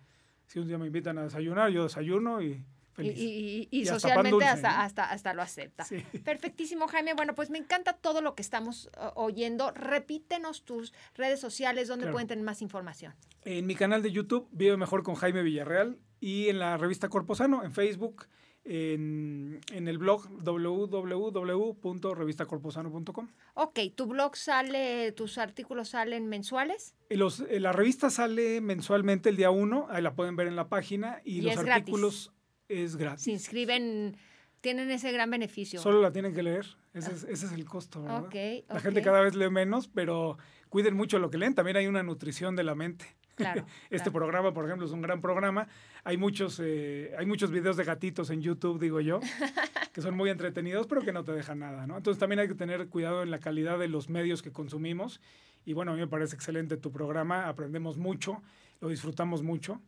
Si 0.46 0.60
un 0.60 0.68
día 0.68 0.78
me 0.78 0.88
invitan 0.88 1.18
a 1.18 1.24
desayunar, 1.24 1.72
yo 1.72 1.84
desayuno 1.84 2.42
y 2.42 2.64
y, 3.00 3.86
socialmente 3.86 4.46
hasta, 4.46 4.84
hasta, 4.84 5.12
hasta, 5.12 5.34
lo 5.34 5.42
acepta. 5.42 5.86
Perfectísimo, 6.24 6.88
Jaime. 6.88 7.14
Bueno, 7.14 7.36
pues 7.36 7.50
me 7.50 7.58
encanta 7.58 7.94
todo 7.94 8.22
lo 8.22 8.36
que 8.36 8.42
estamos 8.42 8.90
oyendo. 9.16 9.72
Repítenos 9.72 10.66
tus 10.66 10.94
redes 11.16 11.40
sociales 11.40 11.88
donde 11.88 12.12
pueden 12.12 12.28
tener 12.28 12.44
más 12.44 12.62
información. 12.62 13.14
En 13.44 13.66
mi 13.66 13.76
canal 13.76 14.02
de 14.02 14.12
YouTube, 14.12 14.48
Vive 14.52 14.78
Mejor 14.78 15.04
con 15.04 15.16
Jaime 15.16 15.44
Villarreal 15.44 15.98
y 16.20 16.50
en 16.50 16.60
la 16.60 16.78
revista 16.78 17.10
Cuerpo 17.10 17.36
Sano, 17.36 17.64
en 17.64 17.72
Facebook, 17.72 18.28
en, 18.70 19.62
el 19.72 19.98
blog 19.98 20.28
www.revistacorposano.com. 20.44 23.30
Ok, 23.54 23.80
¿tu 23.96 24.08
blog 24.08 24.36
sale, 24.36 25.14
tus 25.14 25.38
artículos 25.38 25.88
salen 25.90 26.28
mensuales? 26.28 26.96
Los, 27.10 27.46
la 27.50 27.72
revista 27.72 28.10
sale 28.10 28.60
mensualmente 28.62 29.30
el 29.30 29.38
día 29.38 29.52
1, 29.52 29.88
ahí 29.90 30.02
la 30.02 30.16
pueden 30.16 30.36
ver 30.36 30.48
en 30.48 30.56
la 30.56 30.68
página, 30.68 31.22
y, 31.24 31.42
los 31.42 31.56
artículos 31.58 32.34
es 32.70 32.96
gratis. 32.96 33.24
Se 33.24 33.32
inscriben, 33.32 34.18
tienen 34.62 34.90
ese 34.92 35.12
gran 35.12 35.30
beneficio. 35.30 35.80
Solo 35.80 36.02
la 36.02 36.12
tienen 36.12 36.34
que 36.34 36.44
leer, 36.44 36.66
ese, 36.94 37.12
es, 37.12 37.24
ese 37.24 37.46
es 37.48 37.52
el 37.52 37.66
costo. 37.66 38.02
¿verdad? 38.02 38.30
la 38.70 38.80
gente 38.80 39.02
cada 39.02 39.22
vez 39.22 39.36
lee 39.36 39.50
menos, 39.50 39.88
pero 39.88 40.38
cuiden 40.70 40.96
mucho 40.96 41.20
lo 41.20 41.30
que 41.30 41.38
leen, 41.38 41.56
también 41.56 41.78
hay 41.78 41.88
una 41.88 42.04
nutrición 42.04 42.56
de 42.56 42.64
la 42.64 42.76
mente. 42.76 43.06
Claro, 43.36 43.66
este 43.92 44.10
programa, 44.10 44.54
por 44.54 44.66
ejemplo, 44.66 44.86
es 44.88 44.92
un 44.92 45.02
gran 45.02 45.22
programa. 45.22 45.68
Hay 46.04 46.18
muchos, 46.18 46.60
eh, 46.64 47.14
hay 47.18 47.26
muchos 47.26 47.52
videos 47.52 47.78
de 47.78 47.84
gatitos 47.84 48.32
en 48.32 48.42
YouTube, 48.42 48.80
digo 48.80 49.00
yo, 49.00 49.20
que 49.94 50.02
son 50.02 50.16
muy 50.16 50.32
entretenidos, 50.32 50.88
pero 50.88 51.02
que 51.02 51.14
no 51.14 51.24
te 51.24 51.34
dejan 51.34 51.60
nada, 51.60 51.86
¿no? 51.86 51.98
Entonces 51.98 52.20
también 52.20 52.40
hay 52.40 52.48
que 52.48 52.56
tener 52.56 52.88
cuidado 52.90 53.22
en 53.22 53.30
la 53.30 53.40
calidad 53.40 53.78
de 53.78 53.88
los 53.88 54.10
medios 54.10 54.42
que 54.42 54.52
consumimos. 54.52 55.22
Y 55.66 55.74
bueno, 55.74 55.92
a 55.92 55.96
mí 55.96 56.00
me 56.00 56.08
parece 56.08 56.36
excelente 56.36 56.78
tu 56.78 56.92
programa, 56.92 57.48
aprendemos 57.48 57.98
mucho, 57.98 58.42
lo 58.80 58.90
disfrutamos 58.90 59.44
mucho 59.44 59.82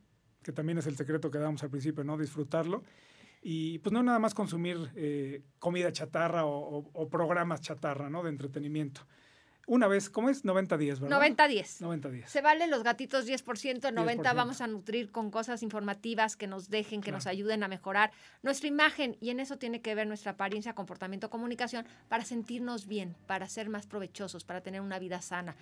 que 0.44 0.52
también 0.52 0.78
es 0.78 0.88
el 0.88 0.96
secreto 0.96 1.30
que 1.32 1.38
damos 1.38 1.64
al 1.64 1.70
principio, 1.70 2.04
¿no? 2.04 2.18
Disfrutarlo. 2.18 2.84
Y 3.42 3.80
pues 3.80 3.94
no 3.94 4.04
nada 4.04 4.20
más 4.20 4.34
consumir 4.34 4.92
eh, 4.96 5.44
comida 5.60 5.92
chatarra 5.92 6.46
o, 6.46 7.10
programas 7.10 7.62
chatarra, 7.62 8.10
¿no? 8.10 8.24
De 8.24 8.30
entretenimiento. 8.30 9.02
Una 9.66 9.88
vez, 9.88 10.10
¿cómo 10.10 10.30
es? 10.30 10.46
90 10.46 10.78
días, 10.78 11.00
¿verdad? 11.00 11.18
90 11.18 11.48
días. 11.48 11.80
90 11.80 12.10
días. 12.10 12.32
Se 12.32 12.42
vale 12.42 12.66
los 12.66 12.82
gatitos 12.82 13.30
10%, 13.30 13.94
90 13.94 14.34
vamos 14.34 14.62
a 14.62 14.68
nutrir 14.68 15.12
con 15.12 15.30
cosas 15.30 15.62
informativas 15.62 16.36
que 16.36 16.48
nos 16.48 16.70
dejen, 16.70 17.02
que 17.02 17.12
nos 17.12 17.28
ayuden 17.28 17.62
a 17.62 17.68
mejorar 17.68 18.12
nuestra 18.42 18.68
imagen. 18.68 19.16
Y 19.22 19.30
en 19.30 19.40
eso 19.40 19.58
tiene 19.60 19.80
que 19.82 19.94
ver 19.94 20.08
nuestra 20.08 20.32
apariencia, 20.32 20.74
comportamiento, 20.74 21.30
comunicación, 21.30 21.86
para 22.08 22.26
sentirnos 22.26 22.88
bien, 22.88 23.16
para 23.28 23.48
ser 23.48 23.70
más 23.70 23.86
provechosos, 23.86 24.44
para 24.44 24.62
tener 24.62 24.82
una 24.82 24.98
vida 24.98 25.22
sana. 25.22 25.56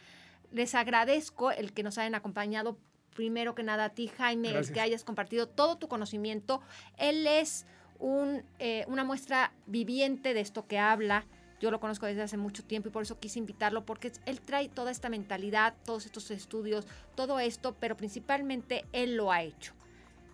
Les 0.52 0.74
agradezco 0.74 1.52
el 1.52 1.74
que 1.74 1.84
nos 1.84 1.98
hayan 1.98 2.16
acompañado 2.16 2.78
primero 3.18 3.56
que 3.56 3.64
nada 3.64 3.86
a 3.86 3.90
ti, 3.90 4.08
Jaime, 4.08 4.56
el 4.56 4.72
que 4.72 4.80
hayas 4.80 5.04
compartido 5.04 5.48
todo 5.48 5.78
tu 5.78 5.88
conocimiento. 5.88 6.62
Él 6.98 7.26
es 7.26 7.66
un, 7.98 8.44
eh, 8.60 8.86
una 8.88 9.04
muestra 9.04 9.52
viviente 9.66 10.36
de 10.36 10.42
esto 10.42 10.68
que 10.68 10.78
habla. 10.78 11.26
Yo 11.60 11.72
lo 11.72 11.80
conozco 11.80 12.06
desde 12.06 12.22
hace 12.22 12.38
mucho 12.38 12.64
tiempo 12.64 12.90
y 12.90 12.92
por 12.92 13.02
eso 13.02 13.20
quise 13.20 13.40
invitarlo, 13.40 13.86
porque 13.88 14.12
él 14.28 14.40
trae 14.40 14.70
toda 14.70 14.92
esta 14.92 15.10
mentalidad, 15.10 15.74
todos 15.84 16.06
estos 16.06 16.30
estudios, 16.30 16.86
todo 17.16 17.40
esto, 17.40 17.76
pero 17.80 17.98
principalmente 17.98 18.86
él 18.94 19.18
lo 19.18 19.32
ha 19.32 19.42
hecho. 19.42 19.74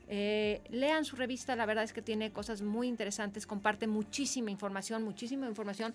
Eh, 0.09 0.61
lean 0.69 1.05
su 1.05 1.15
revista, 1.15 1.55
la 1.55 1.65
verdad 1.65 1.85
es 1.85 1.93
que 1.93 2.01
tiene 2.01 2.33
cosas 2.33 2.61
muy 2.61 2.89
interesantes, 2.89 3.47
comparte 3.47 3.87
muchísima 3.87 4.51
información, 4.51 5.03
muchísima 5.03 5.47
información 5.47 5.93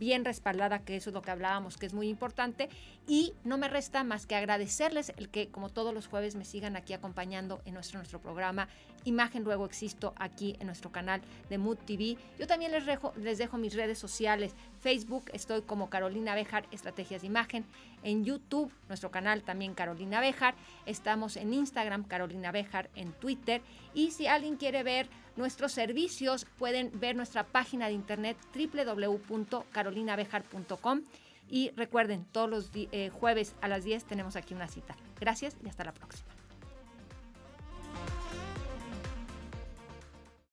bien 0.00 0.24
respaldada, 0.24 0.80
que 0.80 0.96
eso 0.96 1.10
es 1.10 1.14
lo 1.14 1.22
que 1.22 1.30
hablábamos, 1.30 1.76
que 1.76 1.86
es 1.86 1.94
muy 1.94 2.08
importante. 2.08 2.68
Y 3.06 3.34
no 3.44 3.58
me 3.58 3.68
resta 3.68 4.02
más 4.02 4.26
que 4.26 4.34
agradecerles 4.34 5.12
el 5.16 5.28
que, 5.28 5.48
como 5.48 5.68
todos 5.68 5.94
los 5.94 6.08
jueves, 6.08 6.34
me 6.34 6.44
sigan 6.44 6.74
aquí 6.74 6.94
acompañando 6.94 7.60
en 7.66 7.74
nuestro, 7.74 7.98
nuestro 7.98 8.20
programa 8.20 8.68
Imagen 9.04 9.44
Luego 9.44 9.66
Existo, 9.66 10.14
aquí 10.16 10.56
en 10.58 10.66
nuestro 10.66 10.90
canal 10.90 11.20
de 11.48 11.58
Mood 11.58 11.78
TV. 11.78 12.16
Yo 12.38 12.46
también 12.46 12.72
les 12.72 12.86
dejo, 12.86 13.12
les 13.16 13.38
dejo 13.38 13.58
mis 13.58 13.74
redes 13.74 13.98
sociales. 13.98 14.54
Facebook 14.80 15.26
estoy 15.32 15.62
como 15.62 15.88
Carolina 15.90 16.34
Bejar, 16.34 16.66
Estrategias 16.70 17.20
de 17.20 17.26
Imagen. 17.28 17.66
En 18.02 18.24
YouTube, 18.24 18.72
nuestro 18.88 19.10
canal 19.10 19.42
también 19.42 19.74
Carolina 19.74 20.20
Bejar. 20.20 20.54
Estamos 20.86 21.36
en 21.36 21.52
Instagram, 21.52 22.04
Carolina 22.04 22.50
Bejar, 22.50 22.88
en 22.94 23.12
Twitter. 23.12 23.60
Y 23.94 24.12
si 24.12 24.26
alguien 24.26 24.56
quiere 24.56 24.82
ver 24.82 25.10
nuestros 25.36 25.72
servicios, 25.72 26.46
pueden 26.58 26.98
ver 26.98 27.14
nuestra 27.16 27.44
página 27.44 27.88
de 27.88 27.92
internet 27.92 28.38
www.carolinabejar.com. 28.54 31.02
Y 31.48 31.72
recuerden, 31.76 32.24
todos 32.26 32.48
los 32.48 32.70
eh, 32.74 33.10
jueves 33.10 33.54
a 33.60 33.68
las 33.68 33.84
10 33.84 34.04
tenemos 34.04 34.36
aquí 34.36 34.54
una 34.54 34.68
cita. 34.68 34.96
Gracias 35.18 35.56
y 35.64 35.68
hasta 35.68 35.82
la 35.84 35.92
próxima. 35.92 36.39